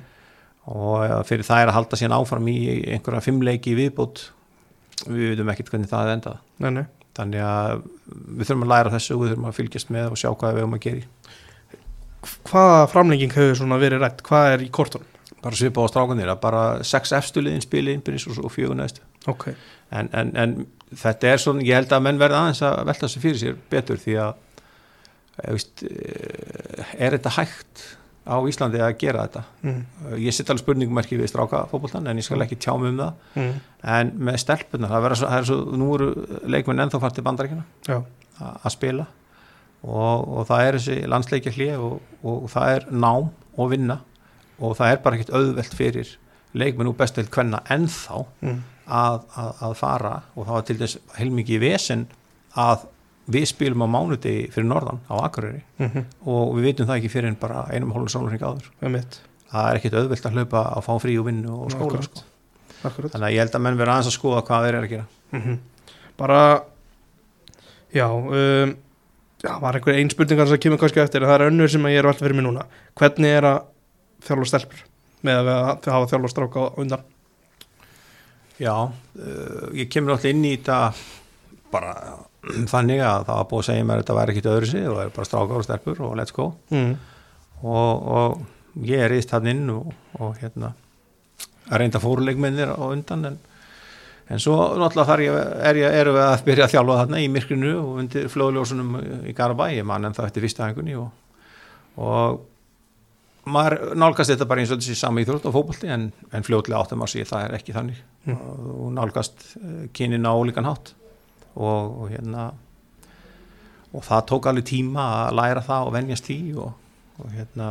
og 0.74 0.98
eh, 1.06 1.20
fyrir 1.30 1.48
það 1.48 1.64
er 1.64 1.72
að 1.72 1.78
halda 1.80 2.00
síðan 2.02 2.18
áfram 2.18 2.50
í 2.52 2.58
einhverja 2.96 3.24
fimmleiki 3.26 3.78
viðbútt 3.78 4.28
við 5.06 5.34
veitum 5.34 5.54
ekkert 5.54 5.74
hvernig 5.74 5.90
það 5.92 6.10
er 6.10 6.18
endað 6.18 6.44
nei, 6.62 6.70
nei 6.82 6.86
þannig 7.18 7.46
að 7.46 7.84
við 8.10 8.48
þurfum 8.48 8.66
að 8.66 8.72
læra 8.74 8.94
þessu 8.94 9.16
og 9.16 9.24
við 9.24 9.34
þurfum 9.34 9.50
að 9.50 9.58
fylgjast 9.60 9.92
með 9.94 10.08
og 10.10 10.20
sjá 10.20 10.30
hvað 10.32 10.56
við 10.56 10.64
höfum 10.64 10.78
að 10.78 10.86
gera. 10.86 11.10
Hvaða 12.50 12.86
framlenging 12.92 13.36
hefur 13.36 13.76
verið 13.84 14.04
rætt? 14.04 14.24
Hvað 14.26 14.50
er 14.54 14.64
í 14.64 14.70
kortunum? 14.74 15.13
Bara 15.44 15.60
svipa 15.60 15.84
á 15.84 15.88
strákanir 15.92 16.30
að 16.32 16.40
bara 16.44 16.64
sex 16.88 17.12
efstuliðin 17.18 17.64
spili 17.66 17.94
innbyrðis 17.98 18.28
og, 18.32 18.40
og 18.48 18.54
fjögur 18.56 18.78
neðstu. 18.80 19.04
Ok, 19.32 19.50
en, 19.92 20.10
en, 20.16 20.32
en 20.40 20.54
þetta 21.00 21.34
er 21.34 21.42
svona, 21.44 21.64
ég 21.68 21.76
held 21.80 21.92
að 21.96 22.06
menn 22.08 22.22
verða 22.22 22.42
aðeins 22.46 22.64
að 22.68 22.80
velta 22.90 23.08
þessu 23.08 23.22
fyrir 23.24 23.42
sér 23.42 23.58
betur 23.72 24.00
því 24.02 24.16
að 24.24 24.34
eh, 25.44 25.52
veist, 25.56 25.84
eh, 25.88 26.96
er 27.00 27.16
þetta 27.18 27.34
hægt 27.38 27.84
á 28.24 28.36
Íslandi 28.48 28.80
að 28.80 28.94
gera 29.02 29.26
þetta? 29.28 29.42
Mm. 29.68 29.80
ég 30.24 30.32
sitt 30.36 30.48
alveg 30.52 30.64
spurningmerki 30.64 31.18
við 31.20 31.28
strákafóboltan 31.34 32.08
en 32.08 32.22
ég 32.22 32.24
skal 32.28 32.40
ekki 32.46 32.56
tjá 32.64 32.72
mig 32.80 32.94
um 32.94 33.02
það. 33.02 33.26
Mm. 33.36 33.58
en 33.98 34.14
með 34.30 34.38
stelpunar, 34.46 34.94
það, 34.94 35.16
svo, 35.20 35.28
það 35.34 35.42
er 35.42 35.50
svo 35.50 35.58
nú 35.82 35.90
eru 35.98 36.08
leikmenn 36.56 36.86
ennþá 36.86 37.02
fært 37.04 37.18
til 37.20 37.26
bandaríkina 37.28 37.66
Já, 37.90 37.98
a- 38.40 38.56
að 38.64 38.76
spila. 38.78 39.08
Og, 39.84 40.30
og 40.40 40.46
það 40.48 40.62
er 40.70 40.78
þessi 40.80 40.98
landsleikja 41.12 41.52
hlið 41.58 41.82
og, 41.84 41.98
og 42.24 42.46
það 42.54 42.76
er 42.78 42.86
nám 42.96 43.26
og 43.60 43.72
vinna 43.74 43.98
og 44.64 44.78
það 44.80 44.94
er 44.94 45.02
bara 45.04 45.20
ekkert 45.20 45.36
auðvelt 45.38 45.76
fyrir 45.78 46.14
leikmenn 46.54 46.90
úr 46.92 46.98
bestelt 46.98 47.32
kvenna 47.34 47.62
ennþá 47.74 48.24
mm. 48.46 48.58
að, 48.88 49.20
að, 49.42 49.52
að 49.68 49.76
fara 49.80 50.16
og 50.36 50.48
það 50.48 50.58
var 50.58 50.66
til 50.70 50.80
þess 50.82 51.00
heilmikið 51.20 51.64
vesen 51.64 52.08
að 52.60 52.88
við 53.34 53.46
spilum 53.54 53.86
á 53.86 53.88
mánudegi 53.88 54.50
fyrir 54.52 54.68
norðan 54.68 55.00
á 55.08 55.16
Akureyri 55.24 55.64
Mm 55.80 55.90
-hmm. 55.90 56.04
og 56.28 56.56
við 56.58 56.64
vitum 56.70 56.88
það 56.88 56.98
ekki 56.98 57.10
fyrir 57.10 57.28
en 57.28 57.40
bara 57.40 57.66
einum 57.72 57.92
hólum 57.92 58.10
sólurring 58.10 58.42
áður 58.42 58.70
það 59.54 59.70
er 59.70 59.80
ekkert 59.80 59.94
auðvelt 59.94 60.26
að 60.26 60.38
hlaupa 60.38 60.62
að 60.78 60.86
fá 60.88 60.94
frí 61.02 61.20
og 61.20 61.26
vinnu 61.26 61.52
og 61.52 61.72
skóla 61.72 61.86
Akkurat. 61.86 62.04
sko. 62.04 62.24
Akkurat 62.84 63.12
þannig 63.12 63.28
að 63.28 63.34
ég 63.34 63.40
held 63.40 63.56
að 63.56 63.62
menn 63.62 63.78
vera 63.78 63.92
aðeins 63.94 64.08
að 64.08 64.18
skoða 64.18 64.46
hvað 64.48 64.64
þeir 64.66 64.76
eru 64.76 64.86
að 64.86 64.90
gera 64.90 65.06
mm 65.32 65.60
Bara 66.18 66.64
Já 67.94 68.08
um, 68.10 68.76
Já, 69.44 69.60
var 69.60 69.76
einhver 69.76 69.98
ein 70.00 70.10
spurningar 70.10 70.48
sem 70.48 70.58
kemur 70.58 70.80
kannski 70.80 71.02
eftir 71.04 71.24
en 71.24 71.28
það 71.30 71.42
er 71.42 71.48
önnur 71.52 71.70
sem 71.70 71.86
ég 71.92 72.00
er 72.00 72.06
alltaf 72.08 72.24
fyrir 72.24 72.38
mig 72.38 72.46
núna 72.46 72.66
Hvernig 72.96 73.38
er 73.38 73.44
að 73.44 73.62
þjálfa 74.28 74.50
stelpur 74.52 74.86
með 75.24 75.50
að 75.54 75.90
hafa 75.94 76.12
þjálfa 76.12 76.32
stráka 76.34 76.70
undan 76.82 77.10
Já, 78.62 78.76
uh, 78.86 79.70
ég 79.74 79.90
kemur 79.92 80.14
alltaf 80.14 80.30
inn 80.30 80.44
í 80.46 80.54
þetta 80.56 80.94
bara 81.74 81.94
þannig 82.74 83.02
að 83.02 83.26
það 83.30 83.40
var 83.40 83.48
búið 83.50 83.64
að 83.64 83.70
segja 83.70 83.88
mér 83.88 83.96
að 83.96 84.04
þetta 84.04 84.18
væri 84.20 84.36
ekkit 84.36 84.52
öðru 84.52 84.70
sig 84.74 84.86
og 84.90 84.98
það 84.98 85.06
er 85.06 85.16
bara 85.16 85.30
strákar 85.30 85.62
og 85.62 85.68
stelpur 85.68 86.04
og 86.08 86.14
let's 86.20 86.36
go 86.36 86.50
mm. 86.74 86.94
og, 87.64 88.12
og 88.18 88.86
ég 88.90 89.06
er 89.06 89.16
íst 89.18 89.34
hann 89.34 89.50
inn 89.50 89.66
og, 89.74 89.90
og 90.20 90.38
hérna 90.42 90.74
að 91.70 91.82
reynda 91.82 92.04
fóruleikmennir 92.04 92.74
á 92.76 92.84
undan 92.86 93.28
en, 93.32 93.38
en 94.30 94.42
svo 94.44 94.58
náttúrulega 94.78 95.10
þar 95.10 95.24
ég, 95.24 95.38
er 95.70 95.80
ég, 95.82 96.00
erum 96.02 96.18
við 96.18 96.26
að 96.28 96.48
byrja 96.48 96.68
að 96.68 96.74
þjálfa 96.76 96.98
þarna 97.02 97.22
í 97.24 97.30
myrkrinu 97.32 97.76
og 97.80 98.00
undir 98.04 98.32
flóðljósunum 98.34 98.96
í 99.30 99.36
Garabæ, 99.38 99.70
ég 99.78 99.88
man 99.88 100.06
en 100.08 100.18
það 100.18 100.30
eftir 100.30 100.46
fyrsta 100.46 100.68
hengunni 100.68 100.98
og, 101.00 101.08
og 101.98 102.42
maður 103.46 103.96
nálgast 104.00 104.32
þetta 104.32 104.46
bara 104.48 104.62
eins 104.64 104.72
og 104.72 104.80
þessi 104.80 104.96
sami 104.96 105.24
íþrótt 105.26 105.46
og 105.50 105.54
fótbolti 105.58 105.90
en, 105.92 106.12
en 106.32 106.44
fljótlega 106.48 106.80
áttum 106.84 107.02
að 107.04 107.12
sé 107.14 107.26
það 107.28 107.46
er 107.50 107.56
ekki 107.60 107.76
þannig 107.76 108.02
Mm. 108.24 108.38
og 108.40 108.92
nálgast 108.96 109.42
uh, 109.60 109.82
kynin 109.92 110.24
á 110.24 110.32
ólíkan 110.32 110.64
hátt 110.64 110.94
og, 111.60 111.90
og 112.06 112.06
hérna 112.14 112.46
og 113.94 114.06
það 114.08 114.22
tók 114.30 114.48
alveg 114.48 114.64
tíma 114.70 115.04
að 115.26 115.36
læra 115.42 115.64
það 115.66 115.90
og 115.90 115.92
venjast 115.98 116.30
því 116.30 116.38
og, 116.64 116.70
og 117.20 117.34
hérna 117.36 117.68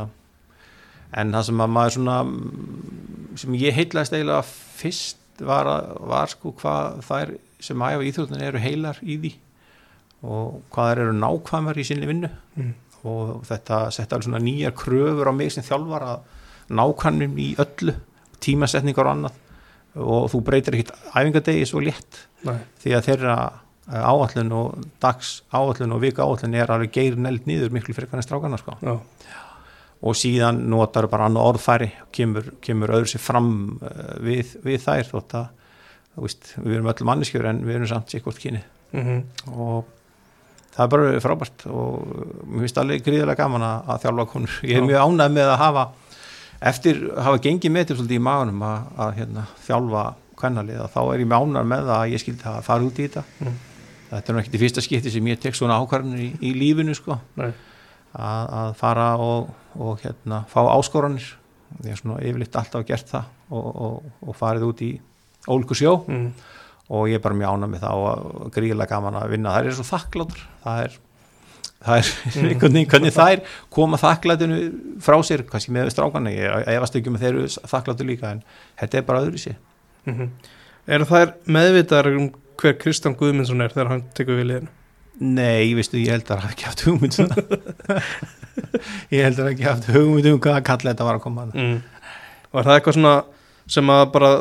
en 1.17 1.33
það 1.33 1.47
sem 1.49 1.63
að 1.65 1.73
maður 1.73 1.95
svona 1.97 2.17
sem 3.41 3.57
ég 3.57 3.73
heitlaðist 3.79 4.13
eiginlega 4.13 4.45
fyrst 4.45 5.17
var, 5.41 5.65
að- 5.73 5.89
var 6.13 6.29
sko 6.35 6.53
hvað 6.61 7.01
þær 7.09 7.33
sem 7.65 7.81
æfa 7.89 8.05
íþróttin 8.11 8.45
eru 8.45 8.61
heilar 8.61 9.01
í 9.01 9.17
því 9.25 9.33
og 10.23 10.61
hvað 10.69 10.91
þær 10.93 11.01
eru 11.07 11.17
nákvæmar 11.17 11.81
í 11.81 11.87
sinni 11.89 12.09
vinnu 12.13 12.29
Mm. 12.53 12.75
Og 13.03 13.43
þetta 13.47 13.85
setja 13.91 14.15
alveg 14.15 14.27
svona 14.27 14.43
nýjar 14.43 14.75
kröfur 14.77 15.31
á 15.31 15.33
mig 15.35 15.51
sem 15.53 15.65
þjálfar 15.65 16.05
að 16.07 16.73
nákvæmum 16.73 17.39
í 17.41 17.49
öllu 17.61 17.95
tímasetningar 18.43 19.09
og 19.09 19.17
annað. 19.17 19.41
Og 19.99 20.29
þú 20.33 20.41
breytir 20.47 20.77
ekkit 20.77 20.93
æfingadegi 21.13 21.67
svo 21.69 21.83
létt. 21.83 22.23
Nei. 22.43 22.57
því 22.83 22.95
að 22.97 23.05
þeirra 23.07 23.35
eh, 23.87 24.03
áætlun 24.03 24.49
og 24.57 24.87
dags 25.03 25.37
áætlun 25.53 25.95
og 25.95 26.01
vika 26.03 26.25
áætlun 26.27 26.57
er 26.59 26.73
alveg 26.73 26.91
geir 26.91 27.15
neld 27.15 27.47
nýður 27.47 27.71
miklu 27.71 27.95
frekar 27.95 28.19
en 28.19 28.25
strákana 28.25 28.59
sko. 28.59 28.75
Já, 28.83 28.97
og 30.03 30.17
síðan 30.19 30.65
notar 30.71 31.07
bara 31.11 31.29
annað 31.29 31.53
orðfæri 31.53 31.89
kemur, 32.15 32.49
kemur 32.63 32.91
öðru 32.97 33.13
sér 33.13 33.23
fram 33.23 33.51
uh, 33.79 34.15
við, 34.23 34.57
við 34.65 34.81
þær 34.83 35.11
þótt 35.13 35.35
að 35.39 36.25
veist, 36.25 36.51
við 36.59 36.77
erum 36.77 36.89
öll 36.91 37.07
manneskjur 37.07 37.47
en 37.49 37.61
við 37.63 37.77
erum 37.77 37.91
samt 37.93 38.11
sér 38.11 38.25
hvort 38.25 38.41
kyni. 38.43 38.63
Mm 38.93 39.23
og 39.53 39.87
það 40.73 40.85
er 40.85 40.91
bara 40.93 41.19
frábært 41.23 41.65
og 41.69 42.07
mér 42.49 42.63
finnst 42.63 42.79
alveg 42.81 43.03
gríðilega 43.05 43.37
gaman 43.39 43.65
að, 43.67 43.91
að 43.93 44.05
þjálfa 44.05 44.25
konur. 44.31 44.55
Ég 44.69 44.79
er 44.79 44.87
mjög 44.87 45.03
ánægð 45.07 45.35
með 45.37 45.51
að 45.51 45.61
hafa 45.61 45.83
eftir 46.71 47.03
að 47.11 47.27
hafa 47.27 47.41
gengið 47.43 47.75
með 47.75 47.89
til 47.89 47.97
svolítið 47.99 48.19
í 48.19 48.23
magunum 48.23 48.65
að, 48.67 48.87
að 49.05 49.13
hérna, 49.19 49.45
þjálfa 49.67 50.05
kvennalið 50.39 50.81
þá 50.93 50.99
er 51.03 51.21
ég 51.23 51.29
mjög 51.29 51.45
ánægð 51.45 51.69
með 51.73 51.85
það 51.89 51.99
að 51.99 52.13
ég 52.13 52.23
skildi 52.23 52.49
að 52.51 52.65
fara 52.69 52.87
út 52.87 52.99
í 52.99 53.05
þetta. 53.07 53.23
Mm. 53.43 53.61
þetta 54.09 54.31
er 54.31 54.35
nú 54.35 54.41
ekki 54.43 54.57
í 54.57 54.63
fyrsta 54.63 54.85
skipti 54.85 55.13
sem 55.13 55.29
ég 55.31 55.43
tek 55.43 55.59
svona 55.59 55.77
ákvarðanir 55.83 56.25
í, 56.25 56.31
í 56.41 56.55
lífinu 56.57 56.97
sko. 56.97 57.19
Að, 57.37 57.53
að 58.61 58.75
fara 58.77 59.07
og, 59.21 59.53
og 59.81 60.03
hérna, 60.03 60.43
fá 60.49 60.59
áskoranir. 60.67 61.31
Ég 61.81 61.95
er 61.95 62.01
svona 62.01 62.19
yfirleitt 62.21 62.57
alltaf 62.59 62.85
gert 62.85 63.09
það 63.09 63.31
og, 63.53 63.69
og, 63.69 64.11
og 64.27 64.37
farið 64.37 64.67
út 64.67 64.83
í 64.85 64.91
ólgu 65.49 65.75
sjó 65.75 65.95
mm. 66.07 66.27
Og 66.93 67.07
ég 67.09 67.17
er 67.17 67.23
bara 67.23 67.37
mjög 67.39 67.55
ánað 67.57 67.71
með 67.73 67.85
það 67.85 68.03
og 68.09 68.51
gríðilega 68.55 68.91
gaman 68.93 69.17
að 69.19 69.33
vinna. 69.33 69.55
Það 69.55 69.69
er 69.71 69.77
svo 69.79 69.87
þakkláttur 69.89 70.43
það 70.63 70.83
er, 70.83 70.97
það 71.87 72.01
er 72.01 72.11
einhvern 72.49 72.73
veginn 72.77 72.91
hvernig 72.93 73.15
það 73.17 73.33
er 73.35 73.55
koma 73.77 73.99
þakklætinu 74.01 74.59
frá 75.03 75.17
sér 75.25 75.45
kannski 75.49 75.73
með 75.75 75.93
strákana, 75.95 76.33
ég 76.35 76.69
efast 76.75 76.99
ekki 76.99 77.13
með 77.13 77.25
þeir 77.25 77.33
eru 77.33 77.49
þakkláttur 77.73 78.09
líka 78.09 78.35
en 78.35 78.45
þetta 78.81 79.01
er 79.01 79.09
bara 79.09 79.25
öðru 79.25 79.41
sér 79.47 79.59
Mm 80.09 80.29
Eru 80.83 81.05
þær 81.07 81.29
meðvitaðar 81.47 82.09
um 82.11 82.25
hver 82.59 82.73
Kristján 82.75 83.13
Guðmundsson 83.15 83.63
er 83.63 83.71
þegar 83.71 83.87
hann 83.93 84.01
tekur 84.17 84.35
við 84.35 84.49
liðinu? 84.49 84.71
nei, 85.21 85.73
veistu, 85.77 85.99
ég 86.01 86.09
held 86.11 86.29
að 86.33 86.41
það 86.41 86.53
ekki 86.53 86.65
haft 86.67 86.83
hugmynd 86.87 87.17
um 87.21 87.29
það. 87.29 88.07
ég 89.13 89.27
held 89.27 89.37
að 89.37 89.41
það 89.43 89.51
ekki 89.51 89.67
haft 89.67 89.89
hugmynd 89.93 90.29
um 90.31 90.39
hvaða 90.41 90.63
kall 90.67 90.81
þetta 90.87 91.07
var 91.07 91.19
að 91.19 91.23
koma 91.27 91.45
Mm. 91.53 91.77
Er 92.53 92.67
það 92.67 92.75
eitthvað 92.77 92.97
svona 92.97 93.13
sem 93.67 93.87
að 93.93 94.05
bara, 94.11 94.31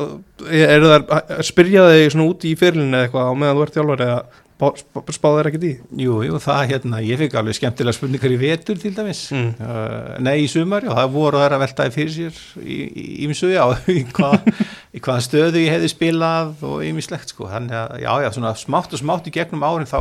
eru 0.51 0.89
þær 0.93 1.43
spyrja 1.47 1.89
þig 1.93 2.09
svona 2.15 2.31
út 2.33 2.47
í 2.49 2.55
fyrirlinni 2.59 2.97
eða 2.99 3.07
eitthvað 3.09 3.29
á 3.31 3.35
meðan 3.39 3.59
þú 3.61 3.67
ert 3.69 3.77
þjálfur 3.77 4.03
eða 4.07 4.23
bá- 4.63 5.11
spá- 5.15 5.31
þær 5.37 5.49
ekkert 5.51 5.65
í? 5.67 5.71
jú, 6.03 6.17
jú, 6.27 6.39
það 6.43 6.61
hérna, 6.71 6.99
ég 7.03 7.19
fikk 7.19 7.35
alveg 7.39 7.57
skemmtilega 7.59 7.97
spurningar 7.97 8.35
í 8.35 8.39
vetur 8.39 8.79
til 8.83 8.93
dæmis 8.95 9.23
Mm. 9.33 9.49
Uh, 9.59 10.19
nei, 10.23 10.43
í 10.45 10.49
sumar, 10.51 10.83
já, 10.87 10.91
það 10.95 11.13
voru 11.17 11.39
þær 11.43 11.55
að 11.57 11.63
veltaði 11.65 11.95
fyrir 11.97 12.13
sér 12.17 12.43
í, 12.63 12.77
í, 12.91 13.07
í 13.23 13.31
mjög 13.31 13.55
já, 13.55 13.65
í, 13.95 14.05
hvað, 14.11 14.51
í 14.95 15.03
hvaða 15.03 15.25
stöðu 15.27 15.63
ég 15.65 15.75
hefði 15.77 15.91
spilað 15.95 16.63
og 16.69 16.85
ýmislegt 16.87 17.33
sko, 17.35 17.49
þannig 17.51 17.79
að, 17.79 17.97
já, 18.05 18.13
já, 18.27 18.31
svona 18.37 18.55
smátt 18.59 18.93
og 18.95 19.03
smátt 19.03 19.27
í 19.31 19.35
gegnum 19.35 19.63
árin 19.67 19.87
þá 19.91 19.99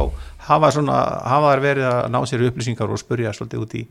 hafa 0.50 0.74
svona, 0.78 1.00
hafa 1.30 1.54
þær 1.56 1.66
verið 1.70 1.90
að 1.94 2.12
ná 2.14 2.22
sér 2.30 2.46
upplýsingar 2.50 2.90
og 2.94 3.02
spurja 3.02 3.34
svolítið 3.38 3.66
út 3.66 3.78
í, 3.82 3.86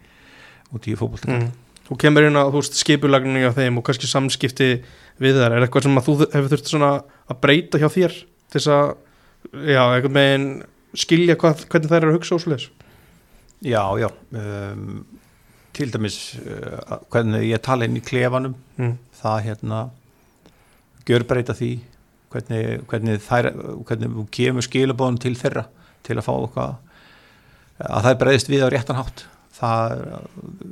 í 0.91 0.99
fótbolta. 0.99 1.31
Mm. 1.35 1.51
Þú 1.91 1.97
kemur 1.99 2.27
inn 2.29 2.39
á, 2.39 2.47
veist, 2.55 2.77
skipulagningi 2.79 3.51
á 3.51 3.57
þeim 3.57 3.81
og 3.81 3.87
kannski 3.89 4.07
samskipti 4.07 4.69
við 5.21 5.41
þær. 5.41 5.57
Er 5.57 5.65
eitthvað 5.67 5.89
sem 5.89 5.99
að 5.99 6.07
þú 6.07 6.15
hefur 6.23 6.53
þurft 6.53 6.75
að 6.87 7.41
breyta 7.43 7.81
hjá 7.83 7.89
þér 7.91 8.15
til 8.15 8.61
þess 8.61 8.71
að, 8.75 8.93
já, 9.67 9.83
einhvern 9.83 10.19
veginn 10.21 10.47
skilja 11.03 11.37
hvað, 11.39 11.65
hvernig 11.71 11.91
þær 11.91 11.99
eru 12.01 12.13
að 12.13 12.19
hugsa 12.19 12.39
ásleis? 12.39 12.69
Já, 13.61 13.83
já, 14.01 14.09
um, 14.39 15.03
til 15.77 15.91
dæmis 15.93 16.19
uh, 16.41 17.01
hvernig 17.13 17.49
ég 17.51 17.63
tala 17.63 17.87
inn 17.87 17.99
í 17.99 18.05
klefanum, 18.05 18.55
Mm. 18.81 18.95
það 19.21 19.43
hérna 19.45 19.81
gjörbreyta 21.05 21.53
því 21.59 21.73
hvernig, 22.31 22.85
hvernig, 22.89 23.19
þær, 23.27 23.51
hvernig 23.89 24.15
þú 24.15 24.25
kemur 24.33 24.65
skilabóðum 24.65 25.19
til 25.21 25.35
þeirra 25.37 25.67
til 26.07 26.17
að 26.17 26.27
fá 26.27 26.33
okkar 26.37 26.79
að 27.81 28.07
það 28.07 28.19
breyðist 28.23 28.51
við 28.53 28.65
á 28.65 28.69
réttan 28.73 28.99
hátt 29.01 29.25
það, 29.57 29.95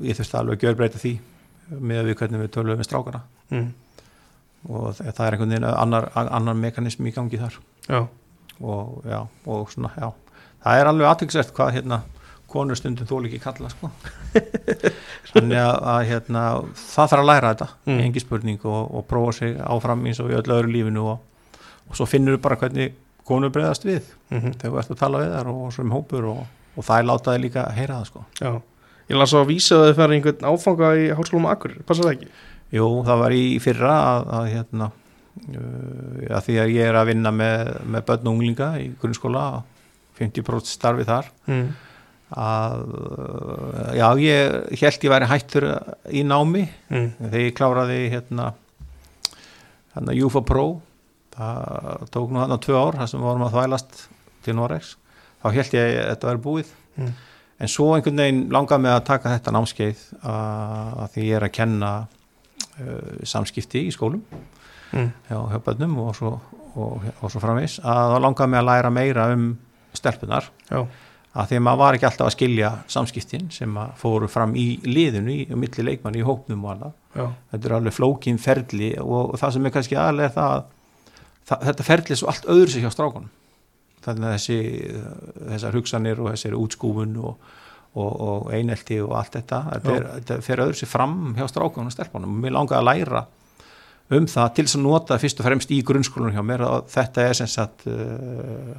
ég 0.06 0.18
þurfti 0.18 0.38
alveg 0.38 0.58
að 0.58 0.64
gjörbreyta 0.66 0.98
því 1.02 1.12
með 1.78 2.04
við 2.08 2.18
hvernig 2.20 2.40
við 2.44 2.52
tölum 2.56 2.78
við 2.80 2.88
strákana 2.88 3.22
Mm. 3.48 3.70
og 4.68 4.90
það 4.98 5.20
er 5.24 5.32
einhvern 5.36 5.52
veginn 5.54 5.64
annar, 5.70 6.10
annar 6.14 6.54
mekanism 6.58 7.06
í 7.08 7.12
gangi 7.16 7.38
þar 7.40 7.54
Já, 7.88 8.02
og 8.60 9.04
já, 9.08 9.22
og 9.48 9.70
svona, 9.72 9.90
já 9.96 10.10
það 10.64 10.80
er 10.82 10.90
alveg 10.90 11.08
aðtöksert 11.08 11.52
hvað 11.56 11.72
hérna 11.78 12.00
konur 12.48 12.76
stundum 12.76 13.06
þól 13.08 13.26
ekki 13.28 13.38
kalla 13.44 13.68
sko. 13.72 13.90
þannig 15.32 15.58
að, 15.60 15.74
að 15.92 15.98
hérna, 16.08 16.42
það 16.76 17.10
þarf 17.12 17.22
að 17.22 17.26
læra 17.30 17.50
þetta 17.54 17.68
Mm. 17.88 17.98
engi 18.04 18.20
spurning 18.24 18.64
og, 18.68 18.94
og 18.98 19.06
prófa 19.08 19.32
sig 19.38 19.56
áfram 19.64 20.04
eins 20.08 20.20
og 20.24 20.30
í 20.32 20.36
öllu 20.38 20.56
öðru 20.58 20.72
lífinu 20.72 21.04
og, 21.12 21.18
og 21.88 21.96
svo 21.98 22.06
finnur 22.08 22.36
þú 22.38 22.42
bara 22.44 22.56
hvernig 22.60 22.94
konur 23.28 23.52
breyðast 23.52 23.84
við 23.88 24.02
mm 24.32 24.54
þegar 24.60 24.72
þú 24.72 24.78
ert 24.82 24.92
að 24.94 25.00
tala 25.02 25.22
við 25.24 25.34
þar 25.36 25.50
og 25.52 25.72
svo 25.76 25.84
um 25.84 25.92
hópur 25.96 26.28
og, 26.34 26.44
og 26.78 26.86
það 26.86 27.00
er 27.02 27.08
látaði 27.10 27.42
líka 27.44 27.64
að 27.66 27.76
heyra 27.80 27.98
það 27.98 28.06
sko. 28.12 28.24
já. 28.40 28.52
Ég 29.08 29.16
las 29.16 29.32
á 29.32 29.38
að 29.40 29.46
vísa 29.48 29.76
að 29.78 29.86
þið 29.88 29.98
færi 29.98 30.16
einhvern 30.18 30.46
áfanga 30.52 30.88
í 31.00 31.04
hálskólum 31.16 31.46
Akureyri, 31.48 31.82
passar 31.88 32.04
það 32.08 32.14
ekki? 32.18 32.26
Jú, 32.76 32.88
það 33.08 33.20
var 33.22 33.34
í 33.38 33.44
fyrra 33.64 33.92
að, 34.04 34.26
að 34.38 34.48
hérna 34.52 34.88
uh, 34.90 36.36
að 36.36 36.42
því 36.48 36.56
að 36.62 36.72
ég 36.76 36.88
er 36.90 36.98
að 37.00 37.08
vinna 37.14 37.32
með, 37.32 37.70
með 37.88 38.04
börn 38.10 38.26
og 38.28 38.32
unglinga 38.34 38.68
í 38.82 38.88
grunnskóla 39.00 39.44
50% 40.20 40.68
starfi 40.74 41.06
þar 41.08 41.30
Mm. 41.48 41.68
að 42.36 42.82
uh, 42.92 43.90
já, 43.96 44.06
ég 44.20 44.82
held 44.82 45.04
ég 45.08 45.12
væri 45.14 45.30
hættur 45.30 45.66
í 46.12 46.24
námi 46.28 46.66
Mm. 46.92 47.08
þegar 47.22 47.40
ég 47.46 47.56
kláraði 47.56 48.00
hérna 48.12 48.50
hérna 49.94 50.16
UFA 50.26 50.42
Pro 50.44 50.66
það 51.38 52.04
tók 52.12 52.30
nú 52.34 52.42
þarna 52.42 52.58
tvö 52.60 52.76
ár 52.82 52.98
þar 53.00 53.08
sem 53.12 53.20
við 53.22 53.28
vorum 53.30 53.46
að 53.48 53.54
þvælast 53.56 54.02
til 54.44 54.54
Norex 54.58 54.96
þá 55.42 55.48
held 55.54 55.74
ég 55.78 55.88
að 56.02 56.08
þetta 56.12 56.30
væri 56.30 56.44
búið. 56.48 56.70
Mm. 56.98 57.12
en 57.58 57.70
svo 57.70 57.88
einhvern 57.94 58.18
veginn 58.22 58.44
langaði 58.54 58.82
mig 58.82 58.92
að 58.94 59.04
taka 59.06 59.32
þetta 59.36 59.52
námskeið 59.54 60.00
að, 60.26 61.02
því 61.14 61.26
ég 61.28 61.36
er 61.38 61.46
að 61.46 61.52
kenna 61.54 61.90
uh, 62.02 63.18
samskipti 63.26 63.86
í 63.86 63.92
skólum 63.94 64.22
Mm. 64.88 65.10
hjá, 65.28 65.58
bönnum 65.60 65.98
og 66.00 66.14
svo, 66.16 66.30
og, 66.72 67.02
og 67.20 67.28
svo 67.28 67.40
framvis 67.42 67.74
að 67.84 68.14
þá 68.14 68.22
langaði 68.24 68.52
mig 68.54 68.58
að 68.62 68.68
læra 68.70 68.90
meira 68.90 69.26
um 69.34 69.42
stelpunar 69.92 70.46
Já, 70.70 70.78
að 71.34 71.50
því 71.50 71.58
að 71.58 71.64
maður 71.66 71.80
var 71.82 71.98
ekki 71.98 72.06
alltaf 72.08 72.28
að 72.30 72.32
skilja 72.38 72.70
samskiptin 72.88 73.50
sem 73.52 73.76
fóru 74.00 74.30
fram 74.32 74.54
í 74.56 74.64
liðinu 74.88 75.34
í, 75.34 75.42
milli 75.60 75.84
leikmann 75.90 76.16
í 76.16 76.24
hópnum 76.24 76.64
og 76.64 76.72
annað. 76.72 76.94
Þetta 77.52 77.68
er 77.68 77.74
alveg 77.76 77.96
flókin 77.98 78.40
ferli 78.40 78.94
og, 79.02 79.36
það 79.36 79.54
sem 79.58 79.68
er 79.68 79.74
kannski 79.76 79.98
aðlega 80.00 80.32
það, 80.38 80.64
að 81.52 81.68
þetta 81.68 81.88
ferli 81.90 82.16
er 82.16 82.20
svo 82.22 82.32
allt 82.32 82.48
öðru 82.56 82.72
sig 82.72 82.86
hjá 82.86 82.90
strákunum 82.96 83.28
þannig 84.08 84.28
að 84.28 84.36
þessi 84.36 84.58
þessar 85.52 85.78
hugsanir 85.78 86.22
og 86.22 86.30
þessari 86.32 86.58
útskúfun 86.58 87.16
og, 87.22 87.48
og, 87.94 88.12
og 88.28 88.52
einelti 88.56 89.00
og 89.04 89.16
allt 89.20 89.38
þetta 89.38 89.62
þetta, 89.72 90.36
er, 90.36 90.44
fer 90.44 90.64
öðru 90.66 90.78
sig 90.80 90.90
fram 90.90 91.18
hjá 91.38 91.46
strákunum 91.50 91.90
og 91.90 91.96
stelpunum. 91.96 92.36
Og 92.36 92.46
mér 92.46 92.56
langaði 92.56 92.80
að 92.80 92.88
læra 92.90 93.24
um 94.18 94.28
það 94.28 94.52
til 94.56 94.66
þess 94.66 94.78
að 94.78 94.84
nota 94.86 95.18
fyrst 95.20 95.40
og 95.42 95.48
fremst 95.48 95.72
í 95.74 95.80
grunnskólunum 95.84 96.36
hjá 96.36 96.44
mér 96.46 96.64
og 96.66 96.92
þetta 96.92 97.26
er 97.28 97.38
sem 97.38 97.50
sagt 97.52 97.84
uh, 97.92 98.76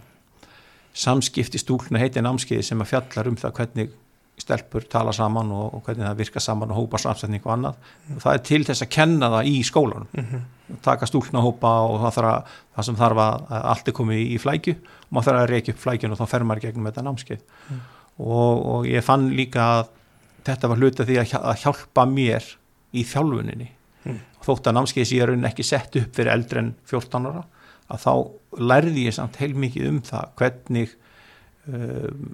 samskipti 0.97 1.61
stúlna 1.61 2.01
heiti 2.01 2.23
námskeiði 2.23 2.65
sem 2.65 2.81
að 2.81 2.95
fjallar 2.95 3.29
um 3.29 3.37
það 3.39 3.57
hvernig 3.59 3.91
stelpur 4.49 4.85
tala 4.91 5.13
saman 5.15 5.51
og, 5.55 5.75
og 5.77 5.83
hvernig 5.85 6.07
það 6.09 6.19
virka 6.23 6.41
saman 6.43 6.73
og 6.73 6.79
hópa 6.81 6.99
samsetning 7.05 7.45
og 7.45 7.53
annað. 7.55 7.77
Og 8.15 8.23
það 8.25 8.33
er 8.39 8.43
til 8.49 8.59
þess 8.67 8.83
að 8.85 8.91
kenna 8.97 9.29
það 9.37 9.51
í 9.53 9.59
skólanum. 9.69 10.09
Mhm. 10.17 10.47
taka 10.85 11.07
stúlna 11.09 11.41
hópa 11.41 11.69
og 11.89 11.95
það, 12.03 12.11
þarf 12.17 12.29
að, 12.29 12.49
það 12.77 12.85
sem 12.89 12.97
þarf 12.99 13.21
að, 13.23 13.39
að 13.57 13.63
allt 13.71 13.87
er 13.89 13.95
komið 13.97 14.19
í, 14.21 14.25
í 14.35 14.41
flækju. 14.43 14.75
Og 15.07 15.13
maður 15.17 15.29
þarf 15.31 15.39
að 15.45 15.49
reykja 15.53 15.73
upp 15.73 15.79
flækjun 15.85 16.13
og 16.13 16.19
þá 16.19 16.25
fer 16.33 16.45
maður 16.49 16.65
gegnum 16.67 16.89
þetta 16.91 17.05
námskeið. 17.07 17.41
Og, 18.19 18.65
og 18.73 18.85
ég 18.89 19.05
fann 19.07 19.29
líka 19.33 19.65
að 19.79 19.89
þetta 20.49 20.69
var 20.73 20.81
hluta 20.83 21.05
því 21.07 21.17
að, 21.23 21.29
hjá- 21.31 21.41
að 21.53 21.63
hjálpa 21.63 22.05
mér 22.09 22.49
í 22.93 23.05
þjálfuninni. 23.09 23.69
Mm. 24.05 24.19
þótt 24.45 24.69
að 24.69 24.75
námskeið 24.77 25.07
sé 25.09 25.17
raunin 25.27 25.47
ekki 25.49 25.65
sett 25.67 25.97
upp 25.99 26.13
fyrir 26.15 26.31
eldri 26.31 26.61
en 26.61 26.69
14 26.87 27.25
ára 27.27 27.41
að 27.91 28.03
þá 28.05 28.13
lærði 28.69 29.01
ég 29.09 29.15
samt 29.17 29.35
heilmikið 29.41 29.89
um 29.89 29.97
það 30.07 30.29
hvernig 30.39 30.93
um, 31.67 32.29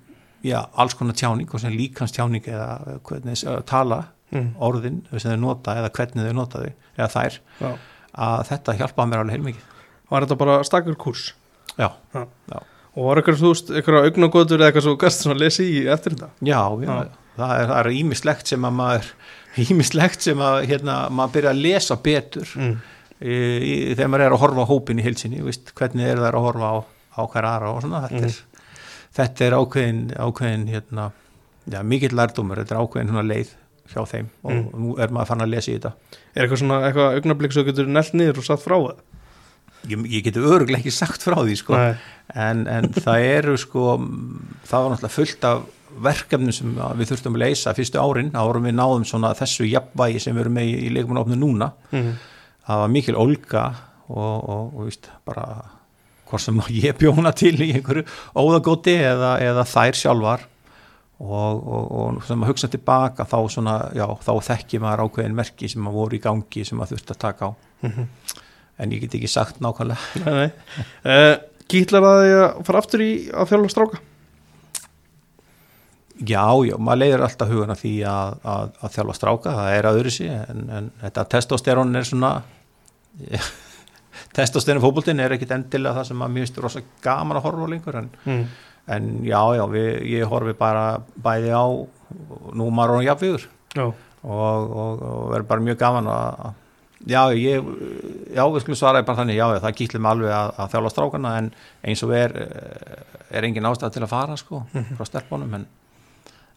já, 0.45 0.59
alls 0.77 0.93
konar 0.97 1.17
tjáning 1.17 1.49
og 1.53 1.61
sem 1.63 1.73
líkans 1.75 2.13
tjáning 2.15 2.45
eða 2.47 2.99
hvernig 3.07 3.33
þess 3.35 3.47
að 3.51 3.63
tala 3.71 3.99
mm. 4.31 4.51
orðin 4.67 5.01
sem 5.15 5.31
þau 5.33 5.41
nota 5.41 5.75
eða 5.81 5.91
hvernig 5.97 6.27
þau 6.29 6.37
nota 6.37 6.61
þau 6.63 6.71
eða 6.99 7.09
þær 7.15 7.39
já. 7.63 7.71
að 8.27 8.45
þetta 8.51 8.77
hjálpaði 8.79 9.11
mér 9.13 9.23
alveg 9.25 9.37
heilmikið 9.39 9.71
Var 10.05 10.21
þetta 10.27 10.35
bara 10.37 10.55
stakur 10.67 10.95
kurs? 11.01 11.21
já, 11.81 11.89
Og 12.95 13.03
var 13.09 13.19
eitthvað, 13.19 13.39
þú 13.41 13.49
veist, 13.51 13.71
eitthvað 13.75 14.05
augnagotur 14.07 14.61
eða 14.61 14.69
eitthvað 14.69 14.85
svo 14.85 15.09
svona 15.11 15.33
að 15.35 15.41
lesa 15.41 15.63
í 15.65 15.79
eftir 15.91 16.13
þetta? 16.15 16.29
já, 16.45 16.59
já, 16.85 16.91
Já. 16.95 17.09
Það, 17.35 17.53
er, 17.59 17.65
það 17.67 17.79
er 17.81 17.89
ímislegt 17.99 18.47
sem 18.53 18.67
að 18.69 18.75
maður 18.77 19.07
ímislegt 19.65 20.21
sem 20.23 20.43
að 20.45 20.57
hérna, 20.69 20.93
maður 21.11 21.33
byrja 21.35 21.51
að 21.55 21.63
lesa 21.65 21.97
betur 22.05 22.53
Mm. 22.55 22.75
í, 23.19 23.35
í, 23.35 23.73
þegar 23.95 24.09
maður 24.13 24.23
er 24.29 24.33
að 24.35 24.41
horfa 24.45 24.65
hópin 24.69 24.99
í 25.01 25.03
heilsinni 25.05 25.41
veist, 25.43 25.73
hvernig 25.75 26.07
er 26.13 26.21
það 26.21 26.37
að 26.37 26.45
horfa 26.45 26.69
á, 26.71 26.75
á 27.15 27.21
hver 27.33 27.47
aðra 27.49 27.73
og 27.73 27.81
svona 27.83 28.01
þetta, 28.05 28.21
Mm. 28.21 28.29
er, 28.29 28.54
þetta 29.15 29.45
er 29.47 29.55
ákveðin, 29.59 30.01
ákveðin 30.19 30.65
hérna, 30.73 31.09
já, 31.71 31.79
mikill 31.83 32.15
lærdómur, 32.17 32.59
þetta 32.63 32.75
er 32.75 32.81
ákveðin 32.83 33.11
svona 33.13 33.27
leið 33.29 33.53
hjá 33.93 34.01
þeim 34.09 34.27
og 34.43 34.51
Mm. 34.51 34.69
nú 34.81 34.95
er 34.99 35.11
maður 35.13 35.27
fann 35.33 35.41
að 35.45 35.51
lesa 35.53 35.71
í 35.71 35.75
þetta 35.77 35.91
Er 36.35 36.43
eitthvað 36.45 36.61
svona, 36.63 36.79
eitthvað 36.87 37.17
augnablik 37.19 37.53
sem 37.53 37.65
getur 37.67 37.87
nelt 37.87 38.13
niður 38.17 38.39
og 38.41 38.47
satt 38.47 38.63
frá 38.63 38.75
það? 38.81 38.95
ég, 39.87 40.05
ég 40.09 40.23
geti 40.25 40.39
öruglega 40.41 40.79
ekki 40.81 40.91
sagt 40.91 41.21
frá 41.21 41.35
því 41.45 41.55
sko. 41.59 41.77
En, 42.33 42.63
en 42.67 42.87
það 43.05 43.25
eru 43.29 43.53
sko, 43.61 43.83
það 44.65 44.81
var 44.81 44.89
náttúrulega 44.95 45.13
fullt 45.13 45.43
af 45.45 45.61
verkefnum 46.05 46.51
sem 46.51 46.73
við 46.97 47.11
þurftum 47.11 47.37
að 47.37 47.43
leysa 47.45 47.73
fyrstu 47.77 48.01
árin, 48.01 48.31
árum 48.35 48.65
við 48.67 48.73
náðum 48.75 49.05
svona 49.07 49.29
þessu 49.37 49.67
jafnvægi 49.69 50.19
sem 50.25 50.35
við 50.35 50.41
erum 50.47 50.57
með 50.57 50.71
í, 50.71 50.73
í 50.87 50.89
leikumunofnu 50.97 51.37
núna 51.39 51.69
Mm. 51.93 52.09
það 52.67 52.81
var 52.81 52.89
mikil 52.97 53.15
ólga 53.21 53.63
og, 54.09 54.49
og, 54.49 54.73
og 54.75 54.81
víst, 54.89 55.07
bara 55.25 55.45
hvort 56.35 56.43
sem 56.45 56.59
ég 56.75 56.99
bjóna 56.99 57.31
til 57.35 57.55
í 57.63 57.71
einhverju 57.79 58.05
óðagóti 58.37 58.97
eða, 58.99 59.33
eða 59.41 59.63
þær 59.71 59.99
sjálfar 60.03 60.45
og, 61.15 61.59
og, 61.63 61.91
og 61.95 62.23
sem 62.27 62.41
að 62.43 62.49
hugsa 62.51 62.67
tilbaka 62.73 63.23
þá, 63.31 63.37
svona, 63.53 63.75
já, 63.95 64.03
þá 64.27 64.31
þekki 64.51 64.81
maður 64.83 65.05
ákveðin 65.07 65.37
merki 65.37 65.69
sem 65.71 65.85
að 65.87 65.95
voru 65.95 66.17
í 66.17 66.23
gangi 66.25 66.65
sem 66.67 66.81
að 66.83 66.91
þurfti 66.95 67.15
að 67.15 67.21
taka 67.29 67.47
á 67.47 67.51
Mhm. 67.85 68.05
en 68.81 68.91
ég 68.95 69.01
get 69.03 69.13
ekki 69.19 69.27
sagt 69.29 69.59
nákvæmlega 69.61 70.23
Nei, 70.25 70.33
nei. 70.35 70.85
Uh, 71.05 71.35
það 72.07 72.21
því 72.25 72.31
að 72.39 72.59
fara 72.67 72.79
aftur 72.81 73.03
í 73.05 73.09
að 73.31 73.49
þjálfa 73.51 73.71
stráka? 73.73 73.99
Já, 76.25 76.43
já, 76.63 76.75
maður 76.79 77.01
leiðir 77.03 77.23
alltaf 77.25 77.49
hugan 77.51 77.73
að 77.75 77.81
því 77.83 77.93
að, 78.07 78.35
að, 78.55 78.69
að 78.87 78.93
þjálfa 78.95 79.15
stráka, 79.19 79.55
það 79.59 79.73
er 79.77 79.87
að 79.89 79.99
öðru 79.99 80.13
sí 80.15 80.27
en, 80.31 80.61
en 80.79 80.89
þetta 81.03 81.25
testosterón 81.35 81.95
er 81.99 82.07
svona 82.07 82.31
testosterón 84.35 84.83
fótboltinn 84.83 85.19
er 85.23 85.35
ekkit 85.37 85.53
endilega 85.55 85.99
það 86.01 86.09
sem 86.11 86.23
að 86.25 86.33
mér 86.35 86.45
finnst 86.45 86.61
rosa 86.63 86.81
gaman 87.05 87.39
að 87.39 87.45
horfa 87.47 87.69
lengur 87.71 87.99
en, 88.01 88.09
Mm. 88.25 88.43
en 88.95 89.07
já, 89.25 89.39
já, 89.57 89.63
við, 89.71 89.87
ég 90.11 90.27
horfi 90.29 90.53
bara 90.59 90.85
bæði 91.23 91.53
á 91.55 91.65
nú 92.53 92.67
maður 92.71 92.99
og 92.99 93.07
jafnvíður 93.07 93.47
og, 94.23 94.69
og, 94.75 95.01
og 95.01 95.25
verður 95.33 95.47
bara 95.49 95.65
mjög 95.65 95.79
gaman 95.81 96.07
að 96.11 96.53
já, 97.05 97.21
ég 97.37 97.65
já, 98.35 98.43
við 98.45 98.61
skulum 98.63 98.77
svara 98.79 99.01
bara 99.05 99.19
þannig, 99.23 99.35
já, 99.39 99.47
já, 99.55 99.59
það 99.63 99.75
mig 100.01 100.11
alveg 100.11 100.31
að, 100.35 100.51
að 100.63 100.71
þjálfa 100.75 100.93
strákana 100.93 101.33
en 101.39 101.49
eins 101.85 102.03
og 102.05 102.13
er 102.17 102.35
er 103.35 103.43
engin 103.47 103.65
ástæð 103.67 103.93
til 103.95 104.03
að 104.05 104.11
fara 104.13 104.37
sko, 104.37 104.61
frá 104.97 105.05
stelpunum 105.09 105.53
en, 105.57 105.65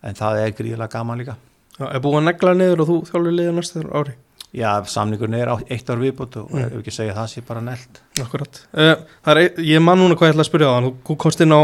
en 0.05 0.15
það 0.19 0.43
er 0.45 0.53
gríðilega 0.59 0.93
gaman 0.99 1.19
líka 1.23 1.37
Já, 1.79 1.87
er 1.95 2.01
búið 2.03 2.17
að 2.21 2.25
negla 2.27 2.53
niður 2.59 2.81
og 2.83 2.89
þú 2.91 2.95
þjálfur 3.09 3.35
liðið 3.39 3.55
næsta 3.57 3.83
ári? 3.95 4.15
Já, 4.55 4.71
samningun 4.89 5.35
er 5.37 5.51
eitt 5.69 5.91
ár 5.91 6.01
viðbútt 6.01 6.37
og 6.41 6.51
Mm. 6.51 6.65
ef 6.65 6.79
ekki 6.81 6.95
segja 6.95 7.15
það 7.15 7.29
sé 7.35 7.43
bara 7.47 7.61
nelt 7.61 8.01
Akkurat. 8.23 8.63
Uh, 8.73 8.95
það 9.25 9.37
er, 9.43 9.51
ég 9.63 9.83
man 9.83 9.99
núna 9.99 10.17
hvað 10.17 10.29
ég 10.31 10.35
ætla 10.37 10.45
að 10.47 10.51
spyrja 10.51 10.69
á 10.69 10.75
þann. 10.79 10.93
Þú 11.07 11.17
komst 11.17 11.41
inn 11.45 11.53
á 11.55 11.61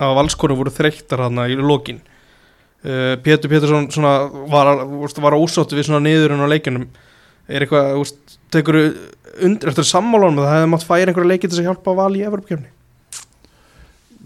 að 0.00 0.14
valskonu 0.18 0.56
voru 0.56 0.70
þreyttar 0.70 1.22
hann 1.26 1.38
í 1.46 1.56
lokin. 1.60 2.00
Uh, 2.86 3.16
Pétur 3.22 3.48
Pétursson 3.50 3.86
var, 4.50 4.72
var, 5.22 5.36
ósáttu 5.38 5.76
við 5.76 5.88
svona 5.88 6.02
niðurinn 6.04 6.42
á 6.42 6.48
leikinum. 6.48 6.88
Er 7.48 7.62
eitthvað, 7.62 7.92
veist, 8.00 8.38
tekur 8.50 8.78
undir 9.42 9.68
eftir 9.70 9.84
sammálanum 9.86 10.40
að 10.42 10.46
það 10.48 10.56
hefði 10.56 10.70
mátt 10.72 10.86
færa 10.88 11.10
einhverja 11.12 11.30
leiki 11.30 11.48
til 11.50 11.60
að 11.60 11.66
hjálpa 11.68 11.94
val 11.94 12.12
í 12.16 12.24
Evropakefni? 12.26 12.70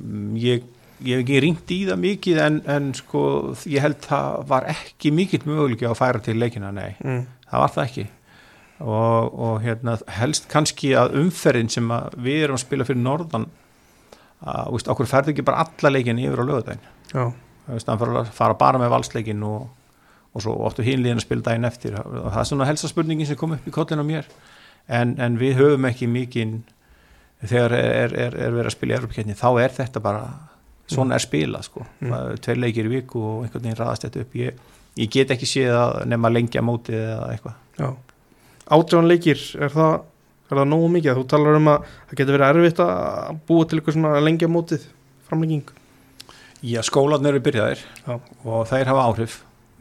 Mm, 0.01 0.36
ég, 0.41 0.62
ég 1.05 1.18
hef 1.18 1.24
ekki 1.24 1.41
ringt 1.45 1.72
í 1.74 1.78
það 1.88 2.01
mikið 2.05 2.38
en, 2.47 2.59
en 2.76 2.86
sko, 2.97 3.22
ég 3.68 3.82
held 3.84 3.99
það 4.07 4.38
var 4.51 4.68
ekki 4.72 5.12
mikill 5.16 5.43
möguleiki 5.49 5.88
að 5.88 5.99
færa 6.01 6.22
til 6.24 6.38
leikina, 6.41 6.70
nei 6.72 6.95
Mm. 7.05 7.26
Það 7.51 7.64
var 7.64 7.74
það 7.74 7.86
ekki. 7.88 8.07
Og, 8.80 9.34
og 9.44 9.59
hérna, 9.61 9.96
helst 10.16 10.46
kannski 10.48 10.94
að 10.96 11.18
umferðin 11.20 11.68
sem 11.72 11.90
að 11.92 12.14
við 12.24 12.46
erum 12.46 12.57
að 12.57 12.62
spila 12.62 12.86
fyrir 12.88 13.03
norðan 13.03 13.44
að, 14.40 14.70
veist, 14.72 14.88
okkur 14.88 15.11
ferði 15.11 15.34
ekki 15.34 15.44
bara 15.44 15.66
alla 15.66 15.92
leikin 15.92 16.22
yfir 16.22 16.40
á 16.40 16.48
lögudaginn 16.48 16.86
Já. 17.11 17.26
þannig 17.68 18.14
að 18.22 18.30
fara 18.38 18.57
bara 18.57 18.80
með 18.80 18.94
valsleikin 18.94 19.44
og, 19.44 19.66
og 20.32 20.44
svo 20.46 20.55
óttu 20.64 20.86
hinliðin 20.86 21.20
að 21.20 21.26
spila 21.26 21.46
daginn 21.51 21.68
eftir. 21.68 21.98
Og 22.01 22.30
það 22.30 22.40
er 22.40 22.51
svona 22.55 22.70
helsta 22.70 22.88
spurningin 22.88 23.28
sem 23.28 23.40
kom 23.40 23.53
upp 23.59 23.68
í 23.68 23.74
kollin 23.74 24.01
á 24.01 24.07
mér. 24.07 24.30
En, 24.88 25.12
en 25.20 25.36
við 25.38 25.61
höfum 25.61 25.84
ekki 25.90 26.09
mikið 26.11 26.57
þegar 27.51 27.76
er, 27.76 27.90
er, 27.90 28.16
er, 28.24 28.38
er 28.46 28.57
verið 28.57 28.70
að 28.70 28.76
spila 28.78 28.94
í 28.94 28.98
Evropakeppni 28.98 29.36
þá 29.36 29.48
er 29.61 29.76
þetta 29.76 30.03
bara 30.05 30.24
svona 30.90 31.16
er 31.16 31.22
spila 31.22 31.61
sko, 31.62 31.84
mm. 32.03 32.14
tveir 32.42 32.61
leikir 32.61 32.88
í 32.88 32.92
viku 32.96 33.20
og 33.22 33.44
einhvern 33.44 33.64
veginn 33.64 33.78
raðast 33.78 34.07
þetta 34.07 34.24
upp. 34.24 34.36
Ég, 34.40 34.64
ég 34.99 35.11
get 35.14 35.30
ekki 35.30 35.47
séð 35.47 35.74
að 35.78 35.93
nema 36.11 36.30
lengja 36.32 36.62
mótið 36.66 36.99
eða 37.01 37.26
eitthvað 37.34 37.55
Já. 37.80 37.91
Átján 38.70 39.09
leikir, 39.11 39.41
er 39.59 39.70
það, 39.74 39.93
er 40.51 40.59
það 40.61 40.66
nógu 40.70 40.88
mikið? 40.95 41.16
Þú 41.18 41.22
talar 41.32 41.57
um 41.59 41.68
að 41.72 41.84
það 42.11 42.18
getur 42.20 42.36
verið 42.36 42.51
erfitt 42.61 42.82
að 42.84 43.38
búa 43.49 43.64
til 43.70 43.78
eitthvað 43.80 43.97
svona 43.97 44.20
lengja 44.22 44.49
mótið 44.51 44.84
framlenging. 45.30 45.70
Já, 46.62 46.80
skólanir 46.86 47.32
eru 47.34 47.41
byrjaðir 47.47 47.80
Já. 48.07 48.14
og 48.45 48.66
þeir 48.68 48.91
hafa 48.93 49.07
áhrif 49.09 49.38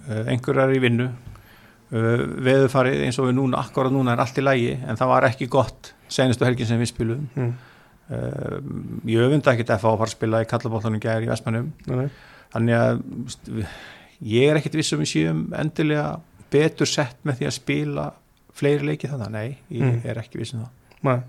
uh, 0.08 0.24
einhver 0.32 0.62
er 0.64 0.74
í 0.74 0.80
vinnu 0.82 1.10
uh, 1.10 2.24
veðufarið 2.48 3.04
eins 3.06 3.20
og 3.20 3.28
við 3.30 3.36
núna, 3.42 3.60
akkurat 3.66 3.92
núna 3.94 4.16
er 4.16 4.24
allt 4.24 4.40
í 4.40 4.46
lægi 4.46 4.72
en 4.80 4.98
það 4.98 5.12
var 5.12 5.28
ekki 5.28 5.50
gott 5.52 5.92
senustu 6.10 6.48
helgin 6.48 6.70
sem 6.72 6.80
við 6.82 6.94
spilum 6.94 7.28
Mm. 7.36 7.52
uh, 8.10 8.58
ég 9.12 9.22
öfunda 9.28 9.54
ekkert 9.54 9.76
að 9.76 9.84
fá 9.84 9.90
að 9.92 10.00
fara 10.02 10.10
að 10.10 10.16
spila 10.16 10.42
í 10.42 10.50
kallabóltanum 10.50 11.04
gæri 11.04 11.28
í 11.28 11.30
Vestmannum 11.30 11.70
þannig 12.56 12.80
að 12.80 13.04
ég 14.22 14.50
er 14.50 14.58
ekkert 14.60 14.76
vissum 14.80 15.00
við 15.00 15.12
séum 15.14 15.44
endilega 15.56 16.20
betur 16.52 16.88
sett 16.90 17.18
með 17.24 17.40
því 17.40 17.46
að 17.50 17.56
spila 17.60 18.08
fleiri 18.60 18.86
leiki 18.90 19.08
þannig, 19.08 19.32
nei, 19.32 19.58
ég 19.72 19.84
Mm. 19.86 20.02
er 20.06 20.18
ekki 20.20 20.40
vissum 20.42 20.60
það. 20.66 20.70
Nei. 21.04 21.20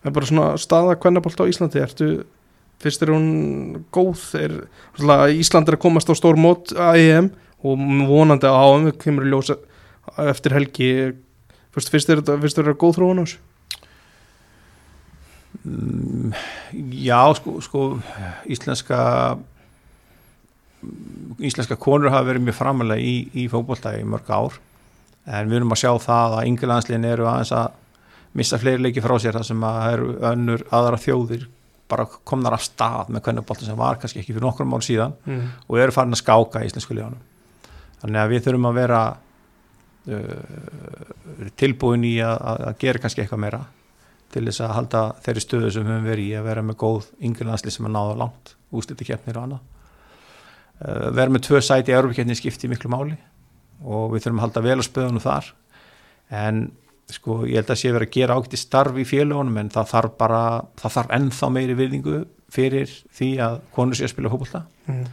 Það 0.00 0.06
er 0.10 0.10
bara 0.16 0.26
svona 0.26 0.46
staða 0.58 0.96
kvennabolt 0.98 1.40
á 1.40 1.46
Íslandi. 1.46 1.80
Ertu, 1.82 2.24
fyrst 2.82 3.02
er 3.02 3.08
hún 3.14 3.84
góð? 3.92 4.34
Er, 4.34 4.68
Ísland 5.32 5.68
er 5.68 5.76
að 5.76 5.82
komast 5.82 6.08
á 6.10 6.14
stór 6.18 6.36
mót 6.36 6.72
að 6.74 6.98
EM 6.98 7.30
og 7.62 7.78
vonandi 8.08 8.46
á 8.46 8.54
HM 8.54 8.90
kemur 8.98 9.24
ljósa 9.24 9.56
eftir 10.18 10.52
helgi. 10.52 11.12
Fyrst, 11.72 11.90
fyrst 11.90 12.08
er 12.10 12.22
þetta 12.22 12.74
góð 12.74 12.96
þróun 12.98 13.20
á 13.20 13.24
þessu? 13.24 13.38
Mm, 15.66 16.32
Já, 16.92 17.20
sko, 17.34 17.60
sko 17.64 17.80
íslenska 18.46 19.38
íslenska 21.38 21.76
konur 21.80 22.12
hafa 22.14 22.30
verið 22.30 22.46
mjög 22.46 22.58
framalega 22.60 23.02
í, 23.02 23.16
í 23.34 23.48
fótbolta 23.52 23.96
í 23.98 24.04
mörg 24.08 24.30
ár. 24.30 24.56
En 25.26 25.50
við 25.50 25.60
erum 25.60 25.74
að 25.74 25.82
sjá 25.82 25.90
það 26.06 26.38
að 26.38 26.48
yngilandsliðin 26.52 27.10
eru 27.10 27.28
aðeins 27.28 27.52
að 27.56 27.74
missa 28.36 28.58
fleiri 28.60 28.84
leiki 28.84 29.02
frá 29.04 29.16
sér 29.20 29.36
þar 29.36 29.46
sem 29.48 29.62
að 29.66 29.92
eru 29.92 30.08
önnur 30.30 30.64
aðra 30.74 31.00
þjóðir 31.00 31.46
bara 31.90 32.06
komnar 32.26 32.56
af 32.56 32.64
stað 32.66 33.12
með 33.14 33.24
kvennubólta 33.26 33.66
sem 33.66 33.78
var 33.78 34.00
kannski 34.00 34.20
ekki 34.20 34.34
fyrir 34.34 34.46
nokkrum 34.46 34.72
mál 34.72 34.82
síðan 34.84 35.14
mm. 35.24 35.46
og 35.68 35.78
eru 35.80 35.94
farin 35.94 36.16
að 36.16 36.22
skáka 36.22 36.62
í 36.62 36.68
íslensku 36.68 36.96
liðanum 36.96 37.22
þannig 38.02 38.20
að 38.22 38.32
við 38.32 38.44
þurfum 38.46 38.68
að 38.70 38.80
vera 38.80 39.00
uh, 40.16 41.50
tilbúin 41.62 42.06
í 42.08 42.16
að, 42.26 42.36
að 42.70 42.74
gera 42.82 43.02
kannski 43.04 43.22
eitthvað 43.22 43.42
meira 43.46 43.62
til 44.34 44.44
þess 44.48 44.64
að 44.66 44.74
halda 44.74 45.04
þeirri 45.24 45.44
stöðu 45.44 45.72
sem 45.72 45.86
við 45.86 45.94
höfum 45.94 46.10
verið 46.10 46.26
í 46.26 46.36
að 46.40 46.48
vera 46.50 46.66
með 46.66 46.78
góð 46.82 47.08
yngirlandsli 47.28 47.72
sem 47.72 47.88
að 47.88 47.96
náða 47.96 48.20
langt 48.24 48.54
úsliti 48.74 49.06
keppnir 49.06 49.38
og 49.38 49.46
annað 49.46 49.75
vera 50.80 51.32
með 51.32 51.46
tvö 51.48 51.60
sæti 51.64 51.92
í 51.92 51.96
Európa-keppni 51.96 52.36
skipti 52.36 52.68
miklu 52.68 52.90
máli 52.92 53.16
og 53.84 54.10
við 54.14 54.26
þurfum 54.26 54.40
að 54.40 54.46
halda 54.46 54.64
vel 54.64 54.80
á 54.80 54.84
spöðunum 54.84 55.24
þar. 55.24 55.52
En 56.32 56.64
sko 57.12 57.42
ég 57.46 57.60
held 57.60 57.70
að 57.70 57.80
sé 57.80 57.92
verið 57.94 58.08
að 58.08 58.16
gera 58.16 58.36
ágætti 58.36 58.58
starf 58.60 58.96
í 58.98 59.04
félagunum 59.06 59.60
en 59.60 59.70
það 59.72 59.92
þarf 59.92 60.16
bara 60.18 60.40
það 60.80 60.96
þarf 60.96 61.14
ennþá 61.18 61.50
meiri 61.54 61.76
virðingu 61.78 62.24
fyrir 62.52 62.90
því 63.14 63.30
að 63.46 63.60
konur 63.76 63.98
sé 63.98 64.06
að 64.06 64.12
spila 64.14 64.32
fótbolta. 64.32 64.66
Mm. 64.86 65.06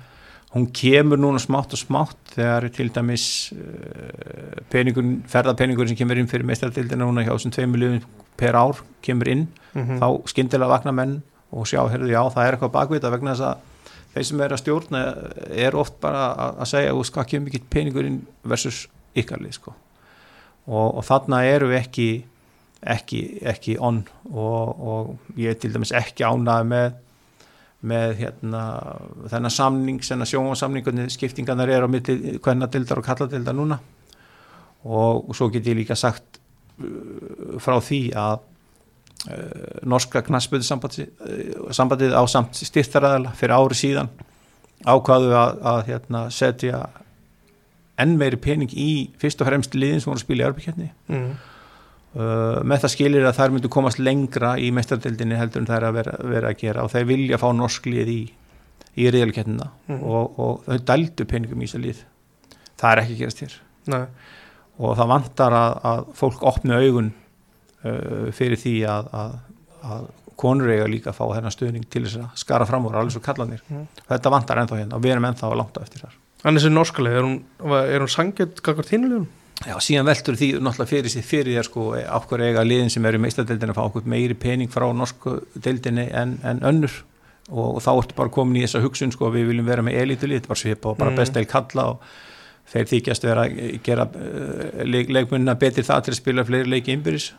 hún 0.53 0.67
kemur 0.69 1.17
núna 1.17 1.39
smátt 1.41 1.73
og 1.73 1.79
smátt 1.81 2.33
þegar 2.35 2.67
til 2.75 2.91
dæmis 2.93 3.25
uh, 3.57 4.59
peningur, 4.69 5.07
ferðapeningur 5.25 5.89
sem 5.89 5.97
kemur 5.97 6.19
inn 6.21 6.29
fyrir 6.29 6.45
meistardildina 6.45 7.07
núna 7.07 7.23
hjá 7.25 7.31
þessum 7.31 7.55
2 7.55 7.65
miljóðum 7.71 8.03
per 8.37 8.57
ár 8.57 8.83
kemur 9.05 9.31
inn, 9.33 9.47
Mm 9.73 9.97
þá 9.97 10.05
skyndilega 10.29 10.69
vakna 10.69 10.91
menn 10.93 11.15
og 11.49 11.65
sjá, 11.65 11.79
heyrðu, 11.89 12.11
já, 12.13 12.21
það 12.29 12.45
er 12.45 12.55
eitthvað 12.55 12.73
bakvita 12.75 13.09
vegna 13.09 13.33
þess 13.33 13.47
að 13.47 13.72
þeir 14.13 14.27
sem 14.29 14.43
er 14.45 14.53
að 14.55 14.61
stjórna 14.63 15.03
er 15.49 15.77
oft 15.79 15.99
bara 16.03 16.27
að, 16.53 16.67
segja 16.69 16.93
og 16.95 17.07
kemur 17.13 17.49
mikið 17.49 17.69
peningur 17.73 18.09
inn 18.09 18.21
versus 18.43 18.85
ykkarlið, 19.17 19.57
sko? 19.57 19.73
Og, 20.67 20.87
og 20.99 21.03
þarna 21.07 21.43
eru 21.49 21.71
við 21.73 21.81
ekki 21.81 22.09
ekki, 22.83 23.21
ekki 23.47 23.77
on 23.79 24.01
og, 24.31 24.83
og 24.83 25.39
ég 25.39 25.53
er 25.53 25.59
til 25.59 25.71
dæmis 25.73 25.93
ekki 25.95 26.25
ánað 26.27 26.67
með 26.67 26.99
með 27.83 28.13
hérna, 28.21 28.61
þennan 29.31 29.51
samning 29.51 29.99
sem 30.07 30.21
að 30.23 30.29
sjónvarsamningunni 30.31 31.09
skiptingarnar 31.11 31.71
er 31.71 31.83
á 31.83 31.87
milli 31.91 32.37
kvennadildar 32.43 33.01
og 33.01 33.07
kalladildar 33.07 33.57
núna. 33.57 33.79
Og, 34.87 35.27
og 35.27 35.35
svo 35.35 35.49
get 35.51 35.67
ég 35.67 35.81
líka 35.81 35.97
sagt 35.99 36.39
uh, 36.79 37.59
frá 37.63 37.75
því 37.83 38.01
að 38.19 38.45
norska 39.87 40.21
knassbyrðu 40.27 40.65
sambandið, 40.67 41.07
uh, 41.23 41.71
sambandið 41.75 42.11
á 42.17 42.23
samt 42.27 42.59
styrtaræðala 42.59 43.31
fyrir 43.39 43.55
ári 43.55 43.77
síðan 43.79 44.09
ákvaðu 44.83 45.31
að, 45.39 45.61
að 45.71 45.81
hérna, 45.87 46.25
setja 46.33 46.81
enn 48.03 48.17
meiri 48.19 48.35
pening 48.41 48.71
í 48.73 48.89
fyrst 49.21 49.39
og 49.43 49.47
fremst 49.47 49.75
liðin 49.77 50.01
sem 50.03 50.09
voru 50.11 50.19
að 50.19 50.25
spila 50.25 50.43
í 50.43 50.47
arbyggjörni 50.49 50.89
Mm. 51.13 51.33
uh, 52.17 52.59
með 52.67 52.83
það 52.83 52.91
skilir 52.95 53.27
að 53.29 53.37
þær 53.39 53.53
myndu 53.55 53.69
komast 53.73 53.99
lengra 54.01 54.55
í 54.59 54.71
mestardildinni 54.75 55.37
heldur 55.39 55.63
en 55.63 55.69
þær 55.71 55.87
að 55.89 55.97
vera, 56.01 56.15
vera 56.35 56.51
að 56.51 56.59
gera 56.63 56.83
og 56.83 56.91
þeir 56.93 57.07
vilja 57.13 57.39
fá 57.41 57.47
norsk 57.55 57.85
lið 57.89 58.11
í, 58.11 58.21
í 58.97 59.09
reyðalkettina 59.13 59.69
Mhm. 59.87 60.03
og, 60.03 60.39
og 60.39 60.63
þau 60.67 60.79
dældu 60.91 61.25
peningum 61.29 61.61
í 61.63 61.69
þessu 61.69 61.81
lið 61.85 62.03
það 62.81 62.91
er 62.91 63.03
ekki 63.05 63.13
að 63.15 63.21
gerast 63.23 63.43
hér 63.45 63.55
Nei, 63.93 64.03
og 64.79 64.97
það 64.97 65.09
vantar 65.13 65.53
að, 65.61 65.73
að 65.93 66.03
fólk 66.17 66.43
opni 66.49 66.73
augun 66.75 67.13
fyrir 68.37 68.59
því 68.63 68.75
að, 68.87 69.07
að, 69.13 69.37
að 69.83 70.03
konur 70.39 70.71
eiga 70.73 70.87
líka 70.89 71.11
að 71.11 71.17
fá 71.19 71.25
þennan 71.35 71.53
stuðning 71.53 71.85
til 71.93 72.03
þess 72.07 72.17
að 72.23 72.41
skara 72.41 72.65
fram 72.65 72.85
úr 72.89 72.95
alveg 72.97 73.13
svo 73.17 73.21
kallanir 73.25 73.61
Mhm. 73.69 73.85
þetta 74.09 74.31
vantar 74.33 74.57
ennþá 74.63 74.79
hérna 74.81 74.95
og 74.97 75.03
við 75.05 75.11
erum 75.15 75.27
ennþá 75.29 75.53
langt 75.59 75.77
á 75.77 75.83
eftir 75.85 76.01
þar 76.07 76.15
en 76.43 76.57
þessi 76.57 76.71
norskalið, 76.73 77.13
er 77.17 77.23
hún, 77.23 77.37
hún 77.61 78.09
sangjött 78.11 78.61
kakvart 78.65 78.89
hinulegum? 78.91 79.27
Já, 79.63 79.77
síðan 79.79 80.07
veltur 80.09 80.35
því 80.35 80.47
náttúrulega 80.59 80.89
fyrir 80.89 81.11
sér 81.13 81.23
fyrir 81.23 81.53
þér 81.59 81.67
sko, 81.69 81.83
af 81.95 82.25
hverju 82.27 82.49
eiga 82.49 82.63
liðin 82.67 82.89
sem 82.91 83.05
eru 83.05 83.19
í 83.19 83.21
meistadeildinni 83.23 83.71
að 83.71 83.77
fá 83.77 83.85
okkur 83.85 84.07
meiri 84.11 84.33
pening 84.35 84.67
frá 84.73 84.87
norsku 84.91 85.37
deildinni 85.55 86.09
en, 86.11 86.33
en 86.43 86.59
önnur 86.67 86.91
og, 87.51 87.75
og 87.77 87.79
þá 87.85 87.91
ertu 87.93 88.15
bara 88.17 88.29
komin 88.33 88.57
í 88.59 88.65
þessa 88.65 88.81
hugsun 88.83 89.11
sko, 89.13 89.29
við 89.31 89.47
viljum 89.53 89.65
vera 89.69 89.85
með 89.85 89.99
elítulið, 90.01 90.41
þetta 90.41 90.51
bara 90.51 90.59
svipa 90.65 90.89
og 90.89 90.97
bara 90.97 91.11
Mm. 91.11 91.15
mm. 91.15 91.21
besta 91.21 91.43
í 91.45 91.47
kalla 91.53 91.85
og 91.93 92.01
þeir 92.73 92.89
þykjast 92.91 93.23
vera 93.29 93.45
að 93.45 93.79
gera 93.85 94.07
uh, 94.09 94.83
leik, 94.89 95.09
leikmunna 95.15 95.55
betri 95.55 95.83
það 95.85 96.03
til 96.09 96.13
að 96.15 96.19
spila 96.19 96.45
fleiri 96.49 96.69
leiki 96.73 96.91
innbyrðis 96.97 97.29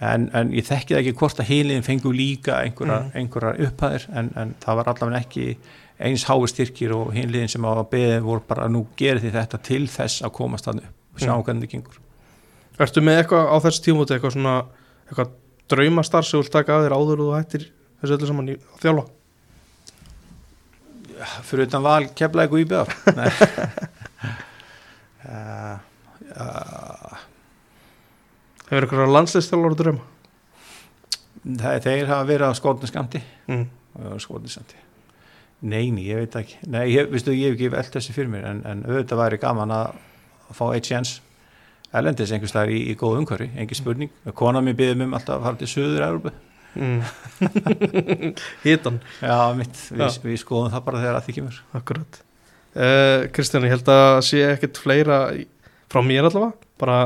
en, 0.00 0.30
en 0.34 0.50
ég 0.56 0.64
þekki 0.64 0.94
það 0.94 1.00
ekki 1.02 1.14
hvort 1.20 1.40
að 1.42 1.50
heiliðin 1.52 1.84
fengu 1.86 2.12
líka 2.16 2.60
einhverjar 2.64 3.02
Mm. 3.04 3.10
einhverjar 3.20 3.60
upphæðir 3.66 4.06
en, 4.16 4.30
en 4.36 4.54
það 4.64 4.76
var 4.80 4.88
allavega 4.94 5.20
ekki 5.24 5.46
eins 6.00 6.24
hái 6.24 6.46
styrkir 6.48 6.92
og 6.96 7.10
heiliðin 7.12 7.48
sem 7.52 7.64
á 7.68 7.70
að 7.74 7.90
beðið 7.92 8.22
voru 8.24 8.42
bara 8.48 8.68
nú 8.72 8.86
gerir 8.96 9.20
því 9.20 9.30
þetta 9.36 9.58
til 9.68 9.82
þess 9.92 10.22
að 10.24 10.32
komast 10.38 10.64
þannig 10.70 10.84
upp 10.88 11.20
sjá 11.20 11.32
Mm. 11.36 11.42
hvernig 11.44 11.68
það 11.68 11.72
gengur 11.74 11.98
Ertu 12.80 13.00
með 13.04 13.18
eitthvað 13.20 13.44
á 13.52 13.56
þessu 13.60 13.82
tímúti 13.84 14.14
eitthvað 14.16 14.32
svona 14.38 14.54
eitthvað 15.10 15.32
draumastar 15.68 16.24
sem 16.24 16.38
þú 16.38 16.42
vilt 16.46 16.52
taka 16.56 16.72
að 16.78 16.84
þér 16.86 16.94
áður 16.96 17.20
og 17.20 17.26
þú 17.28 17.34
hættir 17.36 17.66
þessu 18.00 18.14
öllu 18.16 18.26
saman 18.30 18.48
í 18.48 18.54
að 18.56 18.80
þjálfa? 18.86 19.04
fyrir 21.44 21.66
utan 21.68 21.82
val 21.84 22.06
kefla 22.16 22.46
eitthvað 22.46 22.62
í 22.62 22.68
BF 22.70 22.88
uh, 25.28 25.76
uh, 26.40 27.18
Hefur 28.70 28.86
eitthvað 28.86 29.12
landsliðstjálfur 29.16 29.74
að 29.74 29.80
drauma? 29.84 30.06
þeir 31.80 32.06
hafa 32.10 32.26
verið 32.28 32.52
á 32.52 32.54
skotnu 32.58 32.88
skamti 32.90 33.20
Mm. 33.48 33.66
skotnu 34.20 34.48
skamti 34.52 34.76
neini, 35.62 36.04
ég 36.08 36.16
veit 36.22 36.36
ekki. 36.40 36.56
Nei, 36.72 36.86
ég, 36.94 37.08
vistu, 37.12 37.32
ég 37.36 37.50
hef 37.50 37.56
ekki 37.58 37.70
velt 37.72 37.92
þessi 37.92 38.14
fyrir 38.16 38.30
mér 38.32 38.44
en, 38.48 38.60
en 38.64 38.82
auðvitað 38.86 39.18
væri 39.20 39.38
gaman 39.42 39.72
að, 39.76 39.96
að 40.48 40.56
fá 40.56 40.62
eitt 40.74 40.88
sjans 40.88 41.14
erlendis 41.92 42.30
einhvers 42.32 42.52
staðar 42.54 42.70
í, 42.72 42.78
í 42.92 42.94
góð 42.96 43.18
umhverfi, 43.20 43.48
engin 43.58 43.76
spurning. 43.76 44.12
Kona 44.38 44.62
mér 44.64 44.76
byggði 44.78 45.04
um 45.08 45.16
alltaf 45.18 45.40
að 45.40 45.48
fara 45.48 45.60
til 45.60 45.70
söður 45.74 46.06
Európu 46.06 46.32
Mm. 46.70 47.00
Hitan, 48.62 49.00
já, 49.18 49.36
mitt, 49.58 49.74
við, 49.90 50.04
Já. 50.04 50.20
við 50.22 50.36
skoðum 50.38 50.70
það 50.70 50.84
bara 50.86 51.00
þegar 51.02 51.16
að 51.18 51.24
því 51.26 51.32
kemur. 51.40 51.56
Akkurat. 51.74 52.18
Uh, 52.70 53.24
Kristján, 53.34 53.66
ég 53.66 53.74
held 53.74 53.90
að 53.90 54.18
sé 54.28 54.42
ekkert 54.52 54.78
fleira 54.78 55.16
frá 55.90 55.98
mér 56.06 56.28
allavega. 56.28 56.52
Bara 56.78 56.98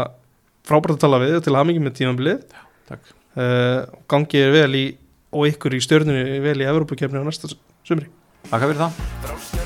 frábært 0.64 0.96
að 0.96 1.02
tala 1.06 1.22
við 1.22 1.38
og 1.38 1.46
til 1.46 1.56
hamingi 1.58 1.84
með 1.84 1.98
tímabilið. 2.00 2.46
Takk. 2.90 3.12
uh, 3.40 3.80
gangi 4.10 4.44
er 4.44 4.54
vel 4.54 4.70
í 4.78 4.84
og 5.34 5.50
ykkur 5.50 5.74
í 5.74 5.82
stjörnunni 5.82 6.40
vel 6.44 6.58
í 6.62 6.68
Evrópukefni 6.70 7.20
á 7.20 7.26
næsta 7.26 7.50
sumri. 7.86 8.10
Takk 8.50 8.68
fyrir 8.68 8.84
það 8.84 9.63